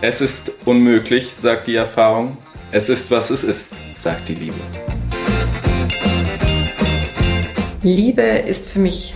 Es 0.00 0.20
ist 0.22 0.52
unmöglich, 0.64 1.34
sagt 1.34 1.66
die 1.66 1.74
Erfahrung. 1.74 2.38
Es 2.70 2.88
ist, 2.88 3.10
was 3.10 3.30
es 3.30 3.44
ist, 3.44 3.74
sagt 3.94 4.28
die 4.28 4.34
Liebe. 4.34 4.60
Liebe 7.82 8.22
ist 8.22 8.70
für 8.70 8.78
mich 8.78 9.14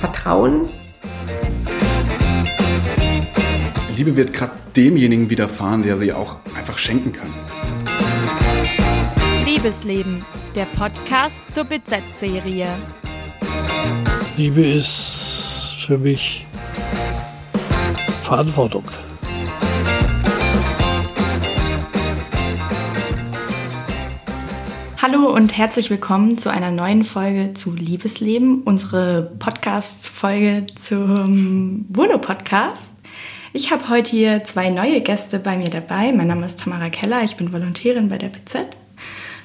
Vertrauen. 0.00 0.68
Liebe 3.96 4.16
wird 4.16 4.32
gerade 4.32 4.52
demjenigen 4.74 5.30
widerfahren, 5.30 5.82
der 5.82 5.96
sie 5.96 6.12
auch 6.12 6.38
einfach 6.56 6.78
schenken 6.78 7.12
kann. 7.12 7.32
Liebesleben, 9.44 10.24
der 10.54 10.64
Podcast 10.64 11.40
zur 11.52 11.64
BZ-Serie. 11.64 12.68
Liebe 14.38 14.62
ist 14.62 15.76
für 15.86 15.98
mich 15.98 16.46
Verantwortung. 18.22 18.84
Hallo 24.96 25.28
und 25.34 25.54
herzlich 25.58 25.90
willkommen 25.90 26.38
zu 26.38 26.50
einer 26.50 26.70
neuen 26.70 27.04
Folge 27.04 27.52
zu 27.52 27.74
Liebesleben, 27.74 28.62
unsere 28.62 29.32
Podcast-Folge 29.38 30.64
zum 30.82 31.84
Wohno-Podcast. 31.90 32.94
Ich 33.52 33.70
habe 33.70 33.90
heute 33.90 34.10
hier 34.10 34.44
zwei 34.44 34.70
neue 34.70 35.02
Gäste 35.02 35.40
bei 35.40 35.58
mir 35.58 35.68
dabei. 35.68 36.10
Mein 36.12 36.28
Name 36.28 36.46
ist 36.46 36.60
Tamara 36.60 36.88
Keller, 36.88 37.22
ich 37.22 37.36
bin 37.36 37.52
Volontärin 37.52 38.08
bei 38.08 38.16
der 38.16 38.28
BZ. 38.28 38.81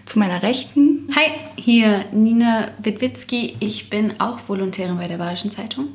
Zu 0.07 0.19
meiner 0.19 0.41
Rechten. 0.41 1.09
Hi, 1.17 1.31
hier 1.57 2.05
Nina 2.13 2.69
Witwitzki. 2.81 3.57
Ich 3.59 3.89
bin 3.89 4.21
auch 4.21 4.39
Volontärin 4.47 4.95
bei 4.95 5.09
der 5.09 5.17
Bayerischen 5.17 5.51
Zeitung. 5.51 5.89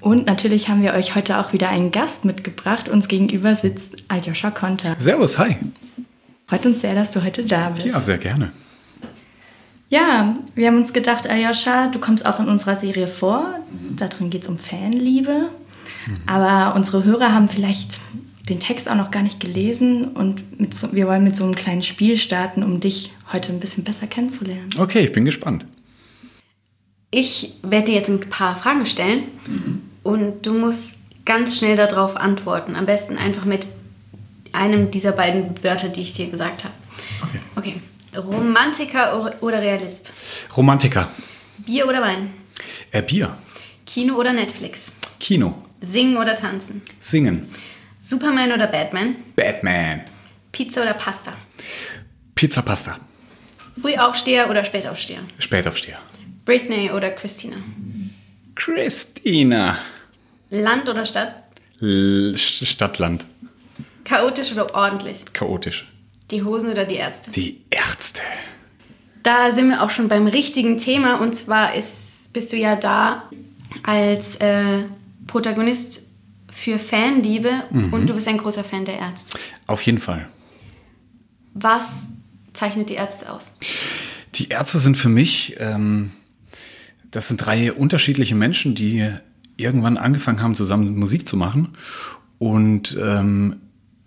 Und 0.00 0.26
natürlich 0.26 0.68
haben 0.68 0.82
wir 0.82 0.92
euch 0.92 1.14
heute 1.14 1.38
auch 1.38 1.54
wieder 1.54 1.70
einen 1.70 1.92
Gast 1.92 2.26
mitgebracht. 2.26 2.90
Uns 2.90 3.08
gegenüber 3.08 3.54
sitzt 3.54 3.96
Aljoscha 4.08 4.50
Konter. 4.50 4.96
Servus, 4.98 5.38
hi. 5.38 5.56
Freut 6.46 6.66
uns 6.66 6.82
sehr, 6.82 6.94
dass 6.94 7.12
du 7.12 7.24
heute 7.24 7.44
da 7.44 7.70
bist. 7.70 7.86
Ja, 7.86 8.00
sehr 8.00 8.18
gerne. 8.18 8.52
Ja, 9.88 10.34
wir 10.54 10.66
haben 10.66 10.76
uns 10.76 10.92
gedacht, 10.92 11.26
Aljoscha, 11.26 11.86
du 11.86 12.00
kommst 12.00 12.26
auch 12.26 12.38
in 12.38 12.48
unserer 12.48 12.76
Serie 12.76 13.06
vor. 13.08 13.54
Darin 13.96 14.28
geht 14.28 14.42
es 14.42 14.48
um 14.48 14.58
Fanliebe. 14.58 15.48
Aber 16.26 16.76
unsere 16.76 17.04
Hörer 17.04 17.32
haben 17.32 17.48
vielleicht 17.48 17.98
den 18.48 18.60
Text 18.60 18.88
auch 18.88 18.96
noch 18.96 19.10
gar 19.10 19.22
nicht 19.22 19.40
gelesen 19.40 20.04
und 20.04 20.60
mit 20.60 20.74
so, 20.74 20.92
wir 20.92 21.06
wollen 21.06 21.22
mit 21.22 21.36
so 21.36 21.44
einem 21.44 21.54
kleinen 21.54 21.82
Spiel 21.82 22.16
starten, 22.16 22.62
um 22.62 22.80
dich 22.80 23.10
heute 23.32 23.52
ein 23.52 23.60
bisschen 23.60 23.84
besser 23.84 24.06
kennenzulernen. 24.06 24.70
Okay, 24.78 25.00
ich 25.00 25.12
bin 25.12 25.24
gespannt. 25.24 25.64
Ich 27.10 27.52
werde 27.62 27.86
dir 27.86 27.94
jetzt 27.94 28.08
ein 28.08 28.20
paar 28.20 28.56
Fragen 28.56 28.86
stellen 28.86 29.24
und 30.02 30.46
du 30.46 30.54
musst 30.54 30.94
ganz 31.24 31.58
schnell 31.58 31.76
darauf 31.76 32.16
antworten. 32.16 32.74
Am 32.74 32.86
besten 32.86 33.16
einfach 33.16 33.44
mit 33.44 33.66
einem 34.52 34.90
dieser 34.90 35.12
beiden 35.12 35.62
Wörter, 35.62 35.88
die 35.88 36.02
ich 36.02 36.14
dir 36.14 36.28
gesagt 36.28 36.64
habe. 36.64 36.74
Okay. 37.22 37.40
Okay. 37.56 37.80
Romantiker 38.18 39.18
or- 39.18 39.34
oder 39.40 39.60
Realist? 39.62 40.12
Romantiker. 40.56 41.10
Bier 41.58 41.86
oder 41.86 42.02
Wein? 42.02 42.30
Äh, 42.90 43.02
Bier. 43.02 43.36
Kino 43.86 44.16
oder 44.16 44.32
Netflix? 44.32 44.92
Kino. 45.20 45.54
Singen 45.80 46.16
oder 46.16 46.34
tanzen? 46.34 46.82
Singen. 47.00 47.48
Superman 48.02 48.52
oder 48.52 48.66
Batman? 48.66 49.16
Batman. 49.36 50.02
Pizza 50.50 50.82
oder 50.82 50.94
Pasta? 50.94 51.32
Pizza 52.34 52.62
Pasta. 52.62 52.98
Frühaufsteher 53.80 54.50
oder 54.50 54.64
Spätaufsteher? 54.64 55.20
Spätaufsteher. 55.38 55.98
Britney 56.44 56.90
oder 56.90 57.10
Christina? 57.10 57.56
Christina. 58.54 59.78
Land 60.50 60.88
oder 60.88 61.06
Stadt? 61.06 61.36
L 61.80 62.34
Stadtland. 62.36 63.24
Chaotisch 64.04 64.52
oder 64.52 64.74
ordentlich? 64.74 65.24
Chaotisch. 65.32 65.86
Die 66.30 66.42
Hosen 66.42 66.70
oder 66.70 66.84
die 66.84 66.96
Ärzte? 66.96 67.30
Die 67.30 67.62
Ärzte. 67.70 68.22
Da 69.22 69.52
sind 69.52 69.68
wir 69.68 69.82
auch 69.82 69.90
schon 69.90 70.08
beim 70.08 70.26
richtigen 70.26 70.78
Thema 70.78 71.20
und 71.20 71.34
zwar 71.34 71.74
ist, 71.74 72.32
bist 72.32 72.52
du 72.52 72.56
ja 72.56 72.76
da 72.76 73.30
als 73.84 74.36
äh, 74.36 74.82
Protagonist 75.26 76.01
für 76.52 76.78
Fanliebe 76.78 77.64
und 77.90 78.06
du 78.06 78.14
bist 78.14 78.28
ein 78.28 78.38
großer 78.38 78.62
Fan 78.62 78.84
der 78.84 78.98
Ärzte. 78.98 79.38
Auf 79.66 79.82
jeden 79.82 79.98
Fall. 79.98 80.28
Was 81.54 81.84
zeichnet 82.52 82.90
die 82.90 82.94
Ärzte 82.94 83.30
aus? 83.30 83.56
Die 84.34 84.48
Ärzte 84.48 84.78
sind 84.78 84.96
für 84.96 85.08
mich, 85.08 85.56
ähm, 85.58 86.12
das 87.10 87.28
sind 87.28 87.38
drei 87.38 87.72
unterschiedliche 87.72 88.34
Menschen, 88.34 88.74
die 88.74 89.10
irgendwann 89.56 89.96
angefangen 89.96 90.42
haben, 90.42 90.54
zusammen 90.54 90.98
Musik 90.98 91.28
zu 91.28 91.36
machen. 91.36 91.76
Und 92.38 92.96
ähm, 93.00 93.61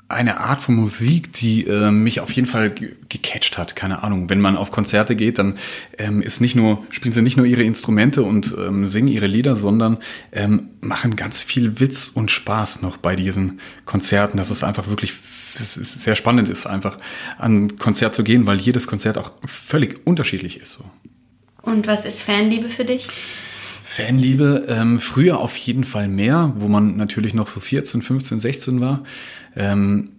eine 0.08 0.40
Art 0.40 0.62
von 0.62 0.76
Musik, 0.76 1.34
die 1.34 1.66
äh, 1.66 1.90
mich 1.90 2.20
auf 2.20 2.32
jeden 2.32 2.48
Fall 2.48 2.70
ge- 2.70 2.92
gecatcht 3.10 3.58
hat. 3.58 3.76
Keine 3.76 4.04
Ahnung. 4.04 4.30
Wenn 4.30 4.40
man 4.40 4.56
auf 4.56 4.70
Konzerte 4.70 5.16
geht, 5.16 5.40
dann 5.40 5.58
ähm, 5.98 6.22
ist 6.22 6.42
nicht 6.42 6.56
nur, 6.56 6.86
spielen 6.92 7.14
sie 7.14 7.24
nicht 7.24 7.38
nur 7.38 7.46
ihre 7.48 7.64
Instrumente 7.64 8.22
und 8.22 8.54
ähm, 8.58 8.88
singen 8.88 9.08
ihre 9.08 9.26
Lieder, 9.28 9.56
sondern 9.56 9.98
ähm, 10.32 10.70
machen 10.82 11.16
ganz 11.16 11.42
viel 11.42 11.80
Witz 11.80 12.12
und 12.14 12.30
Spaß 12.30 12.84
noch 12.84 12.98
bei 12.98 13.16
diesen 13.16 13.60
Konzerten. 13.86 14.38
Das 14.38 14.52
ist 14.52 14.64
einfach 14.64 14.88
wirklich 14.90 15.14
ist 15.56 15.74
sehr 16.04 16.16
spannend 16.16 16.50
ist, 16.50 16.68
einfach 16.68 16.98
an 17.38 17.66
ein 17.66 17.78
Konzert 17.78 18.14
zu 18.14 18.24
gehen, 18.24 18.46
weil 18.46 18.60
jedes 18.60 18.88
Konzert 18.88 19.18
auch 19.18 19.32
völlig 19.46 20.06
unterschiedlich 20.06 20.60
ist. 20.60 20.74
So. 20.74 20.84
Und 21.62 21.88
was 21.88 22.06
ist 22.06 22.22
Fanliebe 22.22 22.70
für 22.70 22.86
dich? 22.86 23.08
Fanliebe, 23.84 24.66
ähm, 24.68 25.00
früher 25.00 25.40
auf 25.40 25.56
jeden 25.56 25.86
Fall 25.86 26.08
mehr, 26.10 26.54
wo 26.58 26.68
man 26.68 26.98
natürlich 26.98 27.34
noch 27.34 27.48
so 27.48 27.60
14, 27.60 28.02
15, 28.02 28.40
16 28.40 28.82
war. 28.82 29.04
Ähm, 29.56 30.12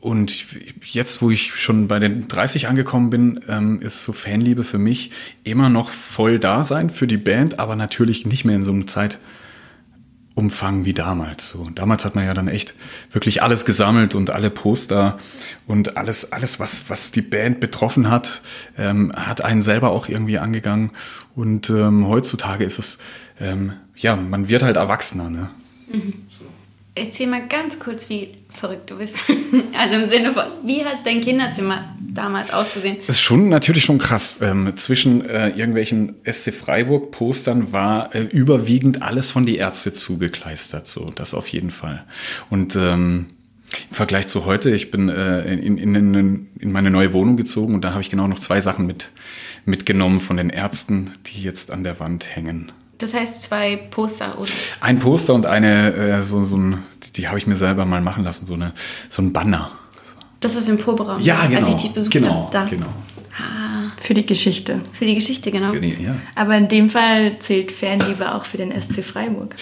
und 0.00 0.46
jetzt, 0.82 1.20
wo 1.20 1.30
ich 1.30 1.54
schon 1.54 1.86
bei 1.86 1.98
den 1.98 2.26
30 2.26 2.68
angekommen 2.68 3.10
bin, 3.10 3.40
ähm, 3.48 3.82
ist 3.82 4.02
so 4.02 4.12
Fanliebe 4.14 4.64
für 4.64 4.78
mich 4.78 5.10
immer 5.44 5.68
noch 5.68 5.90
voll 5.90 6.38
da 6.38 6.64
sein 6.64 6.88
für 6.88 7.06
die 7.06 7.18
Band, 7.18 7.58
aber 7.58 7.76
natürlich 7.76 8.24
nicht 8.24 8.46
mehr 8.46 8.56
in 8.56 8.64
so 8.64 8.72
einem 8.72 8.86
Zeitumfang 8.88 10.86
wie 10.86 10.94
damals. 10.94 11.50
So, 11.50 11.68
damals 11.74 12.06
hat 12.06 12.14
man 12.14 12.24
ja 12.24 12.32
dann 12.32 12.48
echt 12.48 12.72
wirklich 13.10 13.42
alles 13.42 13.66
gesammelt 13.66 14.14
und 14.14 14.30
alle 14.30 14.48
Poster 14.48 15.18
und 15.66 15.98
alles, 15.98 16.32
alles 16.32 16.58
was, 16.58 16.84
was 16.88 17.12
die 17.12 17.20
Band 17.20 17.60
betroffen 17.60 18.08
hat, 18.10 18.40
ähm, 18.78 19.12
hat 19.14 19.44
einen 19.44 19.60
selber 19.60 19.90
auch 19.90 20.08
irgendwie 20.08 20.38
angegangen. 20.38 20.92
Und 21.36 21.68
ähm, 21.68 22.08
heutzutage 22.08 22.64
ist 22.64 22.78
es, 22.78 22.96
ähm, 23.38 23.74
ja, 23.96 24.16
man 24.16 24.48
wird 24.48 24.62
halt 24.62 24.76
erwachsener. 24.76 25.28
Ne? 25.28 25.50
Erzähl 26.94 27.26
mal 27.26 27.46
ganz 27.46 27.78
kurz, 27.78 28.08
wie 28.08 28.39
verrückt 28.52 28.90
du 28.90 28.98
bist. 28.98 29.16
Also 29.76 29.96
im 29.96 30.08
Sinne 30.08 30.32
von, 30.32 30.44
wie 30.64 30.84
hat 30.84 30.98
dein 31.04 31.20
Kinderzimmer 31.20 31.94
damals 31.98 32.52
ausgesehen? 32.52 32.98
Das 33.06 33.16
ist 33.16 33.22
schon 33.22 33.48
natürlich 33.48 33.84
schon 33.84 33.98
krass. 33.98 34.36
Ähm, 34.40 34.72
zwischen 34.76 35.28
äh, 35.28 35.48
irgendwelchen 35.48 36.16
SC 36.24 36.52
Freiburg 36.52 37.10
Postern 37.10 37.72
war 37.72 38.14
äh, 38.14 38.22
überwiegend 38.22 39.02
alles 39.02 39.30
von 39.32 39.46
die 39.46 39.56
Ärzte 39.56 39.92
zugekleistert, 39.92 40.86
so 40.86 41.10
das 41.14 41.34
auf 41.34 41.48
jeden 41.48 41.70
Fall. 41.70 42.04
Und 42.50 42.76
ähm, 42.76 43.26
im 43.88 43.94
Vergleich 43.94 44.26
zu 44.26 44.44
heute, 44.44 44.70
ich 44.70 44.90
bin 44.90 45.08
äh, 45.08 45.52
in, 45.52 45.78
in, 45.78 45.94
in, 45.94 46.48
in 46.58 46.72
meine 46.72 46.90
neue 46.90 47.12
Wohnung 47.12 47.36
gezogen 47.36 47.74
und 47.74 47.82
da 47.82 47.92
habe 47.92 48.02
ich 48.02 48.10
genau 48.10 48.26
noch 48.26 48.38
zwei 48.38 48.60
Sachen 48.60 48.86
mit 48.86 49.10
mitgenommen 49.64 50.20
von 50.20 50.36
den 50.36 50.50
Ärzten, 50.50 51.12
die 51.26 51.42
jetzt 51.42 51.70
an 51.70 51.84
der 51.84 52.00
Wand 52.00 52.34
hängen. 52.34 52.72
Das 52.98 53.14
heißt 53.14 53.42
zwei 53.42 53.76
Poster 53.76 54.38
oder 54.38 54.50
Ein 54.80 54.98
Poster 54.98 55.32
und 55.34 55.46
eine 55.46 55.94
äh, 55.94 56.22
so 56.22 56.44
so 56.44 56.56
ein, 56.56 56.82
die 57.16 57.28
habe 57.28 57.38
ich 57.38 57.46
mir 57.46 57.56
selber 57.56 57.84
mal 57.84 58.00
machen 58.00 58.24
lassen, 58.24 58.46
so 58.46 58.54
eine 58.54 58.72
so 59.08 59.22
ein 59.22 59.32
Banner. 59.32 59.72
das 60.40 60.56
was 60.56 60.68
im 60.68 60.78
Proberaum 60.78 61.20
Ja, 61.20 61.46
genau. 61.46 61.60
als 61.60 61.68
ich 61.68 61.76
dich 61.76 61.92
besucht 61.92 62.12
genau, 62.12 62.44
habe. 62.44 62.50
Da. 62.52 62.64
genau. 62.64 62.92
Für 64.00 64.14
die 64.14 64.24
Geschichte. 64.26 64.80
Für 64.98 65.04
die 65.04 65.14
Geschichte, 65.14 65.50
genau. 65.50 65.74
Ja. 65.74 66.16
Aber 66.34 66.56
in 66.56 66.68
dem 66.68 66.90
Fall 66.90 67.38
zählt 67.38 67.70
Fanliebe 67.70 68.34
auch 68.34 68.44
für 68.44 68.56
den 68.56 68.72
SC 68.72 69.04
Freiburg. 69.04 69.54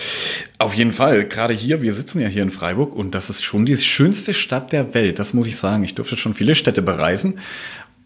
Auf 0.58 0.74
jeden 0.74 0.92
Fall, 0.92 1.24
gerade 1.26 1.52
hier, 1.52 1.82
wir 1.82 1.92
sitzen 1.92 2.20
ja 2.20 2.28
hier 2.28 2.44
in 2.44 2.50
Freiburg 2.50 2.94
und 2.94 3.14
das 3.14 3.30
ist 3.30 3.42
schon 3.42 3.66
die 3.66 3.76
schönste 3.76 4.34
Stadt 4.34 4.72
der 4.72 4.94
Welt, 4.94 5.18
das 5.18 5.34
muss 5.34 5.46
ich 5.46 5.56
sagen. 5.56 5.84
Ich 5.84 5.94
durfte 5.94 6.16
schon 6.16 6.34
viele 6.34 6.54
Städte 6.54 6.82
bereisen. 6.82 7.40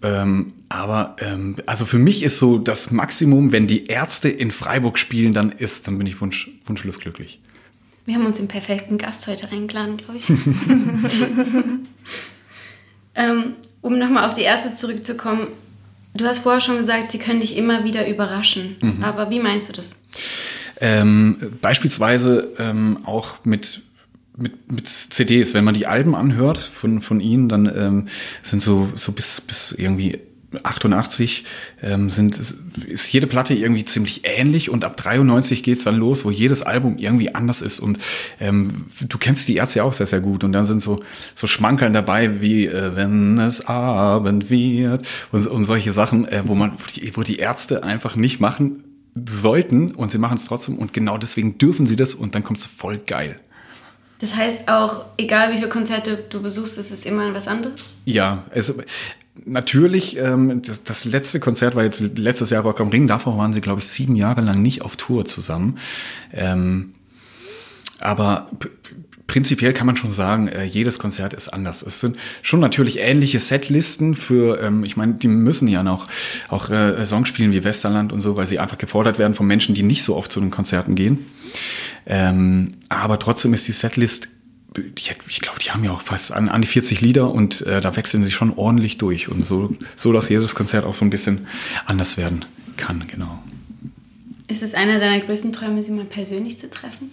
Ähm, 0.02 0.55
aber 0.69 1.17
ähm, 1.20 1.56
also 1.67 1.84
für 1.84 1.99
mich 1.99 2.22
ist 2.22 2.38
so 2.38 2.58
das 2.58 2.90
Maximum, 2.90 3.52
wenn 3.52 3.67
die 3.67 3.87
Ärzte 3.87 4.28
in 4.28 4.50
Freiburg 4.50 4.99
spielen, 4.99 5.32
dann 5.32 5.52
ist, 5.52 5.87
dann 5.87 5.99
bin 5.99 6.06
ich 6.06 6.20
wunsch, 6.20 6.50
wunschlos 6.67 6.99
glücklich. 6.99 7.40
Wir 8.04 8.14
haben 8.16 8.26
uns 8.26 8.37
den 8.38 8.49
perfekten 8.49 8.99
Gast 8.99 9.26
heute 9.28 9.50
reingeladen, 9.52 9.96
glaube 9.96 10.16
ich. 10.16 10.28
ähm, 13.14 13.54
um 13.81 13.99
nochmal 13.99 14.28
auf 14.28 14.34
die 14.34 14.43
Ärzte 14.43 14.75
zurückzukommen. 14.75 15.46
Du 16.14 16.25
hast 16.26 16.40
vorher 16.40 16.60
schon 16.60 16.76
gesagt, 16.78 17.12
sie 17.12 17.19
können 17.19 17.40
dich 17.40 17.56
immer 17.56 17.84
wieder 17.84 18.06
überraschen. 18.08 18.76
Mhm. 18.81 19.04
Aber 19.04 19.31
wie 19.31 19.40
meinst 19.40 19.69
du 19.69 19.72
das? 19.72 20.00
Ähm, 20.81 21.37
beispielsweise 21.60 22.52
ähm, 22.58 22.99
auch 23.04 23.44
mit, 23.44 23.82
mit, 24.37 24.70
mit 24.70 24.88
CDs, 24.88 25.55
wenn 25.55 25.64
man 25.64 25.75
die 25.75 25.87
Alben 25.87 26.14
anhört 26.16 26.58
von, 26.58 27.00
von 27.02 27.20
ihnen, 27.20 27.48
dann 27.48 27.66
ähm, 27.66 28.08
sind 28.43 28.62
so, 28.62 28.90
so 28.96 29.12
bis, 29.12 29.40
bis 29.40 29.72
irgendwie 29.72 30.19
88 30.62 31.44
ähm, 31.82 32.10
sind, 32.10 32.38
ist 32.87 33.12
jede 33.12 33.26
Platte 33.26 33.54
irgendwie 33.54 33.84
ziemlich 33.84 34.22
ähnlich 34.25 34.70
und 34.70 34.84
ab 34.84 34.96
93 34.96 35.62
geht's 35.62 35.84
dann 35.84 35.96
los, 35.96 36.25
wo 36.25 36.31
jedes 36.31 36.62
Album 36.62 36.96
irgendwie 36.99 37.34
anders 37.34 37.62
ist 37.62 37.81
und 37.81 37.99
ähm, 38.40 38.87
du 39.00 39.19
kennst 39.19 39.49
die 39.49 39.56
Ärzte 39.56 39.81
ja 39.81 39.84
auch 39.84 39.93
sehr, 39.93 40.06
sehr 40.06 40.20
gut 40.20 40.44
und 40.44 40.52
dann 40.52 40.64
sind 40.64 40.82
so, 40.82 41.02
so 41.34 41.46
Schmankeln 41.46 41.93
dabei 41.93 42.40
wie 42.40 42.66
äh, 42.66 42.96
wenn 42.96 43.38
es 43.38 43.66
Abend 43.66 44.50
wird 44.50 45.06
und, 45.31 45.46
und 45.46 45.64
solche 45.64 45.93
Sachen, 45.93 46.26
äh, 46.26 46.43
wo 46.46 46.55
man, 46.55 46.72
wo 46.72 46.84
die, 46.94 47.16
wo 47.16 47.22
die 47.22 47.37
Ärzte 47.37 47.82
einfach 47.82 48.16
nicht 48.16 48.40
machen 48.40 48.84
sollten 49.14 49.90
und 49.93 50.10
sie 50.12 50.19
machen 50.19 50.38
es 50.38 50.46
trotzdem 50.46 50.78
und 50.78 50.93
genau 50.93 51.19
deswegen 51.19 51.58
dürfen 51.58 51.87
sie 51.87 51.96
das 51.96 52.14
und 52.14 52.34
dann 52.34 52.43
kommt's 52.44 52.66
voll 52.66 52.98
geil. 52.98 53.38
Das 54.22 54.37
heißt 54.37 54.69
auch, 54.69 55.06
egal 55.16 55.50
wie 55.50 55.56
viele 55.56 55.69
Konzerte 55.69 56.16
du 56.31 56.40
besuchst, 56.40 56.78
ist 56.78 56.93
es 56.93 57.05
immer 57.05 57.34
was 57.34 57.48
anderes? 57.48 57.82
Ja, 58.05 58.44
es, 58.50 58.72
natürlich, 59.44 60.17
ähm, 60.19 60.62
das, 60.62 60.82
das 60.84 61.05
letzte 61.05 61.40
Konzert 61.40 61.75
war 61.75 61.84
jetzt 61.84 62.00
letztes 62.17 62.50
Jahr 62.50 62.62
Rock 62.62 62.81
am 62.81 62.88
Ring, 62.88 63.06
davor 63.06 63.37
waren 63.38 63.52
sie, 63.52 63.61
glaube 63.61 63.81
ich, 63.81 63.88
sieben 63.88 64.17
Jahre 64.17 64.43
lang 64.43 64.62
nicht 64.62 64.82
auf 64.82 64.96
Tour 64.96 65.25
zusammen. 65.25 65.79
Ähm, 66.32 66.94
aber 67.99 68.50
prinzipiell 69.26 69.73
kann 69.73 69.87
man 69.87 69.96
schon 69.96 70.12
sagen, 70.12 70.49
äh, 70.49 70.64
jedes 70.64 70.99
Konzert 70.99 71.32
ist 71.32 71.49
anders. 71.49 71.82
Es 71.82 72.00
sind 72.00 72.19
schon 72.43 72.61
natürlich 72.61 72.99
ähnliche 72.99 73.40
Setlisten 73.40 74.14
für, 74.14 74.61
ähm, 74.61 74.84
ich 74.84 74.96
meine, 74.96 75.14
die 75.14 75.29
müssen 75.29 75.69
ja 75.69 75.82
noch 75.82 76.06
auch 76.49 76.69
äh, 76.69 77.05
Songs 77.06 77.29
spielen 77.29 77.52
wie 77.52 77.64
Westerland 77.64 78.12
und 78.12 78.20
so, 78.20 78.37
weil 78.37 78.46
sie 78.46 78.58
einfach 78.58 78.76
gefordert 78.76 79.19
werden 79.19 79.34
von 79.34 79.46
Menschen, 79.46 79.75
die 79.75 79.82
nicht 79.82 80.05
so 80.05 80.17
oft 80.17 80.31
zu 80.31 80.40
den 80.40 80.50
Konzerten 80.50 80.94
gehen. 80.94 81.26
Ähm, 82.05 82.73
aber 82.90 83.19
trotzdem 83.19 83.55
ist 83.55 83.69
die 83.69 83.73
Setlist, 83.73 84.29
ich 84.76 85.40
glaube, 85.40 85.58
die 85.58 85.70
haben 85.70 85.84
ja 85.84 85.92
auch 85.92 86.00
fast 86.00 86.32
an, 86.32 86.48
an 86.48 86.62
die 86.62 86.69
40 86.69 87.00
Lieder 87.00 87.30
und 87.30 87.60
äh, 87.62 87.80
da 87.80 87.94
wechseln 87.96 88.24
sie 88.24 88.30
schon 88.30 88.52
ordentlich 88.52 88.98
durch 88.98 89.28
und 89.28 89.44
so, 89.44 89.74
so, 89.96 90.12
dass 90.12 90.28
jedes 90.28 90.54
Konzert 90.54 90.84
auch 90.84 90.94
so 90.94 91.04
ein 91.04 91.10
bisschen 91.10 91.46
anders 91.86 92.16
werden 92.16 92.44
kann, 92.76 93.06
genau. 93.06 93.42
Ist 94.48 94.62
es 94.62 94.74
einer 94.74 94.98
deiner 94.98 95.24
größten 95.24 95.52
Träume, 95.52 95.82
sie 95.82 95.92
mal 95.92 96.04
persönlich 96.04 96.58
zu 96.58 96.69
treffen? 96.69 97.10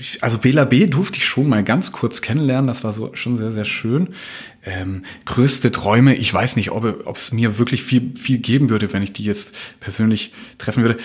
Ich- 0.00 0.22
Also 0.24 0.38
Bela 0.38 0.64
B. 0.64 0.86
durfte 0.86 1.18
ich 1.18 1.26
schon 1.26 1.48
mal 1.48 1.62
ganz 1.62 1.92
kurz 1.92 2.22
kennenlernen. 2.22 2.66
Das 2.66 2.82
war 2.84 2.92
so 2.92 3.10
schon 3.14 3.36
sehr, 3.36 3.52
sehr 3.52 3.66
schön. 3.66 4.08
Ähm, 4.64 5.02
größte 5.26 5.70
Träume. 5.70 6.14
Ich 6.16 6.32
weiß 6.32 6.56
nicht, 6.56 6.70
ob 6.70 7.16
es 7.16 7.32
mir 7.32 7.58
wirklich 7.58 7.82
viel, 7.82 8.12
viel 8.16 8.38
geben 8.38 8.70
würde, 8.70 8.92
wenn 8.92 9.02
ich 9.02 9.12
die 9.12 9.24
jetzt 9.24 9.52
persönlich 9.78 10.32
treffen 10.58 10.82
würde. 10.82 10.98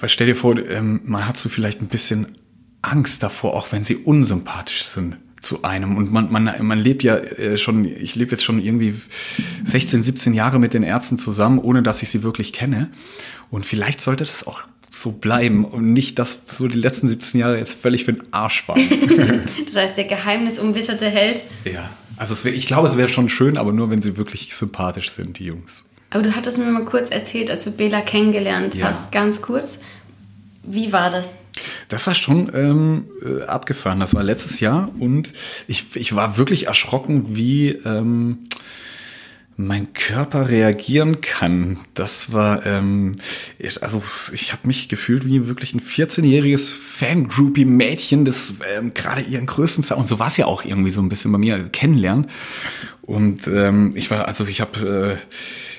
Weil 0.00 0.08
stell 0.10 0.26
dir 0.26 0.36
vor, 0.36 0.58
ähm, 0.58 1.00
man 1.04 1.26
hat 1.26 1.36
so 1.38 1.48
vielleicht 1.48 1.80
ein 1.80 1.88
bisschen 1.88 2.36
Angst 2.82 3.22
davor, 3.22 3.54
auch 3.54 3.72
wenn 3.72 3.84
sie 3.84 3.96
unsympathisch 3.96 4.84
sind 4.84 5.16
zu 5.40 5.62
einem. 5.64 5.96
Und 5.96 6.12
man, 6.12 6.30
man, 6.30 6.50
man 6.60 6.78
lebt 6.78 7.02
ja 7.04 7.16
äh, 7.16 7.56
schon, 7.56 7.84
ich 7.84 8.16
lebe 8.16 8.32
jetzt 8.32 8.44
schon 8.44 8.60
irgendwie 8.62 8.94
16, 9.64 10.02
17 10.02 10.34
Jahre 10.34 10.58
mit 10.58 10.74
den 10.74 10.82
Ärzten 10.82 11.18
zusammen, 11.18 11.58
ohne 11.58 11.82
dass 11.82 12.02
ich 12.02 12.10
sie 12.10 12.22
wirklich 12.22 12.52
kenne. 12.52 12.90
Und 13.50 13.64
vielleicht 13.64 14.00
sollte 14.00 14.24
das 14.24 14.46
auch 14.46 14.62
so 15.02 15.12
bleiben 15.12 15.64
und 15.64 15.92
nicht, 15.92 16.18
dass 16.18 16.40
so 16.46 16.68
die 16.68 16.78
letzten 16.78 17.08
17 17.08 17.40
Jahre 17.40 17.58
jetzt 17.58 17.74
völlig 17.80 18.04
für 18.04 18.12
den 18.12 18.22
Arsch 18.32 18.66
waren. 18.68 19.44
Das 19.66 19.74
heißt, 19.76 19.96
der 19.96 20.04
geheimnisumwitterte 20.04 21.06
Held. 21.08 21.42
ja, 21.64 21.90
also 22.16 22.34
wär, 22.44 22.54
ich 22.54 22.66
glaube, 22.66 22.88
es 22.88 22.96
wäre 22.96 23.08
schon 23.10 23.28
schön, 23.28 23.58
aber 23.58 23.72
nur, 23.72 23.90
wenn 23.90 24.00
sie 24.00 24.16
wirklich 24.16 24.54
sympathisch 24.54 25.10
sind, 25.10 25.38
die 25.38 25.44
Jungs. 25.44 25.82
Aber 26.10 26.22
du 26.22 26.34
hattest 26.34 26.56
mir 26.58 26.64
mal 26.64 26.84
kurz 26.84 27.10
erzählt, 27.10 27.50
als 27.50 27.64
du 27.64 27.70
Bela 27.72 28.00
kennengelernt 28.00 28.74
Ja. 28.74 28.88
hast, 28.88 29.12
ganz 29.12 29.42
kurz. 29.42 29.78
Wie 30.62 30.92
war 30.92 31.10
das? 31.10 31.28
Das 31.88 32.06
war 32.06 32.14
schon 32.14 32.50
ähm, 32.54 33.04
äh, 33.24 33.42
abgefahren. 33.44 34.00
Das 34.00 34.14
war 34.14 34.22
letztes 34.22 34.60
Jahr 34.60 34.90
und 34.98 35.28
ich, 35.68 35.84
ich 35.94 36.14
war 36.16 36.36
wirklich 36.38 36.66
erschrocken, 36.68 37.36
wie 37.36 37.68
ähm, 37.70 38.48
mein 39.56 39.94
Körper 39.94 40.48
reagieren 40.50 41.22
kann. 41.22 41.78
Das 41.94 42.32
war, 42.32 42.66
ähm, 42.66 43.12
also 43.80 44.02
ich 44.32 44.52
habe 44.52 44.66
mich 44.66 44.88
gefühlt 44.88 45.24
wie 45.24 45.46
wirklich 45.46 45.74
ein 45.74 45.80
14-jähriges 45.80 46.76
Fangroupie-Mädchen, 46.76 48.26
das 48.26 48.52
ähm, 48.76 48.92
gerade 48.92 49.22
ihren 49.22 49.46
größten 49.46 49.82
Sound, 49.82 50.00
und 50.00 50.08
so 50.08 50.18
war 50.18 50.28
es 50.28 50.36
ja 50.36 50.44
auch 50.44 50.64
irgendwie 50.64 50.90
so 50.90 51.00
ein 51.00 51.08
bisschen 51.08 51.32
bei 51.32 51.38
mir, 51.38 51.58
kennenlernt. 51.70 52.28
Und 53.00 53.46
ähm, 53.48 53.92
ich 53.94 54.10
war, 54.10 54.28
also 54.28 54.44
ich 54.44 54.60
habe... 54.60 55.16
Äh, 55.18 55.36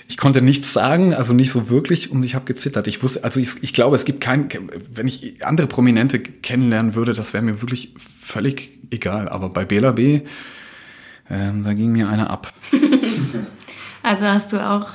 ich 0.09 0.15
konnte 0.15 0.41
nichts 0.41 0.71
sagen, 0.71 1.13
also 1.13 1.33
nicht 1.33 1.51
so 1.51 1.69
wirklich 1.69 2.11
und 2.11 2.23
ich 2.23 2.33
habe 2.33 2.45
gezittert. 2.45 2.87
Ich 2.87 3.03
wusste, 3.03 3.25
also 3.25 3.41
ich, 3.41 3.49
ich 3.61 3.73
glaube, 3.73 3.97
es 3.97 4.05
gibt 4.05 4.21
keinen, 4.21 4.47
wenn 4.93 5.05
ich 5.05 5.45
andere 5.45 5.67
Prominente 5.67 6.19
kennenlernen 6.19 6.95
würde, 6.95 7.13
das 7.13 7.33
wäre 7.33 7.43
mir 7.43 7.61
wirklich 7.61 7.93
völlig 8.21 8.79
egal. 8.89 9.27
Aber 9.27 9.49
bei 9.49 9.65
Bela 9.65 9.91
B, 9.91 10.21
ähm, 11.29 11.65
da 11.65 11.73
ging 11.73 11.91
mir 11.91 12.07
einer 12.07 12.29
ab. 12.29 12.53
Also 14.07 14.25
hast 14.25 14.53
du 14.53 14.65
auch 14.65 14.91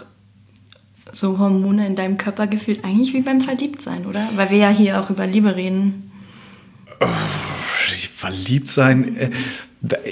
so 1.12 1.38
Hormone 1.38 1.86
in 1.86 1.96
deinem 1.96 2.16
Körper 2.16 2.46
gefühlt, 2.46 2.82
eigentlich 2.82 3.12
wie 3.12 3.20
beim 3.20 3.42
Verliebtsein, 3.42 4.06
oder? 4.06 4.26
Weil 4.36 4.48
wir 4.48 4.56
ja 4.56 4.70
hier 4.70 4.98
auch 4.98 5.10
über 5.10 5.26
Liebe 5.26 5.54
reden. 5.54 6.10
Verliebt 8.16 8.68
sein, 8.68 9.16
äh, 9.16 9.30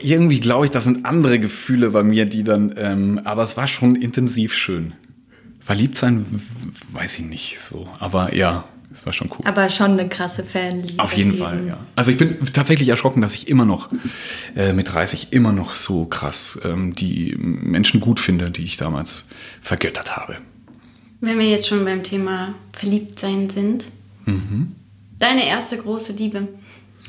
irgendwie 0.02 0.40
glaube 0.40 0.66
ich, 0.66 0.70
das 0.70 0.84
sind 0.84 1.06
andere 1.06 1.38
Gefühle 1.38 1.90
bei 1.90 2.02
mir, 2.02 2.26
die 2.26 2.44
dann, 2.44 2.74
ähm, 2.76 3.20
aber 3.24 3.42
es 3.42 3.56
war 3.56 3.68
schon 3.68 3.96
intensiv 3.96 4.52
schön. 4.52 4.92
Verliebt 5.60 5.96
sein, 5.96 6.26
weiß 6.92 7.20
ich 7.20 7.24
nicht 7.24 7.58
so, 7.70 7.88
aber 8.00 8.34
ja, 8.34 8.64
es 8.92 9.06
war 9.06 9.12
schon 9.12 9.30
cool. 9.30 9.46
Aber 9.46 9.68
schon 9.68 9.92
eine 9.92 10.08
krasse 10.08 10.44
Fanliebe. 10.44 11.02
Auf 11.02 11.12
jeden 11.12 11.32
eben. 11.32 11.38
Fall, 11.38 11.66
ja. 11.66 11.78
Also 11.96 12.10
ich 12.10 12.18
bin 12.18 12.38
tatsächlich 12.52 12.88
erschrocken, 12.88 13.22
dass 13.22 13.34
ich 13.34 13.48
immer 13.48 13.64
noch 13.64 13.90
äh, 14.56 14.72
mit 14.72 14.92
30 14.92 15.32
immer 15.32 15.52
noch 15.52 15.74
so 15.74 16.06
krass 16.06 16.58
ähm, 16.64 16.94
die 16.94 17.36
Menschen 17.38 18.00
gut 18.00 18.18
finde, 18.18 18.50
die 18.50 18.64
ich 18.64 18.76
damals 18.76 19.26
vergöttert 19.62 20.16
habe. 20.16 20.38
Wenn 21.20 21.38
wir 21.38 21.48
jetzt 21.48 21.68
schon 21.68 21.84
beim 21.84 22.02
Thema 22.02 22.54
Verliebtsein 22.72 23.50
sind. 23.50 23.84
Mhm. 24.24 24.74
Deine 25.18 25.46
erste 25.46 25.76
große 25.76 26.12
Liebe. 26.12 26.48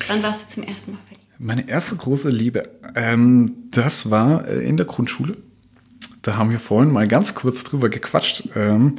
Wann 0.07 0.21
warst 0.21 0.51
du 0.51 0.55
zum 0.55 0.63
ersten 0.63 0.91
Mal 0.91 0.97
verliebt? 1.07 1.27
Meine 1.39 1.67
erste 1.67 1.95
große 1.95 2.29
Liebe, 2.29 2.69
ähm, 2.95 3.55
das 3.71 4.11
war 4.11 4.47
äh, 4.47 4.63
in 4.67 4.77
der 4.77 4.85
Grundschule. 4.85 5.37
Da 6.21 6.35
haben 6.37 6.51
wir 6.51 6.59
vorhin 6.59 6.91
mal 6.91 7.07
ganz 7.07 7.33
kurz 7.35 7.63
drüber 7.63 7.89
gequatscht. 7.89 8.43
Ähm, 8.55 8.97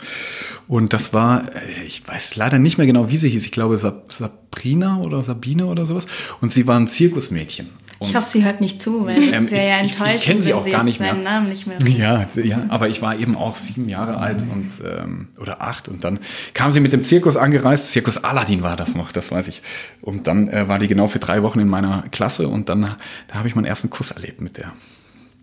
und 0.69 0.93
das 0.93 1.13
war, 1.15 1.45
äh, 1.55 1.85
ich 1.87 2.07
weiß 2.07 2.37
leider 2.37 2.59
nicht 2.59 2.79
mehr 2.79 2.87
genau, 2.87 3.11
wie 3.11 3.17
sie 3.17 3.29
hieß. 3.29 3.45
Ich 3.45 3.53
glaube 3.53 3.79
Sab 3.79 4.13
Sabrina 4.13 4.99
oder 4.99 5.23
Sabine 5.23 5.67
oder 5.67 5.87
sowas. 5.87 6.07
Und 6.41 6.51
sie 6.53 6.67
war 6.67 6.79
ein 6.79 6.89
Zirkusmädchen. 6.89 7.71
Und 8.01 8.09
Ich 8.09 8.17
hoffe, 8.17 8.27
sie 8.29 8.45
hört 8.45 8.61
nicht 8.61 8.83
zu, 8.83 9.07
weil 9.07 9.27
das 9.31 9.37
Ähm, 9.37 9.51
wäre 9.53 9.69
ja 9.69 9.79
ich- 9.79 9.85
ich- 9.87 9.93
ich 9.93 9.99
enttäuschend, 10.01 10.23
kenn 10.25 10.43
sie 10.43 10.53
auch 10.55 10.65
sie 10.65 10.73
gar 10.73 10.83
nicht 10.83 10.99
mehr. 10.99 11.15
Namen 11.15 11.49
nicht 11.49 11.69
mehr 11.69 11.79
Ja, 11.87 12.27
ja, 12.35 12.65
aber 12.69 12.89
ich 12.89 13.01
war 13.01 13.17
eben 13.17 13.37
auch 13.37 13.55
sieben 13.55 13.89
Jahre 13.89 14.17
alt 14.17 14.43
und 14.43 14.71
ähm, 14.85 15.29
oder 15.41 15.63
acht 15.63 15.87
und 15.87 16.03
dann 16.03 16.19
kam 16.55 16.73
sie 16.73 16.81
mit 16.81 16.93
dem 16.93 17.05
Zirkus 17.05 17.37
angereist. 17.37 17.93
Zirkus 17.93 18.19
Aladdin 18.25 18.63
war 18.63 18.75
das 18.77 18.97
noch, 18.97 19.13
das 19.13 19.31
weiß 19.31 19.47
ich. 19.47 19.63
Und 20.01 20.27
dann 20.27 20.49
äh, 20.49 20.67
war 20.69 20.81
die 20.81 20.89
genau 20.89 21.07
für 21.07 21.21
drei 21.21 21.45
Wochen 21.45 21.61
in 21.61 21.69
meiner 21.69 22.03
Klasse 22.11 22.49
und 22.49 22.69
dann 22.69 22.81
da 23.29 23.35
habe 23.35 23.47
ich 23.47 23.55
meinen 23.55 23.67
ersten 23.67 23.89
Kuss 23.91 24.11
erlebt 24.11 24.41
mit 24.41 24.57
der. 24.57 24.73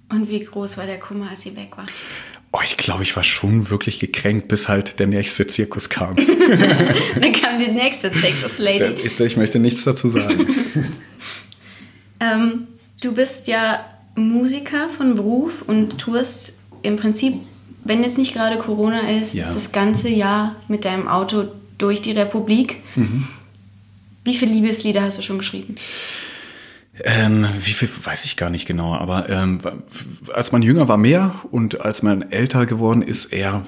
Und 0.10 0.30
wie 0.30 0.44
groß 0.44 0.78
war 0.78 0.86
der 0.86 1.00
Kummer, 1.00 1.30
als 1.30 1.44
sie 1.44 1.56
weg 1.56 1.78
war? 1.78 1.86
Oh, 2.51 2.60
ich 2.63 2.78
glaube, 2.78 3.04
ich 3.04 3.16
war 3.16 3.24
schon 3.24 3.70
wirklich 3.70 4.00
gekränkt, 4.00 4.48
bis 4.48 4.68
halt 4.68 4.98
der 5.00 5.06
nächste 5.06 5.46
Zirkus 5.46 5.88
kam. 5.89 6.16
Dann 7.22 7.32
kam 7.34 7.60
die 7.60 7.70
nächste 7.72 8.10
Texas 8.12 8.58
Lady. 8.58 9.01
ich, 9.04 9.20
ich 9.20 9.38
möchte 9.38 9.60
nichts 9.60 9.84
dazu 9.84 10.10
sagen. 10.10 10.48
Ähm, 12.22 12.68
du 13.01 13.13
bist 13.13 13.48
ja 13.48 13.86
Musiker 14.16 14.89
von 14.89 15.16
Beruf 15.16 15.62
und 15.66 15.98
tourst 16.00 16.51
im 16.82 16.98
Prinzip, 16.98 17.36
wenn 17.86 18.04
jetzt 18.04 18.18
nicht 18.18 18.34
gerade 18.34 18.58
Corona 18.58 19.10
ist, 19.10 19.34
Ja. 19.34 19.54
das 19.54 19.72
ganze 19.72 20.10
Jahr 20.10 20.56
mit 20.68 20.84
deinem 20.84 21.08
Auto 21.08 21.46
durch 21.78 22.01
die 22.01 22.12
Republik. 22.12 22.78
Mhm. 22.96 23.28
Wie 24.25 24.36
viele 24.36 24.51
Liebeslieder 24.51 25.01
hast 25.01 25.18
du 25.18 25.22
schon 25.22 25.38
geschrieben? 25.38 25.75
Ähm, 27.03 27.48
wie 27.63 27.72
viel 27.72 27.89
weiß 28.03 28.25
ich 28.25 28.36
gar 28.36 28.50
nicht 28.50 28.65
genau, 28.65 28.94
aber 28.94 29.29
ähm, 29.29 29.60
als 30.34 30.51
man 30.51 30.62
jünger 30.62 30.88
war 30.88 30.98
mehr 30.98 31.36
und 31.51 31.82
als 31.82 32.03
man 32.03 32.32
älter 32.32 32.65
geworden 32.65 33.01
ist 33.01 33.25
eher, 33.25 33.63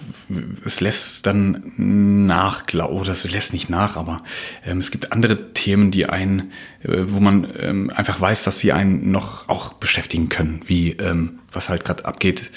es 0.66 0.82
lässt 0.82 1.26
dann 1.26 1.72
nach, 2.28 2.64
oder 2.74 3.12
es 3.12 3.24
lässt 3.24 3.54
nicht 3.54 3.70
nach, 3.70 3.96
aber 3.96 4.24
ähm, 4.66 4.80
es 4.80 4.92
gibt 4.92 5.14
andere 5.14 5.54
Themen, 5.54 5.92
die 5.92 6.08
einen, 6.08 6.52
wo 6.84 7.20
man 7.20 7.48
ähm, 7.60 7.90
einfach 7.96 8.20
weiß, 8.20 8.44
dass 8.44 8.60
sie 8.60 8.72
einen 8.72 9.12
noch 9.12 9.48
auch 9.50 9.74
beschäftigen 9.74 10.30
können, 10.30 10.62
wie 10.68 10.92
ähm, 10.94 11.40
was 11.52 11.70
halt 11.70 11.84
gerade 11.86 12.06
abgeht 12.06 12.50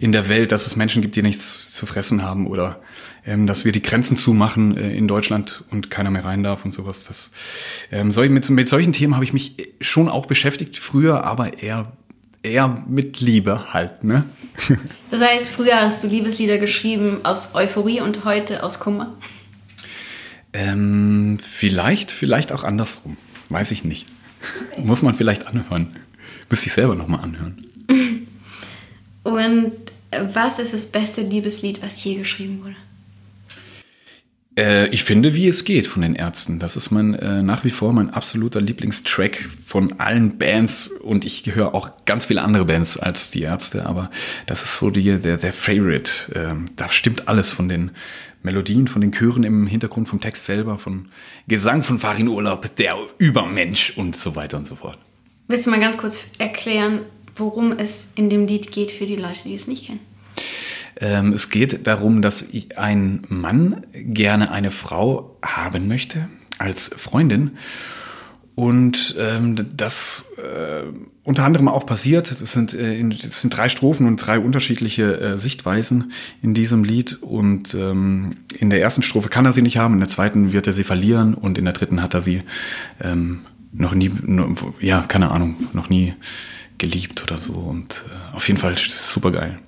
in 0.00 0.12
der 0.12 0.28
Welt, 0.28 0.50
dass 0.52 0.66
es 0.66 0.74
Menschen 0.76 1.02
gibt, 1.02 1.14
die 1.16 1.22
nichts 1.22 1.72
zu 1.74 1.86
fressen 1.86 2.22
haben 2.22 2.46
oder 2.46 2.80
ähm, 3.26 3.46
dass 3.46 3.64
wir 3.64 3.72
die 3.72 3.82
Grenzen 3.82 4.16
zumachen 4.16 4.76
äh, 4.76 4.92
in 4.96 5.06
Deutschland 5.06 5.62
und 5.70 5.90
keiner 5.90 6.10
mehr 6.10 6.24
rein 6.24 6.42
darf 6.42 6.64
und 6.64 6.72
sowas. 6.72 7.04
Das, 7.04 7.30
ähm, 7.92 8.12
sol- 8.12 8.28
mit, 8.30 8.48
mit 8.50 8.68
solchen 8.68 8.92
Themen 8.92 9.14
habe 9.14 9.24
ich 9.24 9.32
mich 9.34 9.56
schon 9.80 10.08
auch 10.08 10.26
beschäftigt, 10.26 10.76
früher, 10.78 11.22
aber 11.24 11.62
eher, 11.62 11.92
eher 12.42 12.82
mit 12.88 13.20
Liebe 13.20 13.72
halt, 13.74 14.04
ne? 14.04 14.24
Das 15.10 15.20
heißt, 15.20 15.48
früher 15.48 15.80
hast 15.80 16.02
du 16.02 16.08
Liebeslieder 16.08 16.56
geschrieben 16.58 17.18
aus 17.24 17.54
Euphorie 17.54 18.00
und 18.00 18.24
heute 18.24 18.62
aus 18.62 18.80
Kummer. 18.80 19.16
ähm, 20.52 21.38
vielleicht, 21.42 22.10
vielleicht 22.10 22.52
auch 22.52 22.64
andersrum. 22.64 23.16
Weiß 23.50 23.70
ich 23.72 23.84
nicht. 23.84 24.06
Muss 24.78 25.02
man 25.02 25.14
vielleicht 25.14 25.46
anhören. 25.46 25.88
Müsste 26.48 26.66
ich 26.66 26.72
selber 26.72 26.94
nochmal 26.94 27.20
anhören. 27.20 27.66
Und 29.22 29.72
was 30.34 30.58
ist 30.58 30.72
das 30.72 30.86
beste 30.86 31.20
Liebeslied, 31.20 31.82
was 31.82 32.02
je 32.02 32.14
geschrieben 32.14 32.62
wurde? 32.62 32.76
Äh, 34.56 34.88
ich 34.88 35.04
finde, 35.04 35.34
wie 35.34 35.46
es 35.46 35.64
geht 35.64 35.86
von 35.86 36.02
den 36.02 36.14
Ärzten. 36.14 36.58
Das 36.58 36.76
ist 36.76 36.90
mein 36.90 37.14
äh, 37.14 37.42
nach 37.42 37.64
wie 37.64 37.70
vor 37.70 37.92
mein 37.92 38.10
absoluter 38.10 38.60
Lieblingstrack 38.60 39.48
von 39.64 40.00
allen 40.00 40.38
Bands 40.38 40.88
und 40.88 41.24
ich 41.24 41.44
höre 41.54 41.74
auch 41.74 41.90
ganz 42.04 42.26
viele 42.26 42.42
andere 42.42 42.64
Bands 42.64 42.96
als 42.96 43.30
die 43.30 43.42
Ärzte, 43.42 43.86
aber 43.86 44.10
das 44.46 44.62
ist 44.62 44.78
so 44.78 44.90
die, 44.90 45.18
der, 45.18 45.36
der 45.36 45.52
Favorite. 45.52 46.10
Ähm, 46.34 46.66
da 46.76 46.90
stimmt 46.90 47.28
alles 47.28 47.52
von 47.52 47.68
den 47.68 47.92
Melodien, 48.42 48.88
von 48.88 49.00
den 49.00 49.12
Chören 49.12 49.44
im 49.44 49.66
Hintergrund, 49.66 50.08
vom 50.08 50.20
Text 50.20 50.46
selber, 50.46 50.78
von 50.78 51.08
Gesang 51.46 51.82
von 51.82 51.98
Farin 51.98 52.28
Urlaub, 52.28 52.74
der 52.76 52.96
Übermensch 53.18 53.96
und 53.96 54.16
so 54.16 54.34
weiter 54.36 54.56
und 54.56 54.66
so 54.66 54.76
fort. 54.76 54.98
Willst 55.48 55.66
du 55.66 55.70
mal 55.70 55.80
ganz 55.80 55.96
kurz 55.96 56.24
erklären, 56.38 57.00
worum 57.36 57.72
es 57.72 58.08
in 58.14 58.30
dem 58.30 58.46
Lied 58.46 58.72
geht 58.72 58.90
für 58.90 59.06
die 59.06 59.16
Leute, 59.16 59.40
die 59.44 59.54
es 59.54 59.66
nicht 59.66 59.86
kennen? 59.86 60.00
Ähm, 61.00 61.32
es 61.32 61.50
geht 61.50 61.86
darum, 61.86 62.22
dass 62.22 62.44
ein 62.76 63.22
Mann 63.28 63.86
gerne 63.92 64.50
eine 64.50 64.70
Frau 64.70 65.36
haben 65.42 65.88
möchte 65.88 66.28
als 66.58 66.90
Freundin. 66.96 67.58
Und 68.60 69.14
ähm, 69.18 69.56
das 69.74 70.26
äh, 70.36 70.82
unter 71.22 71.44
anderem 71.44 71.66
auch 71.66 71.86
passiert. 71.86 72.30
Es 72.30 72.52
sind, 72.52 72.74
äh, 72.74 73.00
es 73.00 73.40
sind 73.40 73.56
drei 73.56 73.70
Strophen 73.70 74.06
und 74.06 74.18
drei 74.18 74.38
unterschiedliche 74.38 75.18
äh, 75.18 75.38
Sichtweisen 75.38 76.12
in 76.42 76.52
diesem 76.52 76.84
Lied. 76.84 77.22
Und 77.22 77.72
ähm, 77.72 78.36
in 78.54 78.68
der 78.68 78.82
ersten 78.82 79.02
Strophe 79.02 79.30
kann 79.30 79.46
er 79.46 79.52
sie 79.52 79.62
nicht 79.62 79.78
haben, 79.78 79.94
in 79.94 80.00
der 80.00 80.10
zweiten 80.10 80.52
wird 80.52 80.66
er 80.66 80.74
sie 80.74 80.84
verlieren 80.84 81.32
und 81.32 81.56
in 81.56 81.64
der 81.64 81.72
dritten 81.72 82.02
hat 82.02 82.12
er 82.12 82.20
sie 82.20 82.42
ähm, 83.00 83.46
noch 83.72 83.94
nie, 83.94 84.10
no, 84.26 84.54
ja, 84.78 85.06
keine 85.08 85.30
Ahnung, 85.30 85.56
noch 85.72 85.88
nie 85.88 86.12
geliebt 86.76 87.22
oder 87.22 87.40
so. 87.40 87.54
Und 87.54 88.04
äh, 88.10 88.36
auf 88.36 88.46
jeden 88.46 88.60
Fall 88.60 88.76
super 88.76 89.32
geil. 89.32 89.58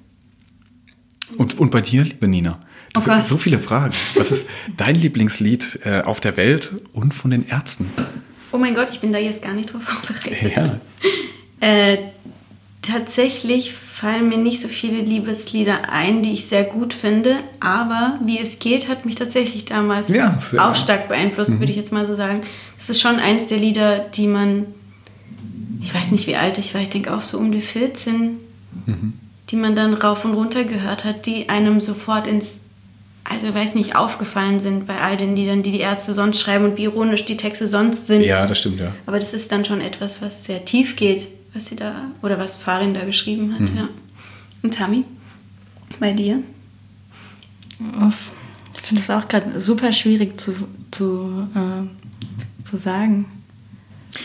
Und, 1.38 1.58
und 1.58 1.70
bei 1.70 1.80
dir, 1.80 2.04
liebe 2.04 2.28
Nina? 2.28 2.60
Du, 2.92 3.00
Oh 3.00 3.20
so 3.22 3.38
viele 3.38 3.58
Fragen. 3.58 3.94
Was 4.16 4.32
ist 4.32 4.46
dein 4.76 4.96
Lieblingslied 4.96 5.78
äh, 5.86 6.02
auf 6.02 6.20
der 6.20 6.36
Welt 6.36 6.72
und 6.92 7.14
von 7.14 7.30
den 7.30 7.48
Ärzten? 7.48 7.86
Oh 8.52 8.58
mein 8.58 8.74
Gott, 8.74 8.88
ich 8.92 9.00
bin 9.00 9.12
da 9.12 9.18
jetzt 9.18 9.42
gar 9.42 9.54
nicht 9.54 9.72
drauf 9.72 9.82
vorbereitet. 9.86 10.56
Ja. 10.56 10.80
Äh, 11.60 11.98
tatsächlich 12.82 13.72
fallen 13.72 14.28
mir 14.28 14.38
nicht 14.38 14.60
so 14.60 14.68
viele 14.68 15.00
Liebeslieder 15.00 15.88
ein, 15.88 16.22
die 16.22 16.32
ich 16.32 16.46
sehr 16.46 16.64
gut 16.64 16.92
finde, 16.92 17.36
aber 17.60 18.18
wie 18.24 18.40
es 18.40 18.58
geht, 18.58 18.88
hat 18.88 19.06
mich 19.06 19.14
tatsächlich 19.14 19.64
damals 19.64 20.08
Ja, 20.08 20.38
auch 20.58 20.74
stark 20.74 21.08
beeinflusst, 21.08 21.58
würde 21.60 21.70
ich 21.70 21.76
jetzt 21.76 21.92
mal 21.92 22.06
so 22.06 22.14
sagen. 22.14 22.42
Das 22.78 22.90
ist 22.90 23.00
schon 23.00 23.20
eins 23.20 23.46
der 23.46 23.58
Lieder, 23.58 24.00
die 24.00 24.26
man, 24.26 24.66
ich 25.80 25.94
weiß 25.94 26.10
nicht 26.10 26.26
wie 26.26 26.34
alt 26.34 26.58
ich 26.58 26.74
war, 26.74 26.80
ich 26.80 26.90
denke 26.90 27.14
auch 27.14 27.22
so 27.22 27.38
um 27.38 27.52
die 27.52 27.60
14, 27.60 28.38
die 29.50 29.56
man 29.56 29.76
dann 29.76 29.94
rauf 29.94 30.24
und 30.24 30.34
runter 30.34 30.64
gehört 30.64 31.04
hat, 31.04 31.26
die 31.26 31.48
einem 31.48 31.80
sofort 31.80 32.26
ins, 32.26 32.54
also 33.32 33.46
ich 33.48 33.54
weiß 33.54 33.74
nicht, 33.74 33.96
aufgefallen 33.96 34.60
sind 34.60 34.86
bei 34.86 35.00
all 35.00 35.16
den 35.16 35.34
Liedern, 35.36 35.62
die 35.62 35.72
die 35.72 35.80
Ärzte 35.80 36.14
sonst 36.14 36.40
schreiben 36.40 36.64
und 36.66 36.76
wie 36.76 36.84
ironisch 36.84 37.24
die 37.24 37.36
Texte 37.36 37.66
sonst 37.68 38.06
sind. 38.06 38.22
Ja, 38.22 38.46
das 38.46 38.58
stimmt, 38.58 38.78
ja. 38.80 38.92
Aber 39.06 39.18
das 39.18 39.34
ist 39.34 39.50
dann 39.52 39.64
schon 39.64 39.80
etwas, 39.80 40.22
was 40.22 40.44
sehr 40.44 40.64
tief 40.64 40.96
geht, 40.96 41.26
was 41.54 41.66
sie 41.66 41.76
da, 41.76 41.94
oder 42.22 42.38
was 42.38 42.54
Farin 42.56 42.94
da 42.94 43.04
geschrieben 43.04 43.54
hat, 43.58 43.68
ja. 43.76 43.88
Und 44.62 44.74
Tami, 44.74 45.04
bei 45.98 46.12
dir? 46.12 46.38
Uff. 48.06 48.30
Ich 48.74 48.80
finde 48.82 49.02
es 49.02 49.10
auch 49.10 49.26
gerade 49.28 49.60
super 49.60 49.92
schwierig 49.92 50.40
zu, 50.40 50.54
zu, 50.90 51.48
äh, 51.54 52.64
zu 52.64 52.76
sagen. 52.78 53.26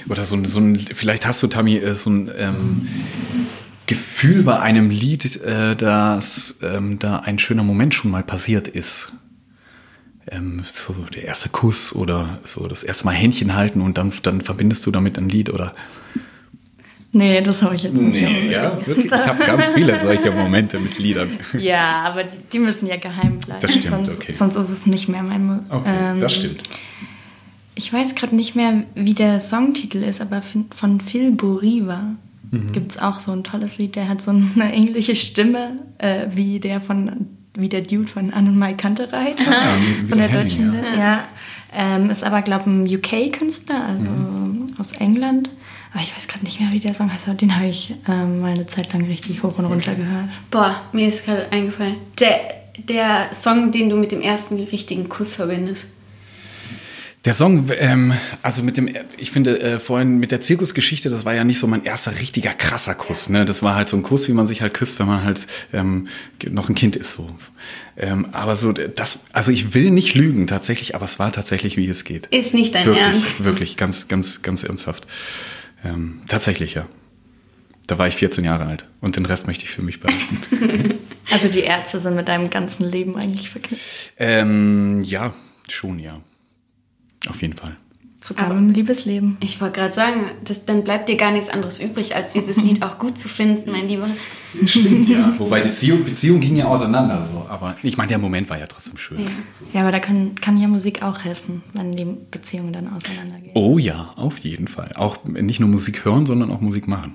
Oder 0.09 0.23
so, 0.23 0.35
ein- 0.35 0.45
so 0.45 0.59
ein, 0.59 0.77
vielleicht 0.79 1.25
hast 1.25 1.41
du, 1.43 1.47
Tammy, 1.47 1.77
äh, 1.77 1.95
so 1.95 2.09
ein 2.09 2.29
ähm, 2.37 2.87
Gefühl 3.87 4.43
bei 4.43 4.59
einem 4.59 4.89
Lied, 4.89 5.41
äh, 5.41 5.75
dass 5.75 6.59
ähm, 6.61 6.99
da 6.99 7.17
ein 7.19 7.39
schöner 7.39 7.63
Moment 7.63 7.93
schon 7.95 8.11
mal 8.11 8.21
passiert 8.23 8.67
ist. 8.67 9.11
Ähm, 10.29 10.61
so 10.73 10.93
der 11.15 11.23
erste 11.23 11.47
Kuss 11.49 11.95
oder 11.95 12.39
so 12.43 12.67
das 12.67 12.83
erste 12.83 13.05
Mal 13.05 13.13
Händchen 13.15 13.55
halten 13.55 13.81
und 13.81 13.97
dann, 13.97 14.11
dann 14.23 14.41
verbindest 14.41 14.85
du 14.85 14.91
damit 14.91 15.17
ein 15.17 15.29
Lied 15.29 15.49
oder. 15.49 15.73
Nee, 17.13 17.39
das 17.41 17.61
habe 17.61 17.75
ich 17.75 17.83
jetzt 17.83 17.95
nicht. 17.95 18.21
wirklich. 18.85 19.05
Ich 19.05 19.11
habe 19.11 19.43
ganz 19.45 19.69
viele 19.69 19.99
solche 20.01 20.29
Momente 20.31 20.79
mit 20.79 20.99
Liedern. 20.99 21.39
Ja, 21.57 22.01
aber 22.03 22.25
die 22.51 22.59
müssen 22.59 22.85
ja 22.87 22.97
geheim 22.97 23.39
bleiben. 23.39 23.61
Das 23.61 23.71
stimmt, 23.71 23.85
sonst, 24.07 24.09
okay. 24.17 24.33
Sonst 24.37 24.55
ist 24.57 24.69
es 24.69 24.85
nicht 24.85 25.07
mehr 25.07 25.23
mein. 25.23 25.45
Mu- 25.45 25.61
ähm, 25.85 26.19
das 26.19 26.35
stimmt. 26.35 26.61
Ich 27.75 27.93
weiß 27.93 28.15
gerade 28.15 28.35
nicht 28.35 28.55
mehr, 28.55 28.83
wie 28.95 29.13
der 29.13 29.39
Songtitel 29.39 30.03
ist, 30.03 30.19
aber 30.19 30.41
von 30.75 30.99
Phil 30.99 31.31
Boriva 31.31 32.15
Mhm. 32.51 32.71
gibt 32.71 32.91
es 32.91 32.99
auch 32.99 33.19
so 33.19 33.31
ein 33.31 33.43
tolles 33.43 33.77
Lied. 33.77 33.95
Der 33.95 34.07
hat 34.09 34.21
so 34.21 34.31
eine 34.31 34.73
ähnliche 34.73 35.15
Stimme 35.15 35.79
äh, 35.97 36.27
wie 36.33 36.59
der 36.59 36.79
von 36.79 37.27
wie 37.59 37.69
der 37.69 37.81
Dude 37.81 38.07
von 38.07 38.31
Anne 38.33 38.49
und 38.49 38.59
Mike 38.59 38.75
Kantereit 38.77 39.33
Ja, 39.39 39.69
wie 40.03 40.07
von 40.07 40.17
der 40.19 40.27
der 40.27 40.43
deutschen 40.43 40.71
Henning, 40.71 40.83
Welt. 40.91 40.97
Ja. 40.99 41.23
Ähm, 41.73 42.09
ist 42.11 42.23
aber, 42.23 42.43
glaube 42.43 42.63
ich, 42.65 42.67
ein 42.67 42.97
UK-Künstler, 42.97 43.83
also 43.87 44.03
Mhm. 44.03 44.67
aus 44.79 44.91
England. 44.93 45.49
Aber 45.91 46.03
ich 46.03 46.15
weiß 46.15 46.27
gerade 46.27 46.43
nicht 46.45 46.59
mehr, 46.59 46.71
wie 46.71 46.79
der 46.79 46.93
Song 46.93 47.11
heißt, 47.11 47.27
aber 47.27 47.35
den 47.37 47.55
habe 47.55 47.67
ich 47.67 47.95
ähm, 48.07 48.41
mal 48.41 48.53
eine 48.53 48.67
Zeit 48.67 48.93
lang 48.93 49.03
richtig 49.05 49.41
hoch 49.41 49.57
und 49.57 49.65
runter 49.65 49.95
gehört. 49.95 50.25
Boah, 50.51 50.81
mir 50.93 51.07
ist 51.07 51.25
gerade 51.25 51.47
eingefallen. 51.51 51.95
Der, 52.19 52.39
der 52.87 53.33
Song, 53.33 53.71
den 53.71 53.89
du 53.89 53.95
mit 53.95 54.11
dem 54.11 54.21
ersten 54.21 54.59
richtigen 54.59 55.09
Kuss 55.09 55.33
verbindest. 55.33 55.87
Der 57.27 57.33
Song, 57.33 57.69
ähm, 57.77 58.13
also 58.41 58.63
mit 58.63 58.77
dem, 58.77 58.89
ich 59.17 59.31
finde 59.31 59.59
äh, 59.59 59.79
vorhin 59.79 60.17
mit 60.17 60.31
der 60.31 60.39
Zirkusgeschichte, 60.39 61.09
das 61.09 61.25
war 61.25 61.35
ja 61.35 61.43
nicht 61.43 61.59
so 61.59 61.67
mein 61.67 61.83
erster 61.83 62.17
richtiger 62.17 62.53
krasser 62.53 62.95
Kuss. 62.95 63.27
Ne? 63.27 63.43
Das 63.43 63.61
war 63.61 63.75
halt 63.75 63.89
so 63.89 63.97
ein 63.97 64.01
Kuss, 64.01 64.29
wie 64.29 64.31
man 64.31 64.47
sich 64.47 64.61
halt 64.61 64.73
küsst, 64.73 64.97
wenn 64.97 65.07
man 65.07 65.25
halt 65.25 65.45
ähm, 65.73 66.07
noch 66.49 66.69
ein 66.69 66.75
Kind 66.75 66.95
ist. 66.95 67.11
So. 67.11 67.29
Ähm, 67.97 68.29
aber 68.31 68.55
so 68.55 68.71
das, 68.71 69.19
also 69.33 69.51
ich 69.51 69.73
will 69.73 69.91
nicht 69.91 70.15
lügen 70.15 70.47
tatsächlich, 70.47 70.95
aber 70.95 71.03
es 71.03 71.19
war 71.19 71.33
tatsächlich, 71.33 71.75
wie 71.75 71.89
es 71.89 72.05
geht. 72.05 72.27
Ist 72.27 72.53
nicht 72.53 72.73
dein 72.73 72.85
wirklich, 72.85 73.03
Ernst. 73.03 73.43
Wirklich, 73.43 73.75
ganz, 73.75 74.07
ganz, 74.07 74.41
ganz 74.41 74.63
ernsthaft. 74.63 75.05
Ähm, 75.83 76.21
tatsächlich, 76.29 76.75
ja. 76.75 76.87
Da 77.87 77.97
war 77.97 78.07
ich 78.07 78.15
14 78.15 78.45
Jahre 78.45 78.67
alt 78.67 78.87
und 79.01 79.17
den 79.17 79.25
Rest 79.25 79.47
möchte 79.47 79.65
ich 79.65 79.71
für 79.71 79.81
mich 79.81 79.99
behalten. 79.99 80.93
Also 81.29 81.49
die 81.49 81.59
Ärzte 81.59 81.99
sind 81.99 82.15
mit 82.15 82.29
deinem 82.29 82.49
ganzen 82.49 82.89
Leben 82.89 83.17
eigentlich 83.17 83.49
verknüpft. 83.49 84.13
ähm, 84.17 85.01
ja, 85.03 85.33
schon, 85.67 85.99
ja. 85.99 86.21
Auf 87.29 87.41
jeden 87.41 87.55
Fall. 87.55 87.75
Sogar 88.19 88.47
Aber- 88.47 88.55
mit 88.55 88.71
dem 88.71 88.73
Liebesleben. 88.75 89.37
Ich 89.39 89.61
wollte 89.61 89.79
gerade 89.79 89.93
sagen, 89.93 90.21
das, 90.43 90.65
dann 90.65 90.83
bleibt 90.83 91.07
dir 91.07 91.15
gar 91.17 91.31
nichts 91.31 91.49
anderes 91.49 91.79
übrig, 91.79 92.15
als 92.15 92.33
dieses 92.33 92.57
Lied 92.57 92.81
auch 92.83 92.97
gut 92.97 93.17
zu 93.17 93.29
finden, 93.29 93.71
mein 93.71 93.87
Lieber. 93.87 94.09
Stimmt, 94.65 95.07
ja. 95.07 95.33
Wobei 95.37 95.61
die 95.61 95.69
Beziehung, 95.69 96.03
Beziehung 96.03 96.39
ging 96.41 96.57
ja 96.57 96.65
auseinander 96.65 97.25
so. 97.31 97.45
Aber 97.47 97.77
ich 97.83 97.95
meine, 97.95 98.09
der 98.09 98.17
Moment 98.17 98.49
war 98.49 98.59
ja 98.59 98.65
trotzdem 98.67 98.97
schön. 98.97 99.19
Ja, 99.71 99.81
aber 99.81 99.91
da 99.91 99.99
kann, 99.99 100.35
kann 100.35 100.59
ja 100.59 100.67
Musik 100.67 101.03
auch 101.03 101.19
helfen, 101.23 101.61
wenn 101.73 101.91
die 101.91 102.05
Beziehungen 102.31 102.73
dann 102.73 102.87
auseinandergehen. 102.91 103.51
Oh 103.53 103.77
ja, 103.77 104.13
auf 104.15 104.39
jeden 104.39 104.67
Fall. 104.67 104.91
Auch 104.95 105.23
nicht 105.23 105.59
nur 105.59 105.69
Musik 105.69 106.03
hören, 106.03 106.25
sondern 106.25 106.51
auch 106.51 106.59
Musik 106.59 106.87
machen. 106.87 107.13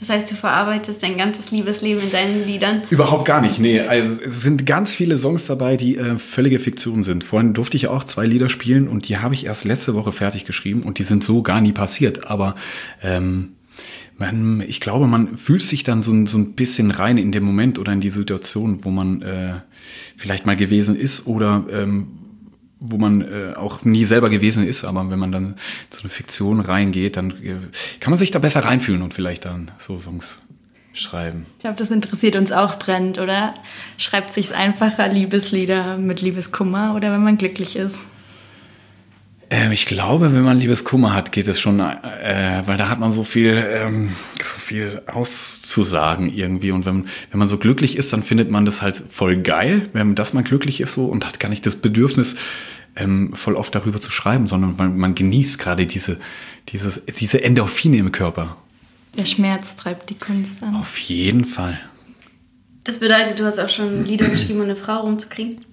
Das 0.00 0.08
heißt, 0.08 0.30
du 0.30 0.34
verarbeitest 0.34 1.02
dein 1.02 1.16
ganzes 1.16 1.52
Liebesleben 1.52 2.02
in 2.02 2.10
deinen 2.10 2.46
Liedern. 2.46 2.82
Überhaupt 2.90 3.26
gar 3.26 3.40
nicht. 3.40 3.60
Nee, 3.60 3.80
also 3.80 4.20
es 4.22 4.42
sind 4.42 4.66
ganz 4.66 4.94
viele 4.94 5.16
Songs 5.16 5.46
dabei, 5.46 5.76
die 5.76 5.96
äh, 5.96 6.18
völlige 6.18 6.58
Fiktion 6.58 7.04
sind. 7.04 7.22
Vorhin 7.22 7.54
durfte 7.54 7.76
ich 7.76 7.86
auch 7.86 8.02
zwei 8.04 8.26
Lieder 8.26 8.48
spielen 8.48 8.88
und 8.88 9.08
die 9.08 9.18
habe 9.18 9.34
ich 9.34 9.46
erst 9.46 9.64
letzte 9.64 9.94
Woche 9.94 10.10
fertig 10.10 10.44
geschrieben 10.44 10.82
und 10.82 10.98
die 10.98 11.04
sind 11.04 11.22
so 11.22 11.42
gar 11.42 11.60
nie 11.60 11.72
passiert. 11.72 12.28
Aber 12.28 12.56
ähm, 13.02 13.52
man, 14.18 14.62
ich 14.66 14.80
glaube, 14.80 15.06
man 15.06 15.36
fühlt 15.36 15.62
sich 15.62 15.84
dann 15.84 16.02
so, 16.02 16.26
so 16.26 16.38
ein 16.38 16.54
bisschen 16.54 16.90
rein 16.90 17.16
in 17.16 17.30
den 17.30 17.44
Moment 17.44 17.78
oder 17.78 17.92
in 17.92 18.00
die 18.00 18.10
Situation, 18.10 18.84
wo 18.84 18.90
man 18.90 19.22
äh, 19.22 19.54
vielleicht 20.16 20.44
mal 20.44 20.56
gewesen 20.56 20.96
ist 20.96 21.26
oder 21.26 21.64
ähm, 21.72 22.08
wo 22.86 22.98
man 22.98 23.22
äh, 23.22 23.54
auch 23.56 23.84
nie 23.84 24.04
selber 24.04 24.28
gewesen 24.28 24.66
ist, 24.66 24.84
aber 24.84 25.08
wenn 25.10 25.18
man 25.18 25.32
dann 25.32 25.44
in 25.44 25.54
so 25.90 26.00
eine 26.00 26.10
Fiktion 26.10 26.60
reingeht, 26.60 27.16
dann 27.16 27.30
äh, 27.30 27.56
kann 28.00 28.10
man 28.10 28.18
sich 28.18 28.30
da 28.30 28.38
besser 28.38 28.60
reinfühlen 28.60 29.02
und 29.02 29.14
vielleicht 29.14 29.46
dann 29.46 29.70
so 29.78 29.98
Songs 29.98 30.38
schreiben. 30.92 31.46
Ich 31.56 31.62
glaube, 31.62 31.76
das 31.76 31.90
interessiert 31.90 32.36
uns 32.36 32.52
auch 32.52 32.78
brennend, 32.78 33.18
oder? 33.18 33.54
Schreibt 33.96 34.32
sich's 34.32 34.52
einfacher, 34.52 35.08
Liebeslieder 35.08 35.96
mit 35.96 36.20
Liebeskummer 36.20 36.94
oder 36.94 37.10
wenn 37.12 37.24
man 37.24 37.36
glücklich 37.36 37.76
ist? 37.76 37.98
Ähm, 39.50 39.72
ich 39.72 39.86
glaube, 39.86 40.32
wenn 40.32 40.42
man 40.42 40.58
Liebeskummer 40.58 41.14
hat, 41.14 41.32
geht 41.32 41.48
es 41.48 41.60
schon, 41.60 41.80
äh, 41.80 42.62
weil 42.66 42.76
da 42.76 42.88
hat 42.88 42.98
man 42.98 43.12
so 43.12 43.24
viel, 43.24 43.62
ähm, 43.70 44.12
so 44.42 44.58
viel 44.58 45.02
auszusagen 45.06 46.32
irgendwie. 46.32 46.70
Und 46.70 46.86
wenn, 46.86 47.06
wenn 47.30 47.38
man 47.38 47.48
so 47.48 47.58
glücklich 47.58 47.96
ist, 47.96 48.12
dann 48.12 48.22
findet 48.22 48.50
man 48.50 48.64
das 48.64 48.80
halt 48.80 49.02
voll 49.08 49.36
geil, 49.36 49.88
wenn 49.92 50.14
dass 50.14 50.32
man 50.32 50.44
glücklich 50.44 50.80
ist 50.80 50.94
so 50.94 51.06
und 51.06 51.26
hat 51.26 51.40
gar 51.40 51.48
nicht 51.48 51.66
das 51.66 51.76
Bedürfnis, 51.76 52.36
ähm, 52.96 53.32
voll 53.34 53.54
oft 53.54 53.74
darüber 53.74 54.00
zu 54.00 54.10
schreiben, 54.10 54.46
sondern 54.46 54.78
weil 54.78 54.88
man 54.88 55.14
genießt 55.14 55.58
gerade 55.58 55.86
diese, 55.86 56.18
dieses, 56.68 57.02
diese 57.18 57.42
Endorphine 57.42 57.98
im 57.98 58.12
Körper. 58.12 58.56
Der 59.16 59.26
Schmerz 59.26 59.76
treibt 59.76 60.10
die 60.10 60.18
Kunst 60.18 60.62
an. 60.62 60.76
Auf 60.76 60.98
jeden 60.98 61.44
Fall. 61.44 61.80
Das 62.84 62.98
bedeutet, 62.98 63.38
du 63.38 63.44
hast 63.44 63.58
auch 63.58 63.68
schon 63.68 64.04
Lieder 64.04 64.28
geschrieben, 64.28 64.60
um 64.60 64.64
eine 64.64 64.76
Frau 64.76 65.00
rumzukriegen. 65.00 65.64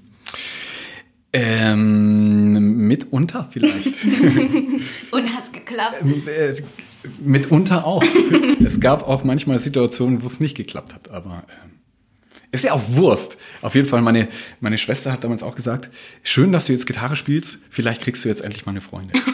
Ähm, 1.34 2.88
mitunter 2.88 3.48
vielleicht. 3.50 3.88
Und 5.12 5.36
hat's 5.36 5.52
geklappt. 5.52 5.98
Ähm, 6.02 6.24
äh, 6.28 6.62
Mitunter 7.20 7.86
auch. 7.86 8.04
es 8.64 8.80
gab 8.80 9.08
auch 9.08 9.24
manchmal 9.24 9.60
Situationen, 9.60 10.22
wo 10.22 10.28
es 10.28 10.40
nicht 10.40 10.56
geklappt 10.56 10.94
hat, 10.94 11.10
aber 11.10 11.44
ähm, 11.64 11.72
ist 12.52 12.64
ja 12.64 12.74
auch 12.74 12.82
Wurst. 12.90 13.38
Auf 13.62 13.76
jeden 13.76 13.88
Fall, 13.88 14.02
meine, 14.02 14.28
meine 14.60 14.78
Schwester 14.78 15.12
hat 15.12 15.24
damals 15.24 15.44
auch 15.44 15.56
gesagt, 15.56 15.90
schön, 16.24 16.52
dass 16.52 16.66
du 16.66 16.74
jetzt 16.74 16.86
Gitarre 16.88 17.16
spielst, 17.16 17.60
vielleicht 17.70 18.02
kriegst 18.02 18.26
du 18.26 18.30
jetzt 18.30 18.42
endlich 18.42 18.66
mal 18.66 18.72
eine 18.72 18.82
Freundin. 18.82 19.22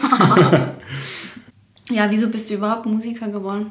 Ja, 1.90 2.10
wieso 2.10 2.28
bist 2.28 2.50
du 2.50 2.54
überhaupt 2.54 2.86
Musiker 2.86 3.28
geworden? 3.28 3.70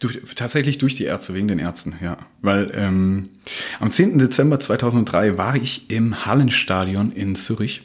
Durch, 0.00 0.20
tatsächlich 0.34 0.78
durch 0.78 0.94
die 0.94 1.04
Ärzte, 1.04 1.34
wegen 1.34 1.48
den 1.48 1.58
Ärzten, 1.58 1.96
ja. 2.02 2.18
Weil 2.42 2.70
ähm, 2.74 3.30
am 3.80 3.90
10. 3.90 4.18
Dezember 4.18 4.60
2003 4.60 5.38
war 5.38 5.56
ich 5.56 5.90
im 5.90 6.24
Hallenstadion 6.26 7.12
in 7.12 7.36
Zürich. 7.36 7.82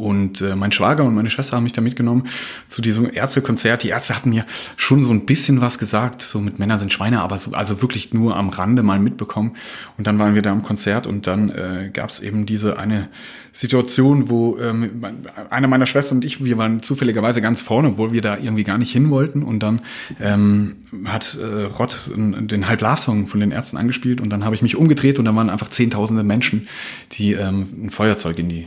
Und 0.00 0.40
äh, 0.40 0.56
mein 0.56 0.72
Schwager 0.72 1.04
und 1.04 1.14
meine 1.14 1.30
Schwester 1.30 1.56
haben 1.56 1.64
mich 1.64 1.72
da 1.72 1.82
mitgenommen 1.82 2.26
zu 2.68 2.80
diesem 2.80 3.12
Ärztekonzert. 3.12 3.82
Die 3.82 3.88
Ärzte 3.88 4.16
hatten 4.16 4.30
mir 4.30 4.46
schon 4.76 5.04
so 5.04 5.12
ein 5.12 5.26
bisschen 5.26 5.60
was 5.60 5.78
gesagt, 5.78 6.22
so 6.22 6.40
mit 6.40 6.58
Männer 6.58 6.78
sind 6.78 6.92
Schweine, 6.92 7.20
aber 7.20 7.38
so, 7.38 7.52
also 7.52 7.82
wirklich 7.82 8.14
nur 8.14 8.36
am 8.36 8.48
Rande 8.48 8.82
mal 8.82 8.98
mitbekommen. 8.98 9.56
Und 9.98 10.06
dann 10.06 10.18
waren 10.18 10.34
wir 10.34 10.42
da 10.42 10.52
am 10.52 10.62
Konzert 10.62 11.06
und 11.06 11.26
dann 11.26 11.50
äh, 11.50 11.90
gab 11.92 12.10
es 12.10 12.20
eben 12.20 12.46
diese 12.46 12.78
eine 12.78 13.08
Situation, 13.52 14.30
wo 14.30 14.56
ähm, 14.58 15.04
eine 15.50 15.68
meiner 15.68 15.86
Schwestern 15.86 16.18
und 16.18 16.24
ich, 16.24 16.42
wir 16.44 16.56
waren 16.56 16.82
zufälligerweise 16.82 17.40
ganz 17.40 17.60
vorne, 17.60 17.88
obwohl 17.88 18.12
wir 18.12 18.22
da 18.22 18.38
irgendwie 18.38 18.64
gar 18.64 18.78
nicht 18.78 18.92
hin 18.92 19.10
wollten. 19.10 19.42
Und 19.42 19.60
dann 19.60 19.82
ähm, 20.20 20.76
hat 21.04 21.36
äh, 21.40 21.64
Rott 21.64 22.10
den 22.16 22.68
Halb-Love-Song 22.68 23.26
von 23.26 23.40
den 23.40 23.50
Ärzten 23.50 23.76
angespielt 23.76 24.20
und 24.20 24.30
dann 24.30 24.44
habe 24.44 24.54
ich 24.54 24.62
mich 24.62 24.76
umgedreht 24.76 25.18
und 25.18 25.24
da 25.26 25.34
waren 25.34 25.50
einfach 25.50 25.68
zehntausende 25.68 26.22
Menschen, 26.22 26.68
die 27.12 27.32
ähm, 27.32 27.66
ein 27.84 27.90
Feuerzeug 27.90 28.38
in 28.38 28.48
die 28.48 28.66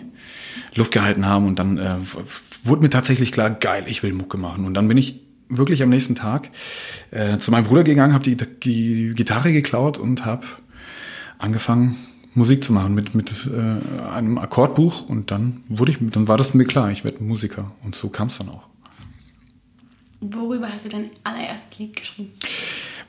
Luft 0.76 0.92
gehalten 0.92 1.26
haben 1.26 1.48
und 1.48 1.60
dann 1.60 1.78
äh, 1.78 1.96
wurde 2.64 2.82
mir 2.82 2.90
tatsächlich 2.90 3.32
klar, 3.32 3.50
geil, 3.50 3.86
ich 3.88 4.04
will 4.04 4.14
Mucke 4.14 4.38
machen. 4.38 4.66
Und 4.66 4.74
dann 4.74 4.88
bin 4.88 4.98
ich 4.98 5.22
wirklich 5.50 5.84
am 5.84 5.90
nächsten 5.90 6.16
Tag 6.16 6.50
äh, 7.12 7.38
zu 7.38 7.52
meinem 7.52 7.66
Bruder 7.66 7.84
gegangen, 7.84 8.14
habe 8.14 8.24
die, 8.24 8.38
die 8.38 9.14
Gitarre 9.14 9.52
geklaut 9.52 9.98
und 9.98 10.26
habe 10.26 10.46
angefangen 11.38 11.98
Musik 12.36 12.64
zu 12.64 12.74
machen 12.74 12.96
mit 12.96 13.14
mit 13.14 13.32
äh, 13.48 14.06
einem 14.10 14.38
Akkordbuch 14.40 15.08
und 15.08 15.30
dann 15.30 15.64
wurde 15.68 15.92
ich 15.92 15.98
dann 16.02 16.28
war 16.28 16.38
das 16.38 16.54
mir 16.54 16.66
klar, 16.66 16.92
ich 16.92 17.04
werde 17.04 17.24
Musiker 17.24 17.72
und 17.84 17.96
so 17.96 18.10
kam 18.10 18.28
es 18.28 18.40
dann 18.40 18.50
auch. 18.50 18.64
Worüber 20.20 20.70
hast 20.72 20.86
du 20.86 20.90
dein 20.90 21.10
allererstes 21.24 21.78
Lied 21.78 21.96
geschrieben? 21.96 22.32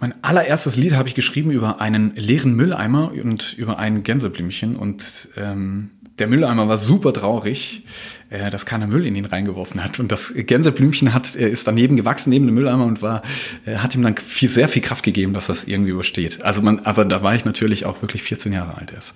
Mein 0.01 0.13
allererstes 0.23 0.77
Lied 0.77 0.95
habe 0.95 1.09
ich 1.09 1.15
geschrieben 1.15 1.53
über 1.53 1.81
einen 1.81 2.15
leeren 2.17 2.55
Mülleimer 2.55 3.13
und 3.13 3.55
über 3.55 3.79
ein 3.79 4.03
Gänseblümchen 4.03 4.77
und 4.77 5.29
ähm, 5.37 5.91
der 6.19 6.29
Mülleimer 6.29 6.69
war 6.69 6.79
super 6.79 7.13
traurig, 7.13 7.83
äh, 8.31 8.51
dass 8.51 8.67
keiner 8.67 8.87
Müll 8.87 9.07
in 9.07 9.15
ihn 9.17 9.25
reingeworfen 9.25 9.83
hat. 9.83 9.99
Und 9.99 10.13
das 10.13 10.33
Gänseblümchen 10.35 11.13
hat, 11.13 11.35
er 11.37 11.51
ist 11.51 11.67
daneben 11.67 11.97
gewachsen, 11.97 12.31
neben 12.31 12.47
dem 12.47 12.55
Mülleimer 12.55 12.85
und 12.85 13.03
war, 13.03 13.23
äh, 13.67 13.77
hat 13.77 13.95
ihm 13.95 14.03
dann 14.03 14.17
viel, 14.17 14.49
sehr 14.49 14.69
viel 14.69 14.83
Kraft 14.83 15.05
gegeben, 15.05 15.35
dass 15.35 15.47
das 15.47 15.65
irgendwie 15.65 15.91
übersteht. 15.91 16.43
Also 16.43 16.63
man, 16.63 16.81
aber 16.81 17.05
da 17.05 17.23
war 17.23 17.35
ich 17.35 17.45
natürlich 17.45 17.85
auch 17.85 18.01
wirklich 18.03 18.23
14 18.23 18.53
Jahre 18.53 18.79
alt 18.79 18.93
erst. 18.93 19.15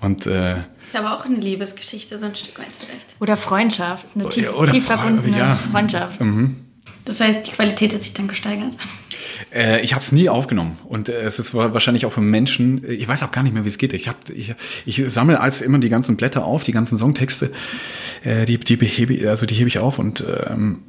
Und 0.00 0.26
äh, 0.26 0.56
Ist 0.84 0.94
aber 0.94 1.18
auch 1.18 1.24
eine 1.24 1.36
Liebesgeschichte, 1.36 2.18
so 2.18 2.26
ein 2.26 2.34
Stück 2.34 2.58
weit 2.58 2.76
vielleicht. 2.78 3.06
Oder 3.20 3.36
Freundschaft, 3.36 4.06
eine 4.14 4.28
tief, 4.28 4.52
oder 4.54 4.72
tief 4.72 4.86
verbundene 4.86 5.36
ja. 5.36 5.56
Freundschaft. 5.56 6.20
Das 7.04 7.20
heißt, 7.20 7.46
die 7.46 7.52
Qualität 7.52 7.94
hat 7.94 8.02
sich 8.02 8.14
dann 8.14 8.26
gesteigert. 8.26 8.72
Äh, 9.54 9.80
ich 9.82 9.92
habe 9.94 10.02
es 10.04 10.10
nie 10.12 10.28
aufgenommen 10.28 10.76
und 10.84 11.08
äh, 11.08 11.20
es 11.22 11.38
ist 11.38 11.54
wa- 11.54 11.72
wahrscheinlich 11.72 12.04
auch 12.06 12.12
für 12.12 12.20
Menschen. 12.20 12.82
äh, 12.84 12.92
Ich 12.94 13.06
weiß 13.06 13.22
auch 13.22 13.30
gar 13.30 13.42
nicht 13.44 13.52
mehr, 13.52 13.64
wie 13.64 13.68
es 13.68 13.78
geht. 13.78 13.92
Ich 13.92 14.08
hab, 14.08 14.28
ich, 14.30 14.54
ich 14.86 15.02
sammle 15.06 15.40
als 15.40 15.60
immer 15.60 15.78
die 15.78 15.88
ganzen 15.88 16.16
Blätter 16.16 16.44
auf, 16.44 16.64
die 16.64 16.72
ganzen 16.72 16.98
Songtexte, 16.98 17.52
äh, 18.24 18.44
die 18.44 18.58
die 18.58 18.76
behebe, 18.76 19.28
also 19.30 19.46
die 19.46 19.54
hebe 19.54 19.68
ich 19.68 19.78
auf 19.78 19.98
und 20.00 20.24
ähm, 20.50 20.82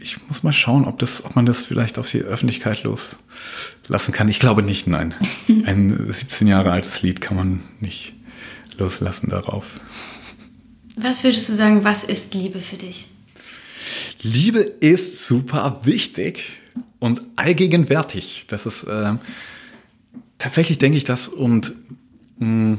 ich 0.00 0.18
muss 0.28 0.42
mal 0.42 0.52
schauen, 0.52 0.84
ob 0.84 0.98
das, 0.98 1.24
ob 1.24 1.36
man 1.36 1.46
das 1.46 1.64
vielleicht 1.64 1.98
auf 1.98 2.10
die 2.10 2.20
Öffentlichkeit 2.20 2.82
loslassen 2.82 4.12
kann. 4.12 4.28
Ich 4.28 4.38
glaube 4.40 4.62
nicht. 4.62 4.86
Nein, 4.86 5.14
ein 5.64 6.06
17 6.10 6.48
Jahre 6.48 6.72
altes 6.72 7.00
Lied 7.02 7.20
kann 7.20 7.36
man 7.36 7.60
nicht 7.80 8.12
loslassen 8.76 9.30
darauf. 9.30 9.64
Was 10.96 11.22
würdest 11.24 11.48
du 11.48 11.52
sagen, 11.54 11.84
was 11.84 12.02
ist 12.04 12.34
Liebe 12.34 12.60
für 12.60 12.76
dich? 12.76 13.06
Liebe 14.22 14.60
ist 14.60 15.26
super 15.26 15.80
wichtig 15.84 16.44
und 16.98 17.22
allgegenwärtig. 17.36 18.44
Das 18.48 18.66
ist 18.66 18.86
ähm, 18.88 19.18
tatsächlich 20.38 20.78
denke 20.78 20.98
ich 20.98 21.04
das 21.04 21.28
und 21.28 21.74
mh, 22.38 22.78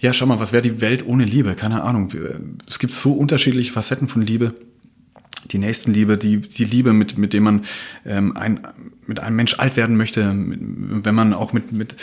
ja, 0.00 0.12
schau 0.12 0.26
mal, 0.26 0.40
was 0.40 0.52
wäre 0.52 0.62
die 0.62 0.80
Welt 0.80 1.06
ohne 1.06 1.24
Liebe? 1.24 1.54
Keine 1.54 1.82
Ahnung. 1.82 2.12
Es 2.68 2.78
gibt 2.78 2.92
so 2.92 3.12
unterschiedliche 3.12 3.72
Facetten 3.72 4.08
von 4.08 4.22
Liebe. 4.22 4.54
Die 5.50 5.58
Nächstenliebe, 5.58 6.16
die, 6.18 6.40
die 6.40 6.64
Liebe, 6.64 6.92
mit, 6.92 7.18
mit 7.18 7.32
dem 7.32 7.42
man 7.42 7.64
ähm, 8.06 8.36
ein, 8.36 8.60
mit 9.06 9.20
einem 9.20 9.36
Mensch 9.36 9.58
alt 9.58 9.76
werden 9.76 9.96
möchte, 9.96 10.32
mit, 10.32 10.60
wenn 11.04 11.14
man 11.14 11.34
auch 11.34 11.52
mit, 11.52 11.72
mit, 11.72 11.96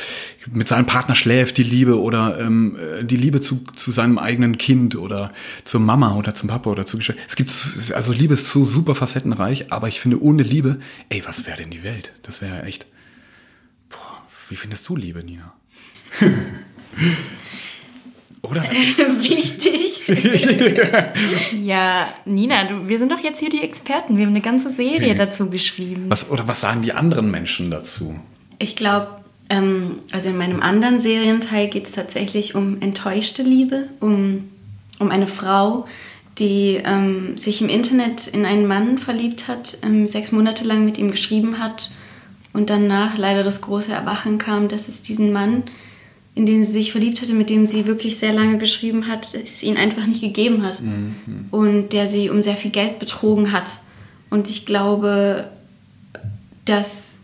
mit 0.51 0.67
seinem 0.67 0.85
Partner 0.85 1.15
schläft, 1.15 1.57
die 1.57 1.63
Liebe 1.63 1.99
oder 1.99 2.39
ähm, 2.39 2.75
äh, 2.77 3.03
die 3.03 3.15
Liebe 3.15 3.41
zu, 3.41 3.63
zu 3.75 3.91
seinem 3.91 4.17
eigenen 4.17 4.57
Kind 4.57 4.95
oder 4.95 5.31
zur 5.63 5.79
Mama 5.79 6.15
oder 6.15 6.35
zum 6.35 6.49
Papa 6.49 6.69
oder 6.69 6.85
zu 6.85 6.97
Geschwister. 6.97 7.21
Es 7.27 7.35
gibt, 7.35 7.51
also 7.93 8.11
Liebe 8.11 8.33
ist 8.33 8.47
so 8.47 8.65
super 8.65 8.95
facettenreich, 8.95 9.71
aber 9.71 9.87
ich 9.87 9.99
finde, 9.99 10.21
ohne 10.21 10.43
Liebe, 10.43 10.79
ey, 11.09 11.23
was 11.25 11.45
wäre 11.45 11.57
denn 11.57 11.69
die 11.69 11.83
Welt? 11.83 12.13
Das 12.23 12.41
wäre 12.41 12.63
echt, 12.63 12.87
boah, 13.89 14.23
wie 14.49 14.55
findest 14.55 14.87
du 14.89 14.95
Liebe, 14.95 15.23
Nina? 15.23 15.53
oder? 18.41 18.63
Wichtig. 19.21 19.88
Ja, 21.63 22.09
Nina, 22.25 22.63
du, 22.65 22.87
wir 22.87 22.97
sind 22.97 23.11
doch 23.11 23.19
jetzt 23.23 23.39
hier 23.39 23.49
die 23.49 23.61
Experten. 23.61 24.17
Wir 24.17 24.25
haben 24.25 24.31
eine 24.33 24.41
ganze 24.41 24.71
Serie 24.71 25.13
Mhm. 25.13 25.17
dazu 25.17 25.49
geschrieben. 25.49 26.05
Was, 26.09 26.29
oder 26.29 26.47
was 26.47 26.61
sagen 26.61 26.81
die 26.81 26.93
anderen 26.93 27.29
Menschen 27.31 27.71
dazu? 27.71 28.15
Ich 28.59 28.75
glaube, 28.75 29.07
ähm, 29.49 29.99
also 30.11 30.29
in 30.29 30.37
meinem 30.37 30.61
anderen 30.61 30.99
Serienteil 30.99 31.67
geht 31.69 31.85
es 31.87 31.91
tatsächlich 31.93 32.55
um 32.55 32.81
enttäuschte 32.81 33.41
Liebe, 33.43 33.87
um, 33.99 34.49
um 34.99 35.09
eine 35.11 35.27
Frau, 35.27 35.87
die 36.37 36.79
ähm, 36.83 37.37
sich 37.37 37.61
im 37.61 37.69
Internet 37.69 38.27
in 38.27 38.45
einen 38.45 38.65
Mann 38.67 38.97
verliebt 38.97 39.47
hat, 39.47 39.77
ähm, 39.83 40.07
sechs 40.07 40.31
Monate 40.31 40.65
lang 40.65 40.85
mit 40.85 40.97
ihm 40.97 41.11
geschrieben 41.11 41.59
hat 41.59 41.91
und 42.53 42.69
danach 42.69 43.17
leider 43.17 43.43
das 43.43 43.61
große 43.61 43.91
Erwachen 43.91 44.37
kam, 44.37 44.67
dass 44.69 44.87
es 44.87 45.01
diesen 45.01 45.33
Mann, 45.33 45.63
in 46.39 46.45
den 46.45 46.63
sie 46.63 46.71
sich 46.71 46.93
verliebt 46.93 47.21
hatte, 47.21 47.33
mit 47.33 47.49
dem 47.49 47.67
sie 47.67 47.85
wirklich 47.85 48.15
sehr 48.15 48.31
lange 48.31 48.59
geschrieben 48.59 49.07
hat, 49.07 49.33
es 49.33 49.61
ihn 49.61 49.75
einfach 49.75 50.07
nicht 50.07 50.21
gegeben 50.21 50.63
hat 50.63 50.77
und 51.51 51.89
der 51.89 52.07
sie 52.07 52.29
um 52.29 52.43
sehr 52.43 52.55
viel 52.55 52.71
Geld 52.71 52.97
betrogen 52.97 53.51
hat. 53.51 53.65
Und 54.29 54.49
ich 54.49 54.65
glaube, 54.65 55.49
dass 56.63 57.15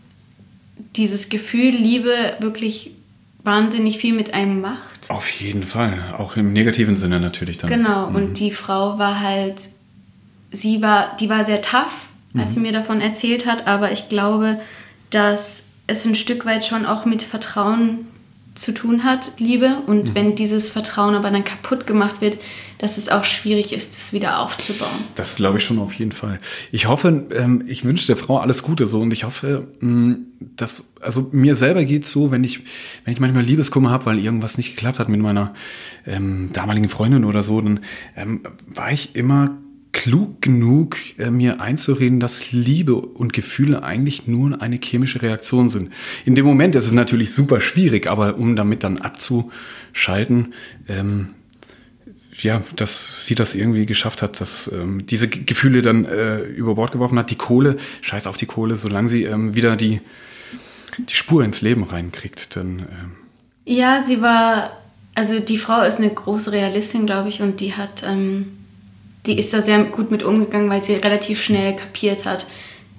dieses 0.98 1.30
Gefühl 1.30 1.70
Liebe 1.70 2.34
wirklich 2.42 2.92
wahnsinnig 3.42 4.00
viel 4.00 4.14
mit 4.14 4.34
einem 4.34 4.60
macht. 4.60 5.10
Auf 5.10 5.30
jeden 5.32 5.66
Fall. 5.66 6.14
Auch 6.18 6.36
im 6.36 6.52
negativen 6.52 6.98
Sinne 6.98 7.22
natürlich 7.22 7.58
dann. 7.58 7.70
Genau, 7.70 8.08
und 8.08 8.38
die 8.38 8.52
Frau 8.52 9.00
war 9.00 9.22
halt, 9.22 9.70
sie 10.52 10.82
war, 10.82 11.16
die 11.22 11.30
war 11.30 11.46
sehr 11.46 11.62
tough, 11.62 12.10
als 12.34 12.54
sie 12.54 12.60
mir 12.60 12.74
davon 12.74 13.00
erzählt 13.00 13.46
hat, 13.46 13.66
aber 13.66 13.94
ich 13.94 14.10
glaube, 14.10 14.60
dass 15.10 15.64
es 15.88 16.04
ein 16.04 16.16
Stück 16.16 16.46
weit 16.46 16.66
schon 16.66 16.86
auch 16.86 17.06
mit 17.06 17.24
Vertrauen 17.24 18.08
zu 18.56 18.72
tun 18.72 19.04
hat, 19.04 19.34
Liebe. 19.38 19.78
Und 19.86 20.16
wenn 20.16 20.36
dieses 20.36 20.70
Vertrauen 20.70 21.14
aber 21.14 21.30
dann 21.30 21.44
kaputt 21.44 21.86
gemacht 21.86 22.22
wird, 22.22 22.38
dass 22.78 22.98
es 22.98 23.10
auch 23.10 23.24
schwierig 23.24 23.74
ist, 23.74 23.98
es 23.98 24.14
wieder 24.14 24.40
aufzubauen. 24.40 24.90
Das 25.16 25.36
glaube 25.36 25.58
ich 25.58 25.64
schon 25.64 25.80
auf 25.80 25.94
jeden 25.94 26.12
Fall. 26.12 26.40
Ich 26.72 26.88
hoffe, 26.88 27.28
ähm, 27.32 27.64
ich 27.68 27.84
wünsche 27.84 28.08
der 28.08 28.18
Frau 28.18 28.38
alles 28.40 28.64
Gute 28.64 28.86
so 28.86 29.02
und 29.02 29.12
ich 29.12 29.24
hoffe, 29.24 29.68
mh, 29.80 30.18
dass, 30.40 30.84
also 31.02 31.30
mir 31.32 31.56
selber 31.56 31.84
geht's 31.86 32.12
so, 32.12 32.32
wenn 32.32 32.44
ich, 32.44 32.62
wenn 33.04 33.14
ich 33.14 33.20
manchmal 33.20 33.44
Liebeskummer 33.44 33.92
habe, 33.92 34.08
weil 34.08 34.20
irgendwas 34.20 34.58
nicht 34.58 34.72
geklappt 34.76 35.00
hat 35.00 35.10
mit 35.10 35.22
meiner 35.22 35.54
ähm, 36.06 36.50
damaligen 36.54 36.90
Freundin 36.90 37.26
oder 37.26 37.44
so, 37.44 37.60
dann 37.62 37.82
ähm, 38.16 38.42
war 38.68 38.92
ich 38.92 39.16
immer 39.16 39.58
klug 39.96 40.42
genug, 40.42 40.98
äh, 41.18 41.32
mir 41.32 41.62
einzureden, 41.62 42.20
dass 42.20 42.52
Liebe 42.52 42.96
und 42.96 43.32
Gefühle 43.32 43.82
eigentlich 43.82 44.28
nur 44.28 44.62
eine 44.62 44.78
chemische 44.84 45.22
Reaktion 45.22 45.70
sind. 45.70 45.90
In 46.26 46.36
dem 46.36 46.46
Moment 46.46 46.76
ist 46.76 46.86
es 46.86 46.92
natürlich 46.92 47.34
super 47.34 47.62
schwierig, 47.62 48.06
aber 48.06 48.36
um 48.38 48.58
damit 48.58 48.84
dann 48.84 48.98
abzuschalten, 48.98 50.54
ähm, 50.90 51.30
ja, 52.42 52.62
dass 52.76 53.26
sie 53.26 53.36
das 53.36 53.56
irgendwie 53.56 53.86
geschafft 53.86 54.22
hat, 54.22 54.42
dass 54.42 54.70
ähm, 54.74 55.08
diese 55.08 55.30
G- 55.30 55.44
Gefühle 55.46 55.82
dann 55.82 56.04
äh, 56.04 56.42
über 56.42 56.76
Bord 56.76 56.92
geworfen 56.92 57.18
hat. 57.18 57.32
Die 57.32 57.38
Kohle, 57.38 57.78
scheiß 58.02 58.28
auf 58.28 58.36
die 58.36 58.46
Kohle, 58.46 58.76
solange 58.76 59.08
sie 59.08 59.24
ähm, 59.24 59.56
wieder 59.56 59.78
die, 59.78 60.02
die 61.00 61.16
Spur 61.16 61.46
ins 61.46 61.62
Leben 61.62 61.84
reinkriegt, 61.84 62.58
dann 62.58 62.80
ähm, 62.80 63.12
Ja, 63.64 64.04
sie 64.06 64.22
war, 64.22 64.72
also 65.16 65.40
die 65.40 65.58
Frau 65.58 65.84
ist 65.84 66.00
eine 66.00 66.10
große 66.10 66.52
Realistin, 66.52 67.06
glaube 67.06 67.30
ich, 67.30 67.42
und 67.42 67.62
die 67.62 67.74
hat, 67.74 68.04
ähm, 68.06 68.48
die 69.26 69.38
ist 69.38 69.54
da 69.54 69.62
sehr 69.62 69.84
gut 69.86 70.12
mit 70.12 70.24
umgegangen, 70.24 70.70
weil 70.70 70.84
sie 70.84 70.94
relativ 70.96 71.42
schnell 71.42 71.76
kapiert 71.76 72.26
hat, 72.26 72.46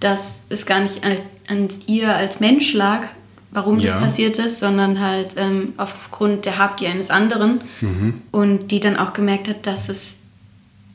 dass 0.01 0.41
es 0.49 0.67
gar 0.67 0.81
nicht 0.81 1.05
an, 1.05 1.17
an 1.49 1.69
ihr 1.87 2.15
als 2.15 2.41
Mensch 2.41 2.73
lag, 2.75 3.03
warum 3.51 3.79
das 3.81 3.95
Ja. 3.95 4.01
passiert 4.01 4.39
ist, 4.39 4.59
sondern 4.59 5.01
halt 5.01 5.35
ähm, 5.37 5.73
aufgrund 5.77 6.45
der 6.45 6.59
Habgier 6.59 6.91
eines 6.91 7.11
anderen. 7.11 7.63
Und 8.33 8.71
die 8.71 8.81
dann 8.81 8.97
auch 8.97 9.13
gemerkt 9.13 9.49
hat, 9.49 9.67
dass 9.67 9.89
es, 9.89 10.17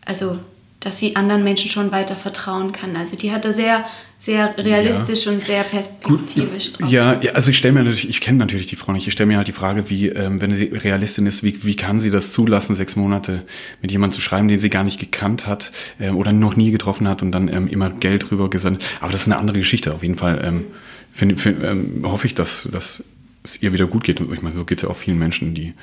also 0.06 0.38
dass 0.82 0.98
sie 0.98 1.16
anderen 1.16 1.44
Menschen 1.44 1.70
schon 1.70 1.92
weiter 1.92 2.16
vertrauen 2.16 2.72
kann. 2.72 2.96
Also 2.96 3.16
die 3.16 3.32
hat 3.32 3.46
da 3.46 3.54
sehr, 3.54 3.86
sehr 4.18 4.58
realistisch 4.58 5.28
und 5.28 5.44
sehr 5.44 5.64
perspektivisch 5.64 6.74
drauf. 6.74 6.90
Ja, 6.90 7.22
ja, 7.22 7.34
also 7.34 7.52
ich 7.52 7.58
stelle 7.60 7.76
mir 7.76 7.84
natürlich, 7.84 8.10
ich 8.10 8.20
kenne 8.20 8.40
natürlich 8.40 8.66
die 8.66 8.76
Frau 8.76 8.92
nicht, 8.92 9.08
ich 9.08 9.14
stelle 9.14 9.28
mir 9.28 9.38
halt 9.38 9.48
die 9.48 9.54
Frage, 9.54 9.92
wie, 9.92 10.08
ähm, 10.08 10.42
wenn 10.42 10.52
sie 10.54 10.66
Realistin 10.66 11.28
ist, 11.28 11.44
wie, 11.44 11.64
wie 11.64 11.76
kann 11.76 12.00
sie 12.00 12.10
das 12.10 12.34
zulassen, 12.34 12.74
sechs 12.74 12.96
Monate 12.96 13.46
mit 13.84 13.92
jemandem 13.92 14.16
zu 14.16 14.22
schreiben, 14.22 14.48
den 14.48 14.60
sie 14.60 14.72
gar 14.72 14.84
nicht 14.84 15.00
gekannt 15.00 15.46
hat 15.46 15.72
ähm, 16.00 16.18
oder 16.18 16.34
noch 16.34 16.56
nie 16.56 16.72
getroffen 16.72 17.08
hat 17.08 17.22
und 17.22 17.32
dann 17.32 17.48
ähm, 17.48 17.68
immer 17.68 17.92
Geld 17.92 18.32
rüber 18.32 18.50
gesandt. 18.50 18.84
Aber 19.02 19.12
das 19.12 19.22
ist 19.22 19.28
eine 19.28 19.38
andere 19.38 19.60
Geschichte 19.60 19.94
auf 19.94 20.02
jeden 20.02 20.18
Fall. 20.18 20.42
Ähm, 20.44 20.66
find, 21.14 21.40
find, 21.40 21.64
ähm, 21.64 22.02
hoffe 22.04 22.26
ich, 22.26 22.34
dass, 22.34 22.68
dass 22.72 23.04
es 23.44 23.62
ihr 23.62 23.72
wieder 23.72 23.86
gut 23.86 24.04
geht. 24.04 24.20
Und 24.20 24.34
ich 24.34 24.42
meine, 24.42 24.56
so 24.56 24.66
geht 24.66 24.80
es 24.80 24.84
ja 24.84 24.90
auch 24.90 24.98
vielen 24.98 25.20
Menschen, 25.20 25.54
die, 25.54 25.76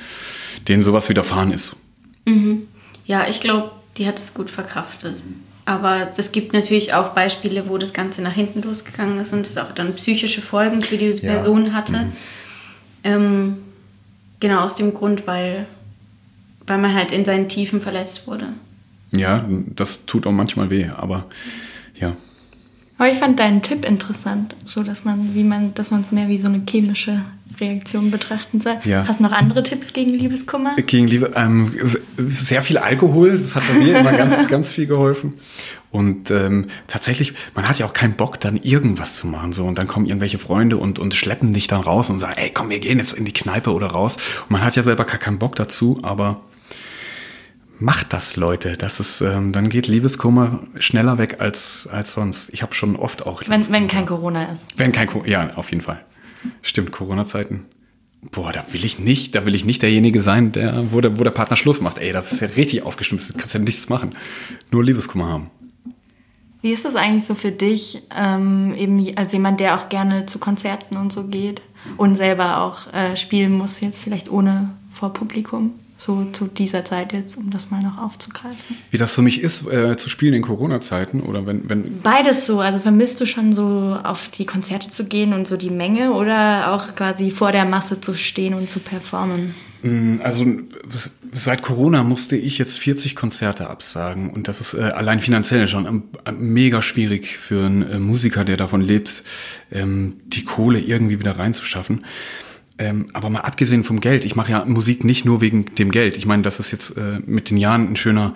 denen 0.67 0.83
sowas 0.83 1.09
widerfahren 1.09 1.53
ist. 1.53 1.77
Mhm. 2.25 2.63
Ja, 3.07 3.29
ich 3.29 3.41
glaube, 3.41 3.71
die 3.99 4.07
hat 4.07 4.21
es 4.21 4.33
gut 4.33 4.51
verkraftet. 4.51 5.23
Aber 5.65 6.09
es 6.17 6.33
gibt 6.33 6.55
natürlich 6.55 6.95
auch 6.95 7.11
Beispiele, 7.11 7.69
wo 7.69 7.77
das 7.77 7.93
Ganze 7.93 8.23
nach 8.23 8.33
hinten 8.33 8.63
losgegangen 8.63 9.19
ist 9.19 9.33
und 9.33 9.47
es 9.47 9.59
auch 9.59 9.73
dann 9.73 9.95
psychische 9.97 10.41
Folgen 10.41 10.81
für 10.81 10.97
diese 10.97 11.25
Ja. 11.27 11.35
Person 11.35 11.75
hatte. 11.75 11.93
Mhm. 11.93 12.13
Ähm, 13.05 13.57
genau 14.41 14.61
aus 14.61 14.77
dem 14.77 14.95
Grund, 14.95 15.27
weil, 15.27 15.67
weil 16.67 16.79
man 16.79 16.95
halt 16.95 17.13
in 17.13 17.25
seinen 17.25 17.49
Tiefen 17.49 17.81
verletzt 17.81 18.27
wurde. 18.27 18.49
Ja, 19.13 19.45
das 19.75 20.07
tut 20.07 20.27
auch 20.27 20.33
manchmal 20.33 20.71
weh, 20.71 20.87
aber 20.97 21.27
ja. 21.95 22.17
Aber 22.99 23.11
ich 23.11 23.19
fand 23.19 23.39
deinen 23.39 23.63
Tipp 23.63 23.85
interessant, 23.85 24.57
so 24.65 24.83
dass 24.83 25.05
man, 25.05 25.35
wie 25.35 25.45
man, 25.45 25.73
dass 25.75 25.93
man 25.93 26.03
es 26.03 26.11
mehr 26.11 26.29
wie 26.29 26.37
so 26.37 26.49
eine 26.49 26.63
chemische 26.69 27.23
Reaktion 27.61 28.11
betrachten 28.11 28.61
soll. 28.61 28.79
Ja. 28.85 29.07
Hast 29.07 29.21
du 29.21 29.25
noch 29.25 29.33
andere 29.33 29.63
Tipps 29.63 29.93
gegen 29.93 30.11
Liebeskummer? 30.11 30.77
Gegen 30.77 31.07
Liebe, 31.07 31.33
ähm, 31.35 31.73
sehr 32.29 32.63
viel 32.63 32.79
Alkohol, 32.79 33.39
das 33.39 33.55
hat 33.55 33.63
bei 33.69 33.75
mir 33.79 33.99
immer 33.99 34.13
ganz, 34.13 34.49
ganz 34.49 34.73
viel 34.73 34.87
geholfen. 34.87 35.35
Und 35.91 36.31
ähm, 36.31 36.67
tatsächlich, 36.87 37.35
man 37.55 37.69
hat 37.69 37.79
ja 37.79 37.87
auch 37.87 37.93
keinen 37.93 38.15
Bock, 38.15 38.41
dann 38.41 38.57
irgendwas 38.57 39.17
zu 39.17 39.27
machen. 39.27 39.53
So. 39.53 39.65
Und 39.65 39.79
dann 39.79 39.87
kommen 39.87 40.07
irgendwelche 40.07 40.39
Freunde 40.39 40.77
und, 40.77 40.99
und 40.99 41.15
schleppen 41.15 41.55
dich 41.55 41.67
dann 41.67 41.81
raus 41.81 42.11
und 42.11 42.19
sagen, 42.19 42.35
ey, 42.37 42.51
komm, 42.53 42.69
wir 42.69 42.79
gehen 42.79 42.99
jetzt 42.99 43.15
in 43.15 43.25
die 43.25 43.33
Kneipe 43.33 43.73
oder 43.73 43.87
raus. 43.89 44.17
Und 44.43 44.51
man 44.51 44.65
hat 44.65 44.77
ja 44.77 44.83
selber 44.83 45.05
gar 45.05 45.19
keinen 45.19 45.39
Bock 45.39 45.57
dazu, 45.57 45.99
aber 46.03 46.41
macht 47.79 48.13
das, 48.13 48.37
Leute. 48.37 48.77
Das 48.77 49.01
ist, 49.01 49.21
ähm, 49.21 49.53
dann 49.53 49.69
geht 49.69 49.87
Liebeskummer 49.87 50.61
schneller 50.79 51.19
weg 51.19 51.37
als, 51.41 51.89
als 51.91 52.13
sonst. 52.13 52.51
Ich 52.53 52.63
habe 52.63 52.75
schon 52.75 52.97
oft 52.97 53.27
auch. 53.27 53.43
Wenn, 53.47 53.69
wenn 53.71 53.89
kein 53.89 54.07
Corona 54.07 54.53
ist. 54.53 54.67
Wenn 54.77 54.93
kein 54.93 55.07
Co 55.07 55.25
ja, 55.25 55.51
auf 55.55 55.71
jeden 55.71 55.83
Fall. 55.83 56.05
Stimmt, 56.63 56.93
Corona-Zeiten. 56.93 57.67
Boah, 58.33 58.53
da 58.53 58.65
will 58.73 58.85
ich 58.85 58.99
nicht, 58.99 59.35
da 59.35 59.47
will 59.47 59.55
ich 59.55 59.65
nicht 59.65 59.83
derjenige 59.83 60.23
sein, 60.23 60.51
der, 60.51 60.93
wo 60.93 61.01
der, 61.01 61.19
wo 61.19 61.25
der 61.25 61.31
Partner 61.31 61.57
Schluss 61.57 61.81
macht. 61.81 61.99
Ey, 61.99 62.13
da 62.13 62.21
bist 62.21 62.41
du 62.41 62.47
ja 62.47 62.51
richtig 62.57 62.83
aufgestimmt, 62.83 63.29
du 63.29 63.39
kannst 63.39 63.55
ja 63.55 63.61
nichts 63.61 63.89
machen. 63.89 64.11
Nur 64.73 64.85
Liebeskummer 64.85 65.29
haben. 65.29 65.51
Wie 66.61 66.73
ist 66.73 66.85
das 66.85 66.97
eigentlich 66.97 67.25
so 67.25 67.37
für 67.37 67.53
dich, 67.53 68.03
ähm, 68.15 68.75
eben 68.75 69.17
als 69.17 69.33
jemand, 69.33 69.61
der 69.61 69.79
auch 69.79 69.89
gerne 69.89 70.27
zu 70.27 70.41
Konzerten 70.41 70.97
und 70.97 71.13
so 71.13 71.29
geht 71.29 71.63
und 71.97 72.17
selber 72.17 72.61
auch 72.63 72.93
äh, 72.93 73.17
spielen 73.17 73.53
muss, 73.53 73.81
jetzt 73.81 74.01
vielleicht 74.01 74.29
ohne 74.29 74.71
Vorpublikum? 74.93 75.73
So 76.01 76.25
zu 76.27 76.47
dieser 76.47 76.85
Zeit 76.85 77.13
jetzt, 77.13 77.37
um 77.37 77.51
das 77.51 77.73
mal 77.73 77.83
noch 77.83 77.99
aufzugreifen. 77.99 78.77
Wie 78.93 78.99
das 78.99 79.13
für 79.13 79.23
mich 79.23 79.41
ist, 79.41 79.67
äh, 79.67 79.97
zu 79.97 80.09
spielen 80.09 80.33
in 80.33 80.43
Corona-Zeiten 80.43 81.21
oder 81.21 81.45
wenn, 81.45 81.69
wenn, 81.69 82.01
Beides 82.03 82.47
so, 82.47 82.61
also 82.61 82.79
vermisst 82.79 83.21
du 83.21 83.27
schon 83.27 83.53
so 83.53 83.99
auf 84.05 84.29
die 84.29 84.47
Konzerte 84.47 84.91
zu 84.91 85.05
gehen 85.05 85.33
und 85.33 85.49
so 85.49 85.57
die 85.57 85.71
Menge 85.71 86.13
oder 86.13 86.73
auch 86.73 86.95
quasi 86.95 87.33
vor 87.33 87.51
der 87.51 87.65
Masse 87.65 88.01
zu 88.01 88.15
stehen 88.15 88.55
und 88.55 88.71
zu 88.71 88.79
performen? 88.79 89.57
Mm, 89.83 90.21
Also 90.23 90.47
seit 91.33 91.63
Corona 91.63 92.05
musste 92.05 92.37
ich 92.37 92.59
jetzt 92.59 92.79
40 92.79 93.17
Konzerte 93.17 93.69
absagen 93.69 94.31
und 94.31 94.47
das 94.47 94.61
ist 94.61 94.75
äh, 94.75 94.83
allein 94.83 95.21
finanziell 95.21 95.67
schon 95.67 95.87
ähm, 95.87 96.03
äh, 96.25 96.31
mega 96.33 96.81
schwierig 96.81 97.39
für 97.39 97.67
einen 97.67 97.83
äh, 97.91 97.99
Musiker, 97.99 98.45
der 98.45 98.57
davon 98.57 98.83
lebt, 98.83 99.25
ähm, 99.73 100.21
die 100.27 100.45
Kohle 100.45 100.79
irgendwie 100.79 101.19
wieder 101.19 101.39
reinzuschaffen. 101.39 102.05
Ähm, 102.81 103.09
aber 103.13 103.29
mal 103.29 103.41
abgesehen 103.41 103.83
vom 103.83 104.01
Geld, 104.01 104.25
ich 104.25 104.37
mache 104.37 104.53
ja 104.53 104.65
Musik 104.65 105.03
nicht 105.03 105.25
nur 105.25 105.41
wegen 105.41 105.65
dem 105.75 105.91
Geld. 105.91 106.17
Ich 106.17 106.27
meine, 106.27 106.43
das 106.45 106.61
ist 106.61 106.71
jetzt 106.71 106.97
äh, 106.97 107.19
mit 107.27 107.51
den 107.51 107.57
Jahren 107.57 107.91
ein 107.91 107.97
schöner, 107.97 108.35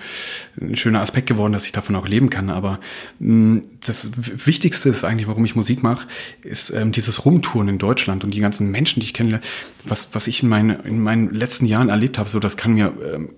ein 0.61 0.75
schöner 0.75 1.01
Aspekt 1.01 1.29
geworden, 1.29 1.53
dass 1.53 1.65
ich 1.65 1.71
davon 1.71 1.95
auch 1.95 2.09
leben 2.09 2.29
kann. 2.29 2.51
Aber 2.51 2.81
mh, 3.21 3.63
das 3.87 4.11
W- 4.17 4.47
Wichtigste 4.47 4.89
ist 4.89 5.05
eigentlich, 5.05 5.29
warum 5.29 5.45
ich 5.45 5.55
Musik 5.55 5.85
mache, 5.85 6.09
ist 6.43 6.71
ähm, 6.71 6.91
dieses 6.91 7.25
Rumtouren 7.25 7.69
in 7.69 7.79
Deutschland 7.79 8.25
und 8.25 8.35
die 8.35 8.41
ganzen 8.41 8.71
Menschen, 8.71 8.99
die 8.99 9.07
ich 9.07 9.15
kennenlerne. 9.15 9.45
Was, 9.85 10.09
was 10.13 10.27
ich 10.27 10.43
in, 10.43 10.49
meine, 10.49 10.75
in 10.85 11.01
meinen 11.01 11.33
letzten 11.33 11.67
Jahren 11.67 11.89
erlebt 11.89 12.19
habe, 12.19 12.29
so 12.29 12.41
das 12.41 12.57
kann 12.57 12.75
mir 12.75 12.93
ähm, 13.15 13.31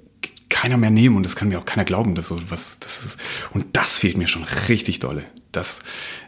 keiner 0.48 0.78
mehr 0.78 0.90
nehmen 0.90 1.16
und 1.16 1.24
das 1.24 1.36
kann 1.36 1.48
mir 1.48 1.58
auch 1.58 1.66
keiner 1.66 1.84
glauben, 1.84 2.14
dass 2.14 2.28
so 2.28 2.40
was 2.48 2.78
das 2.80 3.04
ist. 3.04 3.18
Und 3.52 3.66
das 3.72 3.98
fehlt 3.98 4.16
mir 4.16 4.28
schon 4.28 4.44
richtig 4.68 5.00
dolle. 5.00 5.24
Das 5.52 5.80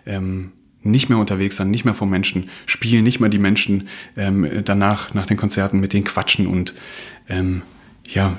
ähm, 0.05 0.53
nicht 0.91 1.09
mehr 1.09 1.19
unterwegs 1.19 1.57
sein, 1.57 1.71
nicht 1.71 1.85
mehr 1.85 1.95
vor 1.95 2.07
Menschen 2.07 2.49
spielen, 2.67 3.05
nicht 3.05 3.21
mehr 3.21 3.31
die 3.31 3.39
Menschen 3.39 3.89
ähm, 4.17 4.49
danach 4.65 5.15
nach 5.15 5.27
den 5.27 5.37
Konzerten 5.37 5.81
mit 5.81 5.93
denen 5.93 6.05
quatschen 6.05 6.47
und 6.47 6.75
ähm, 7.29 7.63
ja, 8.09 8.39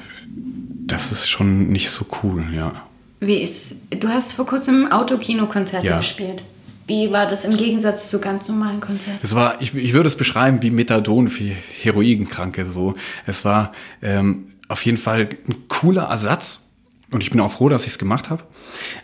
das 0.86 1.12
ist 1.12 1.30
schon 1.30 1.68
nicht 1.68 1.90
so 1.90 2.06
cool, 2.24 2.44
ja. 2.56 2.84
Wie 3.20 3.38
ist, 3.42 3.76
du 3.90 4.08
hast 4.08 4.34
vor 4.34 4.46
kurzem 4.46 4.92
Autokino-Konzerte 4.92 5.86
Ja. 5.88 5.98
gespielt. 5.98 6.44
Wie 6.86 7.12
war 7.12 7.26
das 7.28 7.44
im 7.44 7.58
Gegensatz 7.58 8.10
zu 8.10 8.20
ganz 8.20 8.48
normalen 8.48 8.80
Konzerten? 8.80 9.20
Es 9.22 9.36
war, 9.36 9.62
ich, 9.62 9.76
ich 9.76 9.92
würde 9.92 10.08
es 10.08 10.16
beschreiben 10.16 10.62
wie 10.62 10.72
Methadon 10.72 11.28
für 11.28 11.52
Heroinkranke. 11.82 12.66
So, 12.66 12.96
es 13.26 13.44
war 13.44 13.74
ähm, 14.02 14.54
auf 14.70 14.86
jeden 14.86 14.98
Fall 14.98 15.28
ein 15.48 15.56
cooler 15.68 16.04
Ersatz 16.04 16.62
und 17.12 17.24
ich 17.24 17.30
bin 17.30 17.40
auch 17.40 17.52
froh, 17.52 17.70
dass 17.70 17.84
ich 17.84 17.94
es 17.94 18.00
gemacht 18.00 18.30
habe. 18.30 18.44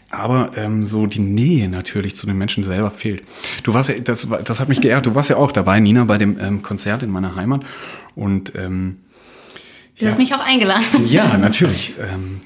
Aber 0.09 0.51
ähm, 0.55 0.85
so 0.85 1.05
die 1.07 1.19
Nähe 1.19 1.69
natürlich 1.69 2.15
zu 2.15 2.25
den 2.25 2.37
Menschen 2.37 2.63
selber 2.63 2.91
fehlt. 2.91 3.23
Du 3.63 3.73
warst 3.73 3.89
ja, 3.89 3.99
das, 3.99 4.27
das 4.43 4.59
hat 4.59 4.69
mich 4.69 4.81
geehrt. 4.81 5.05
Du 5.05 5.15
warst 5.15 5.29
ja 5.29 5.37
auch 5.37 5.51
dabei, 5.51 5.79
Nina, 5.79 6.03
bei 6.03 6.17
dem 6.17 6.39
ähm, 6.39 6.61
Konzert 6.61 7.03
in 7.03 7.09
meiner 7.09 7.35
Heimat 7.35 7.63
und 8.15 8.53
ähm, 8.55 8.97
Du 9.99 10.07
hast 10.07 10.17
mich 10.17 10.33
auch 10.33 10.39
eingeladen. 10.39 11.05
ja, 11.07 11.37
natürlich. 11.37 11.93
Ähm, 12.01 12.41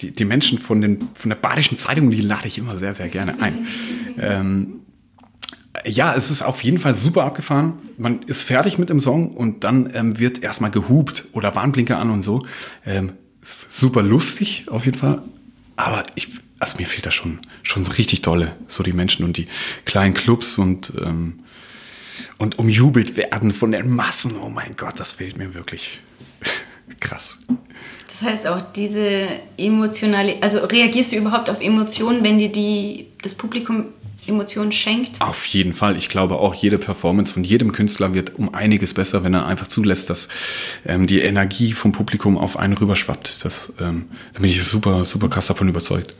die, 0.00 0.12
die 0.12 0.24
Menschen 0.24 0.58
von, 0.58 0.80
den, 0.80 1.08
von 1.14 1.28
der 1.28 1.36
Badischen 1.36 1.78
Zeitung, 1.78 2.10
die 2.10 2.22
lade 2.22 2.48
ich 2.48 2.56
immer 2.56 2.76
sehr, 2.76 2.94
sehr 2.94 3.08
gerne 3.08 3.40
ein. 3.40 3.66
Ähm, 4.18 4.80
ja, 5.84 6.14
es 6.14 6.30
ist 6.30 6.42
auf 6.42 6.64
jeden 6.64 6.78
Fall 6.78 6.94
super 6.94 7.24
abgefahren. 7.24 7.74
Man 7.98 8.22
ist 8.22 8.42
fertig 8.42 8.78
mit 8.78 8.88
dem 8.88 8.98
Song 8.98 9.30
und 9.30 9.62
dann 9.62 9.90
ähm, 9.94 10.18
wird 10.18 10.42
erstmal 10.42 10.70
gehupt 10.70 11.26
oder 11.32 11.54
Warnblinker 11.54 11.98
an 11.98 12.10
und 12.10 12.22
so. 12.22 12.46
Super 13.68 14.02
lustig 14.02 14.64
auf 14.68 14.84
jeden 14.84 14.98
Fall. 14.98 15.22
Aber 15.76 16.06
ich, 16.14 16.28
also 16.58 16.76
mir 16.78 16.86
fehlt 16.86 17.06
das 17.06 17.14
schon, 17.14 17.40
schon 17.62 17.86
richtig 17.86 18.22
dolle. 18.22 18.56
So 18.68 18.82
die 18.82 18.92
Menschen 18.92 19.24
und 19.24 19.36
die 19.36 19.46
kleinen 19.84 20.14
Clubs 20.14 20.58
und, 20.58 20.92
ähm, 21.04 21.40
und 22.38 22.58
umjubelt 22.58 23.16
werden 23.16 23.52
von 23.52 23.72
den 23.72 23.90
Massen. 23.90 24.36
Oh 24.36 24.48
mein 24.48 24.76
Gott, 24.76 24.98
das 24.98 25.12
fehlt 25.12 25.36
mir 25.36 25.54
wirklich. 25.54 26.00
Krass. 27.00 27.36
Das 28.08 28.22
heißt 28.22 28.46
auch 28.46 28.62
diese 28.72 29.28
emotionale, 29.58 30.42
also 30.42 30.58
reagierst 30.60 31.12
du 31.12 31.16
überhaupt 31.16 31.50
auf 31.50 31.60
Emotionen, 31.60 32.24
wenn 32.24 32.38
dir 32.38 32.50
die, 32.50 33.08
das 33.20 33.34
Publikum 33.34 33.86
Emotionen 34.28 34.72
schenkt? 34.72 35.20
Auf 35.20 35.46
jeden 35.46 35.72
Fall. 35.74 35.96
Ich 35.96 36.08
glaube 36.08 36.36
auch, 36.38 36.54
jede 36.54 36.78
Performance 36.78 37.32
von 37.32 37.44
jedem 37.44 37.72
Künstler 37.72 38.14
wird 38.14 38.34
um 38.36 38.54
einiges 38.54 38.94
besser, 38.94 39.22
wenn 39.24 39.34
er 39.34 39.46
einfach 39.46 39.66
zulässt, 39.68 40.10
dass 40.10 40.28
ähm, 40.84 41.06
die 41.06 41.20
Energie 41.20 41.72
vom 41.72 41.92
Publikum 41.92 42.36
auf 42.38 42.56
einen 42.56 42.74
rüberschwappt. 42.74 43.44
Das, 43.44 43.72
ähm, 43.80 44.06
da 44.32 44.40
bin 44.40 44.50
ich 44.50 44.62
super, 44.62 45.04
super 45.04 45.28
krass 45.28 45.46
davon 45.46 45.68
überzeugt. 45.68 46.14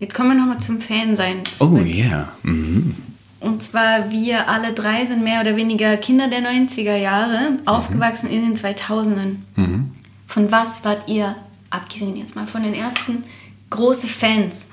Jetzt 0.00 0.14
kommen 0.14 0.30
wir 0.30 0.36
nochmal 0.36 0.58
zum 0.60 0.80
Fansein 0.80 1.40
Oh 1.58 1.66
zurück. 1.66 1.86
yeah. 1.86 2.32
Mhm. 2.42 2.94
Und 3.40 3.62
zwar, 3.62 4.10
wir 4.10 4.48
alle 4.48 4.72
drei 4.72 5.06
sind 5.06 5.22
mehr 5.22 5.40
oder 5.40 5.56
weniger 5.56 5.96
Kinder 5.96 6.28
der 6.28 6.40
90er 6.40 6.96
Jahre, 6.96 7.56
aufgewachsen 7.66 8.28
in 8.28 8.42
den 8.42 8.56
2000ern. 8.56 9.36
Mhm. 9.56 9.90
Von 10.26 10.50
was 10.50 10.84
wart 10.84 11.08
ihr, 11.08 11.36
abgesehen 11.70 12.16
jetzt 12.16 12.34
mal 12.36 12.46
von 12.46 12.62
den 12.62 12.74
Ärzten, 12.74 13.22
große 13.70 14.06
Fans? 14.08 14.66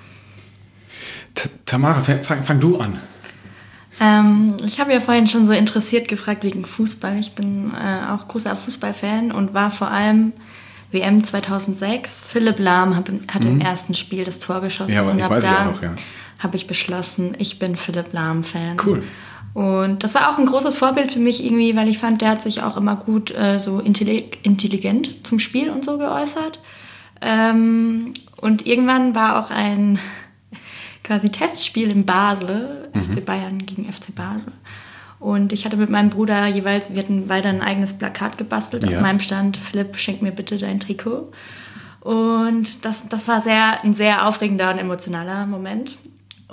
Tamara, 1.65 2.01
fang, 2.01 2.43
fang, 2.43 2.59
du 2.59 2.77
an. 2.77 2.99
Ähm, 3.99 4.55
ich 4.65 4.79
habe 4.79 4.93
ja 4.93 4.99
vorhin 4.99 5.25
schon 5.25 5.45
so 5.45 5.53
interessiert 5.53 6.07
gefragt 6.07 6.43
wegen 6.43 6.65
Fußball. 6.65 7.17
Ich 7.19 7.33
bin 7.33 7.71
äh, 7.73 8.11
auch 8.11 8.27
großer 8.27 8.55
Fußballfan 8.55 9.31
und 9.31 9.53
war 9.53 9.71
vor 9.71 9.89
allem 9.89 10.33
WM 10.91 11.23
2006. 11.23 12.23
Philipp 12.27 12.59
Lahm 12.59 12.95
hab, 12.95 13.09
hat 13.33 13.45
im 13.45 13.61
ersten 13.61 13.93
Spiel 13.93 14.23
das 14.23 14.39
Tor 14.39 14.61
geschossen. 14.61 14.91
Mhm. 14.91 14.95
Ja, 14.95 15.01
aber 15.01 15.11
und 15.11 15.19
ich 15.19 15.29
weiß 15.29 15.43
ja 15.43 15.53
da 15.53 15.65
noch, 15.65 15.81
ja. 15.81 15.95
habe 16.39 16.55
ich 16.55 16.67
beschlossen, 16.67 17.35
ich 17.39 17.57
bin 17.57 17.75
Philipp 17.75 18.13
Lahm-Fan. 18.13 18.77
Cool. 18.85 19.03
Und 19.53 20.03
das 20.03 20.13
war 20.13 20.29
auch 20.29 20.37
ein 20.37 20.45
großes 20.45 20.77
Vorbild 20.77 21.13
für 21.13 21.19
mich 21.19 21.43
irgendwie, 21.43 21.75
weil 21.77 21.87
ich 21.87 21.97
fand, 21.97 22.21
der 22.21 22.31
hat 22.31 22.41
sich 22.41 22.61
auch 22.61 22.75
immer 22.75 22.97
gut 22.97 23.31
äh, 23.31 23.59
so 23.59 23.79
intelli- 23.79 24.35
intelligent 24.43 25.25
zum 25.25 25.39
Spiel 25.39 25.69
und 25.69 25.85
so 25.85 25.97
geäußert. 25.97 26.59
Ähm, 27.21 28.11
und 28.35 28.67
irgendwann 28.67 29.15
war 29.15 29.39
auch 29.39 29.51
ein 29.51 29.99
quasi 31.05 31.29
Testspiel 31.29 31.89
in 31.89 32.05
Basel, 32.05 32.89
FC 32.93 33.23
Bayern 33.23 33.59
gegen 33.65 33.91
FC 33.91 34.13
Basel. 34.13 34.51
Und 35.19 35.53
ich 35.53 35.65
hatte 35.65 35.77
mit 35.77 35.89
meinem 35.89 36.09
Bruder 36.09 36.47
jeweils, 36.47 36.93
wir 36.93 37.01
hatten 37.01 37.27
beide 37.27 37.47
ein 37.47 37.61
eigenes 37.61 37.97
Plakat 37.97 38.37
gebastelt. 38.37 38.83
Ja. 38.83 38.97
Auf 38.97 39.01
meinem 39.01 39.19
stand, 39.19 39.57
Philipp, 39.57 39.97
schenk 39.97 40.21
mir 40.21 40.31
bitte 40.31 40.57
dein 40.57 40.79
Trikot. 40.79 41.31
Und 42.01 42.85
das, 42.85 43.07
das 43.07 43.27
war 43.27 43.41
sehr, 43.41 43.83
ein 43.83 43.93
sehr 43.93 44.27
aufregender 44.27 44.71
und 44.71 44.77
emotionaler 44.77 45.45
Moment. 45.45 45.97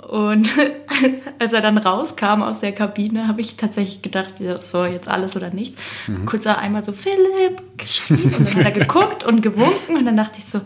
Und 0.09 0.53
als 1.39 1.53
er 1.53 1.61
dann 1.61 1.77
rauskam 1.77 2.41
aus 2.41 2.59
der 2.59 2.71
Kabine, 2.73 3.27
habe 3.27 3.41
ich 3.41 3.57
tatsächlich 3.57 4.01
gedacht, 4.01 4.35
so 4.61 4.85
jetzt 4.85 5.07
alles 5.07 5.35
oder 5.35 5.49
nichts. 5.49 5.81
Kurz 6.25 6.47
einmal 6.47 6.83
so, 6.83 6.91
Philipp, 6.91 7.61
geschrieben. 7.77 8.33
Und 8.37 8.47
dann 8.47 8.55
hat 8.55 8.65
er 8.65 8.71
geguckt 8.71 9.23
und 9.23 9.41
gewunken. 9.41 9.97
Und 9.97 10.05
dann 10.05 10.17
dachte 10.17 10.39
ich 10.39 10.45
so, 10.45 10.61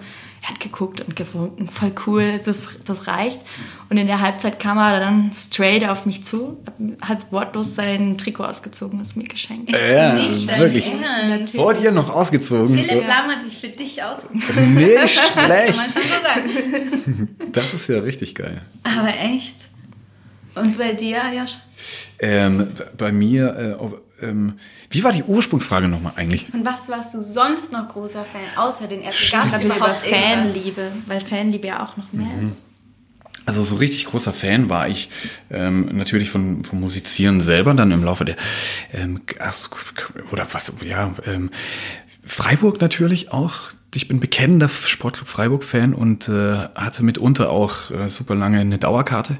hat 0.47 0.61
geguckt 0.61 1.01
und 1.01 1.15
gewunken, 1.15 1.67
voll 1.69 1.91
cool, 2.05 2.39
das, 2.43 2.69
das 2.85 3.07
reicht. 3.07 3.41
Und 3.89 3.97
in 3.97 4.07
der 4.07 4.21
Halbzeit 4.21 4.59
kam 4.61 4.77
er 4.77 4.99
dann 4.99 5.31
straight 5.33 5.83
auf 5.83 6.05
mich 6.05 6.23
zu, 6.23 6.63
hat 7.01 7.31
wortlos 7.33 7.75
sein 7.75 8.17
Trikot 8.17 8.45
ausgezogen 8.45 8.99
und 8.99 9.05
es 9.05 9.17
mir 9.17 9.25
geschenkt. 9.25 9.71
Ja, 9.71 10.13
Nicht 10.13 10.49
dein 10.49 10.59
wirklich. 10.61 10.89
Vor 11.53 11.73
dir 11.73 11.91
noch 11.91 12.09
ausgezogen. 12.09 12.77
Philipp 12.77 12.89
So. 12.91 12.99
Lahm 13.01 13.29
hat 13.29 13.43
sich 13.43 13.57
für 13.57 13.67
dich 13.67 14.01
ausgesucht. 14.01 14.55
Nicht 14.55 14.95
Kann 15.33 15.45
schlecht. 15.45 15.75
man 15.75 15.91
schon 15.91 16.01
so 16.03 16.23
sagen. 16.23 17.37
Das 17.51 17.73
ist 17.73 17.87
ja 17.89 17.99
richtig 17.99 18.35
geil. 18.35 18.61
Aber 18.83 19.07
echt. 19.17 19.55
Und 20.55 20.77
bei 20.77 20.93
dir, 20.93 21.21
Josh? 21.35 21.55
Ähm, 22.19 22.71
bei 22.97 23.11
mir, 23.11 23.77
äh, 23.79 23.83
ähm, 24.21 24.59
wie 24.89 25.03
war 25.03 25.11
die 25.11 25.23
Ursprungsfrage 25.23 25.87
nochmal 25.87 26.13
eigentlich? 26.15 26.47
Von 26.49 26.65
was 26.65 26.89
warst 26.89 27.13
du 27.13 27.21
sonst 27.21 27.71
noch 27.71 27.89
großer 27.89 28.25
Fan, 28.25 28.57
außer 28.57 28.87
den? 28.87 29.01
Ich 29.01 29.31
Gab 29.31 29.51
es 29.51 29.63
über 29.63 29.75
überhaupt 29.75 30.05
irgendwas? 30.05 30.53
Fanliebe, 30.53 30.91
weil 31.05 31.19
Fanliebe 31.19 31.67
ja 31.67 31.83
auch 31.83 31.97
noch 31.97 32.11
mehr 32.11 32.27
ist. 32.47 32.55
Also 33.45 33.63
so 33.63 33.77
richtig 33.77 34.05
großer 34.05 34.33
Fan 34.33 34.69
war 34.69 34.89
ich 34.89 35.09
ähm, 35.49 35.89
natürlich 35.93 36.29
von 36.29 36.65
vom 36.65 36.81
Musizieren 36.81 37.39
selber 37.39 37.73
dann 37.73 37.91
im 37.91 38.03
Laufe 38.03 38.25
der 38.25 38.35
ähm, 38.91 39.21
also, 39.39 39.69
oder 40.31 40.47
was 40.51 40.73
ja 40.83 41.15
ähm, 41.25 41.49
Freiburg 42.25 42.81
natürlich 42.81 43.31
auch. 43.31 43.71
Ich 43.95 44.09
bin 44.09 44.19
bekennender 44.19 44.67
Sportclub 44.67 45.29
Freiburg 45.29 45.63
Fan 45.63 45.93
und 45.93 46.27
äh, 46.27 46.57
hatte 46.75 47.03
mitunter 47.03 47.49
auch 47.49 47.89
äh, 47.89 48.09
super 48.09 48.35
lange 48.35 48.59
eine 48.59 48.77
Dauerkarte. 48.77 49.37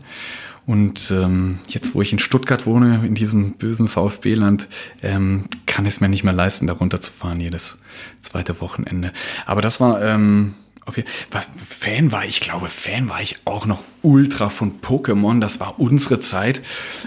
Und 0.67 1.11
ähm, 1.11 1.59
jetzt, 1.69 1.95
wo 1.95 2.01
ich 2.01 2.11
in 2.11 2.19
Stuttgart 2.19 2.65
wohne, 2.65 3.01
in 3.05 3.15
diesem 3.15 3.53
bösen 3.53 3.87
VfB-Land, 3.87 4.67
ähm, 5.01 5.45
kann 5.65 5.85
ich 5.85 5.95
es 5.95 6.01
mir 6.01 6.09
nicht 6.09 6.25
mehr 6.25 6.33
leisten, 6.33 6.67
da 6.67 6.73
runterzufahren 6.73 7.39
jedes 7.39 7.77
zweite 8.21 8.59
Wochenende. 8.59 9.13
Aber 9.45 9.61
das 9.61 9.79
war 9.79 10.01
ähm, 10.03 10.55
auf 10.85 10.97
jeden 10.97 11.09
was 11.31 11.47
Fan 11.69 12.11
war 12.11 12.25
ich, 12.25 12.41
glaube 12.41 12.67
Fan 12.67 13.07
war 13.07 13.21
ich 13.21 13.37
auch 13.45 13.65
noch 13.65 13.81
ultra 14.01 14.49
von 14.49 14.81
Pokémon. 14.81 15.39
Das 15.39 15.61
war 15.61 15.79
unsere 15.79 16.19
Zeit, 16.19 16.61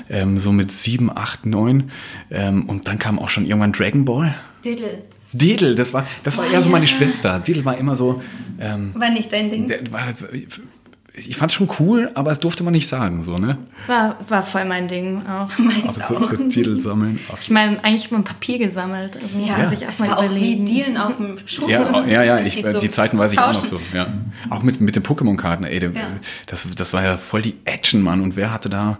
ähm, 0.08 0.38
so 0.38 0.52
mit 0.52 0.72
sieben, 0.72 1.14
acht, 1.14 1.44
neun. 1.44 1.90
Ähm, 2.30 2.64
und 2.66 2.88
dann 2.88 2.98
kam 2.98 3.18
auch 3.18 3.28
schon 3.28 3.44
irgendwann 3.44 3.72
Dragon 3.72 4.06
Ball. 4.06 4.34
Diddle. 4.64 5.02
Diddle, 5.32 5.74
das 5.74 5.92
war, 5.94 6.06
das 6.24 6.38
war 6.38 6.46
eher 6.46 6.62
so 6.62 6.70
meine 6.70 6.86
Schwester. 6.86 7.38
Diddle 7.40 7.64
war 7.64 7.76
immer 7.76 7.94
so, 7.94 8.22
ähm, 8.58 8.92
War 8.94 9.10
nicht 9.10 9.32
dein 9.32 9.48
Ding. 9.48 9.70
war, 9.90 10.14
ich 11.28 11.36
fand's 11.36 11.54
schon 11.54 11.68
cool, 11.78 12.10
aber 12.14 12.30
das 12.30 12.40
durfte 12.40 12.62
man 12.62 12.72
nicht 12.72 12.88
sagen, 12.88 13.22
so, 13.22 13.38
ne? 13.38 13.58
War, 13.86 14.16
war 14.28 14.42
voll 14.42 14.64
mein 14.64 14.88
Ding 14.88 15.22
auch. 15.26 15.50
Aber 15.86 16.04
so, 16.08 16.24
so 16.24 16.36
Titel 16.48 16.80
sammeln. 16.80 17.18
Ach, 17.32 17.38
Ich 17.40 17.50
meine, 17.50 17.82
eigentlich 17.84 18.10
habe 18.10 18.20
ich 18.20 18.24
Papier 18.24 18.58
gesammelt. 18.58 19.16
Also 19.16 19.38
Ja, 19.38 19.68
sich 19.70 19.82
es 19.82 20.00
auch 20.00 20.08
war 20.08 20.22
mal 20.22 20.28
auch 20.28 20.34
wie. 20.34 20.64
Dealen 20.64 20.96
auf 20.96 21.16
dem 21.16 21.38
Schuh. 21.46 21.68
Ja, 21.68 22.04
ja, 22.06 22.22
ja, 22.24 22.40
ich, 22.40 22.62
So 22.72 22.78
die 22.78 22.90
Zeiten 22.90 23.18
weiß 23.18 23.32
ich 23.32 23.38
auch 23.38 23.52
noch 23.52 23.60
tauschen. 23.60 23.70
so. 23.92 23.96
Ja. 23.96 24.08
Auch 24.50 24.62
mit, 24.62 24.80
mit 24.80 24.96
den 24.96 25.02
Pokémon-Karten, 25.02 25.64
ey, 25.64 25.80
Ja. 25.82 25.90
das, 26.46 26.66
das 26.76 26.92
war 26.92 27.02
ja 27.02 27.16
voll 27.16 27.42
die 27.42 27.54
Action, 27.64 28.02
Mann. 28.02 28.20
Und 28.20 28.36
wer 28.36 28.52
hatte 28.52 28.68
da 28.68 28.98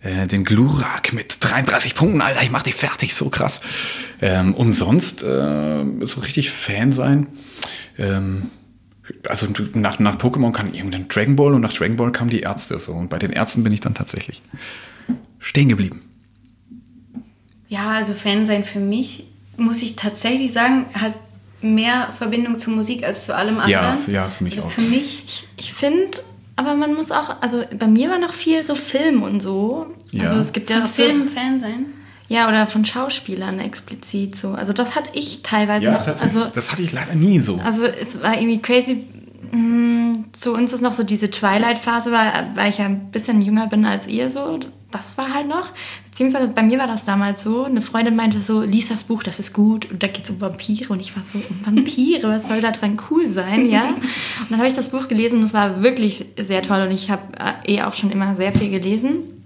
äh, 0.00 0.26
den 0.26 0.44
Glurak 0.44 1.12
mit 1.12 1.36
33 1.40 1.94
Punkten, 1.94 2.20
Alter, 2.20 2.42
ich 2.42 2.50
mach 2.50 2.62
dich 2.62 2.74
fertig, 2.74 3.14
so 3.14 3.28
krass. 3.30 3.60
Ähm, 4.20 4.54
und 4.54 4.72
sonst 4.72 5.22
äh, 5.22 5.84
so 6.06 6.20
richtig 6.20 6.50
Fan 6.50 6.92
sein. 6.92 7.26
Ähm, 7.98 8.50
also 9.28 9.46
nach, 9.74 9.98
nach 9.98 10.16
Pokémon 10.16 10.52
kam 10.52 10.74
irgendein 10.74 11.08
Dragon 11.08 11.36
Ball 11.36 11.54
und 11.54 11.60
nach 11.60 11.72
Dragon 11.72 11.96
Ball 11.96 12.12
kamen 12.12 12.30
die 12.30 12.40
Ärzte 12.40 12.78
so. 12.78 12.92
Und 12.92 13.08
bei 13.08 13.18
den 13.18 13.32
Ärzten 13.32 13.64
bin 13.64 13.72
ich 13.72 13.80
dann 13.80 13.94
tatsächlich 13.94 14.42
stehen 15.38 15.68
geblieben. 15.68 16.02
Ja, 17.68 17.90
also 17.90 18.12
Fan 18.12 18.46
sein 18.46 18.64
für 18.64 18.78
mich, 18.78 19.24
muss 19.56 19.82
ich 19.82 19.96
tatsächlich 19.96 20.52
sagen, 20.52 20.86
hat 20.94 21.14
mehr 21.62 22.12
Verbindung 22.16 22.58
zur 22.58 22.74
Musik 22.74 23.04
als 23.04 23.26
zu 23.26 23.34
allem 23.34 23.58
anderen. 23.58 23.98
Ja, 24.06 24.12
ja, 24.12 24.30
für 24.30 24.44
mich 24.44 24.54
also 24.54 24.64
auch. 24.64 24.70
Für 24.70 24.82
mich, 24.82 25.24
Ich, 25.24 25.48
ich 25.56 25.72
finde, 25.72 26.18
aber 26.56 26.74
man 26.74 26.94
muss 26.94 27.10
auch, 27.10 27.40
also 27.40 27.64
bei 27.76 27.86
mir 27.86 28.10
war 28.10 28.18
noch 28.18 28.32
viel 28.32 28.62
so 28.62 28.74
Film 28.74 29.22
und 29.22 29.40
so. 29.40 29.86
Ja. 30.10 30.24
Also 30.24 30.36
es 30.36 30.52
gibt 30.52 30.70
ja 30.70 30.76
von 30.76 30.84
auch 30.84 30.90
so, 30.90 31.02
Film 31.02 31.28
Fan 31.28 31.60
sein. 31.60 31.86
Ja 32.28 32.48
oder 32.48 32.66
von 32.66 32.84
Schauspielern 32.84 33.58
explizit 33.60 34.36
so. 34.36 34.50
Also 34.52 34.72
das 34.72 34.94
hatte 34.96 35.10
ich 35.12 35.42
teilweise 35.42 35.86
noch. 35.92 36.06
Also 36.22 36.44
das 36.46 36.72
hatte 36.72 36.82
ich 36.82 36.92
leider 36.92 37.14
nie 37.14 37.40
so. 37.40 37.56
Also 37.62 37.84
es 37.84 38.22
war 38.22 38.34
irgendwie 38.34 38.60
crazy. 38.60 39.04
Mm, 39.50 40.12
Zu 40.32 40.54
uns 40.54 40.72
ist 40.72 40.80
noch 40.80 40.92
so 40.92 41.02
diese 41.02 41.30
Twilight-Phase, 41.30 42.10
weil, 42.10 42.50
weil 42.54 42.70
ich 42.70 42.78
ja 42.78 42.86
ein 42.86 43.10
bisschen 43.10 43.42
jünger 43.42 43.66
bin 43.66 43.84
als 43.84 44.06
ihr 44.06 44.30
so. 44.30 44.58
Das 44.90 45.16
war 45.16 45.32
halt 45.32 45.48
noch. 45.48 45.70
Beziehungsweise 46.10 46.48
bei 46.48 46.62
mir 46.62 46.78
war 46.78 46.86
das 46.86 47.04
damals 47.06 47.42
so. 47.42 47.64
Eine 47.64 47.80
Freundin 47.80 48.14
meinte 48.14 48.40
so, 48.40 48.60
lies 48.62 48.88
das 48.88 49.04
Buch, 49.04 49.22
das 49.22 49.38
ist 49.38 49.52
gut. 49.54 49.90
Und 49.90 50.02
da 50.02 50.06
geht 50.06 50.24
es 50.24 50.30
um 50.30 50.40
Vampire. 50.40 50.92
Und 50.92 51.00
ich 51.00 51.16
war 51.16 51.24
so, 51.24 51.38
um 51.38 51.64
Vampire, 51.64 52.28
was 52.28 52.46
soll 52.48 52.60
da 52.60 52.70
dran 52.72 52.98
cool 53.10 53.30
sein, 53.30 53.68
ja? 53.70 53.88
Und 53.88 54.50
dann 54.50 54.58
habe 54.58 54.68
ich 54.68 54.74
das 54.74 54.90
Buch 54.90 55.08
gelesen 55.08 55.38
und 55.38 55.44
es 55.44 55.54
war 55.54 55.82
wirklich 55.82 56.26
sehr 56.38 56.62
toll. 56.62 56.82
Und 56.82 56.90
ich 56.90 57.10
habe 57.10 57.22
äh, 57.38 57.74
eh 57.74 57.82
auch 57.82 57.94
schon 57.94 58.10
immer 58.10 58.36
sehr 58.36 58.52
viel 58.52 58.70
gelesen. 58.70 59.41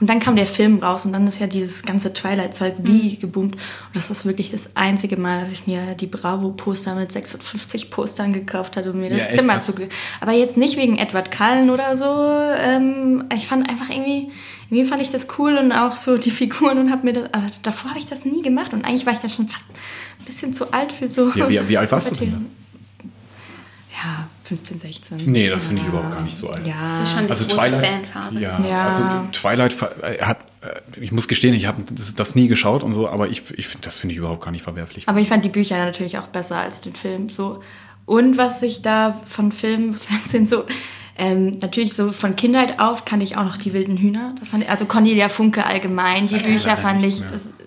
Und 0.00 0.10
dann 0.10 0.18
kam 0.18 0.34
der 0.36 0.46
Film 0.46 0.80
raus 0.80 1.04
und 1.04 1.12
dann 1.12 1.26
ist 1.26 1.38
ja 1.38 1.46
dieses 1.46 1.82
ganze 1.84 2.12
Twilight-Zeug 2.12 2.74
wie 2.82 3.16
geboomt. 3.16 3.54
Und 3.54 3.60
das 3.94 4.10
ist 4.10 4.24
wirklich 4.26 4.50
das 4.50 4.68
einzige 4.76 5.16
Mal, 5.16 5.40
dass 5.40 5.52
ich 5.52 5.66
mir 5.66 5.94
die 5.94 6.06
Bravo-Poster 6.06 6.94
mit 6.96 7.12
56 7.12 7.90
Postern 7.90 8.32
gekauft 8.32 8.76
habe, 8.76 8.90
um 8.90 9.00
mir 9.00 9.10
das 9.10 9.18
Ja, 9.18 9.30
Zimmer 9.36 9.60
zu... 9.60 9.72
Aber 10.20 10.32
jetzt 10.32 10.56
nicht 10.56 10.76
wegen 10.76 10.98
Edward 10.98 11.30
Cullen 11.30 11.70
oder 11.70 11.94
so. 11.96 12.04
Ähm, 12.04 13.24
ich 13.34 13.46
fand 13.46 13.68
einfach 13.68 13.88
irgendwie... 13.88 14.30
Irgendwie 14.70 14.88
fand 14.88 15.00
ich 15.02 15.10
das 15.10 15.28
cool 15.38 15.56
und 15.58 15.70
auch 15.72 15.94
so 15.94 16.16
die 16.18 16.30
Figuren 16.32 16.78
und 16.78 16.90
habe 16.90 17.04
mir 17.06 17.12
das... 17.12 17.32
Aber 17.32 17.46
davor 17.62 17.90
habe 17.90 17.98
ich 17.98 18.06
das 18.06 18.24
nie 18.24 18.42
gemacht 18.42 18.72
und 18.72 18.84
eigentlich 18.84 19.06
war 19.06 19.12
ich 19.12 19.20
da 19.20 19.28
schon 19.28 19.46
fast 19.48 19.70
ein 20.18 20.24
bisschen 20.24 20.54
zu 20.54 20.72
alt 20.72 20.90
für 20.90 21.08
so... 21.08 21.30
Ja, 21.34 21.48
wie- 21.48 21.68
wie 21.68 21.78
alt 21.78 21.92
warst 21.92 22.10
du 22.10 22.16
denn? 22.16 22.46
Ja, 23.92 24.26
15, 24.44 24.78
16. 24.78 25.16
Nee, 25.24 25.48
das 25.48 25.66
finde 25.66 25.82
ich 25.82 25.88
überhaupt 25.88 26.10
gar 26.12 26.20
nicht 26.22 26.36
so 26.36 26.50
alt. 26.50 26.66
Ja. 26.66 26.74
Das 27.00 27.08
ist 27.08 27.14
schon 27.14 27.24
die 27.26 27.30
Also 27.30 27.44
große 27.46 27.56
Twilight, 27.56 27.86
Fanphase. 28.06 28.40
ja, 28.40 28.60
Ja. 28.66 28.88
also 28.88 29.28
Twilight 29.32 29.74
äh, 30.02 30.22
hat, 30.22 30.38
äh, 30.60 31.00
ich 31.00 31.12
muss 31.12 31.28
gestehen, 31.28 31.54
ich 31.54 31.66
habe 31.66 31.82
das, 31.90 32.14
das 32.14 32.34
nie 32.34 32.46
geschaut 32.48 32.82
und 32.82 32.92
so, 32.92 33.08
aber 33.08 33.28
ich, 33.28 33.42
ich 33.56 33.66
finde, 33.68 33.84
das 33.86 33.98
finde 33.98 34.12
ich 34.12 34.18
überhaupt 34.18 34.44
gar 34.44 34.50
nicht 34.50 34.62
verwerflich. 34.62 35.08
Aber 35.08 35.18
ich 35.20 35.28
fand 35.28 35.44
die 35.44 35.48
Bücher 35.48 35.78
natürlich 35.84 36.18
auch 36.18 36.26
besser 36.28 36.56
als 36.58 36.80
den 36.82 36.94
Film. 36.94 37.28
So. 37.30 37.62
Und 38.06 38.36
was 38.36 38.62
ich 38.62 38.82
da 38.82 39.20
von 39.26 39.50
Film, 39.50 39.94
Fernsehen 39.94 40.46
so, 40.46 40.64
ähm, 41.16 41.58
natürlich 41.60 41.94
so 41.94 42.10
von 42.12 42.34
Kindheit 42.36 42.80
auf 42.80 43.04
kannte 43.04 43.24
ich 43.24 43.36
auch 43.36 43.44
noch 43.44 43.56
die 43.56 43.72
wilden 43.72 43.96
Hühner. 43.96 44.34
Das 44.40 44.48
fand 44.48 44.64
ich, 44.64 44.70
also 44.70 44.84
Cornelia 44.86 45.28
Funke 45.28 45.64
allgemein, 45.64 46.26
die 46.28 46.38
Bücher 46.38 46.76
fand 46.76 47.02
ich, 47.04 47.22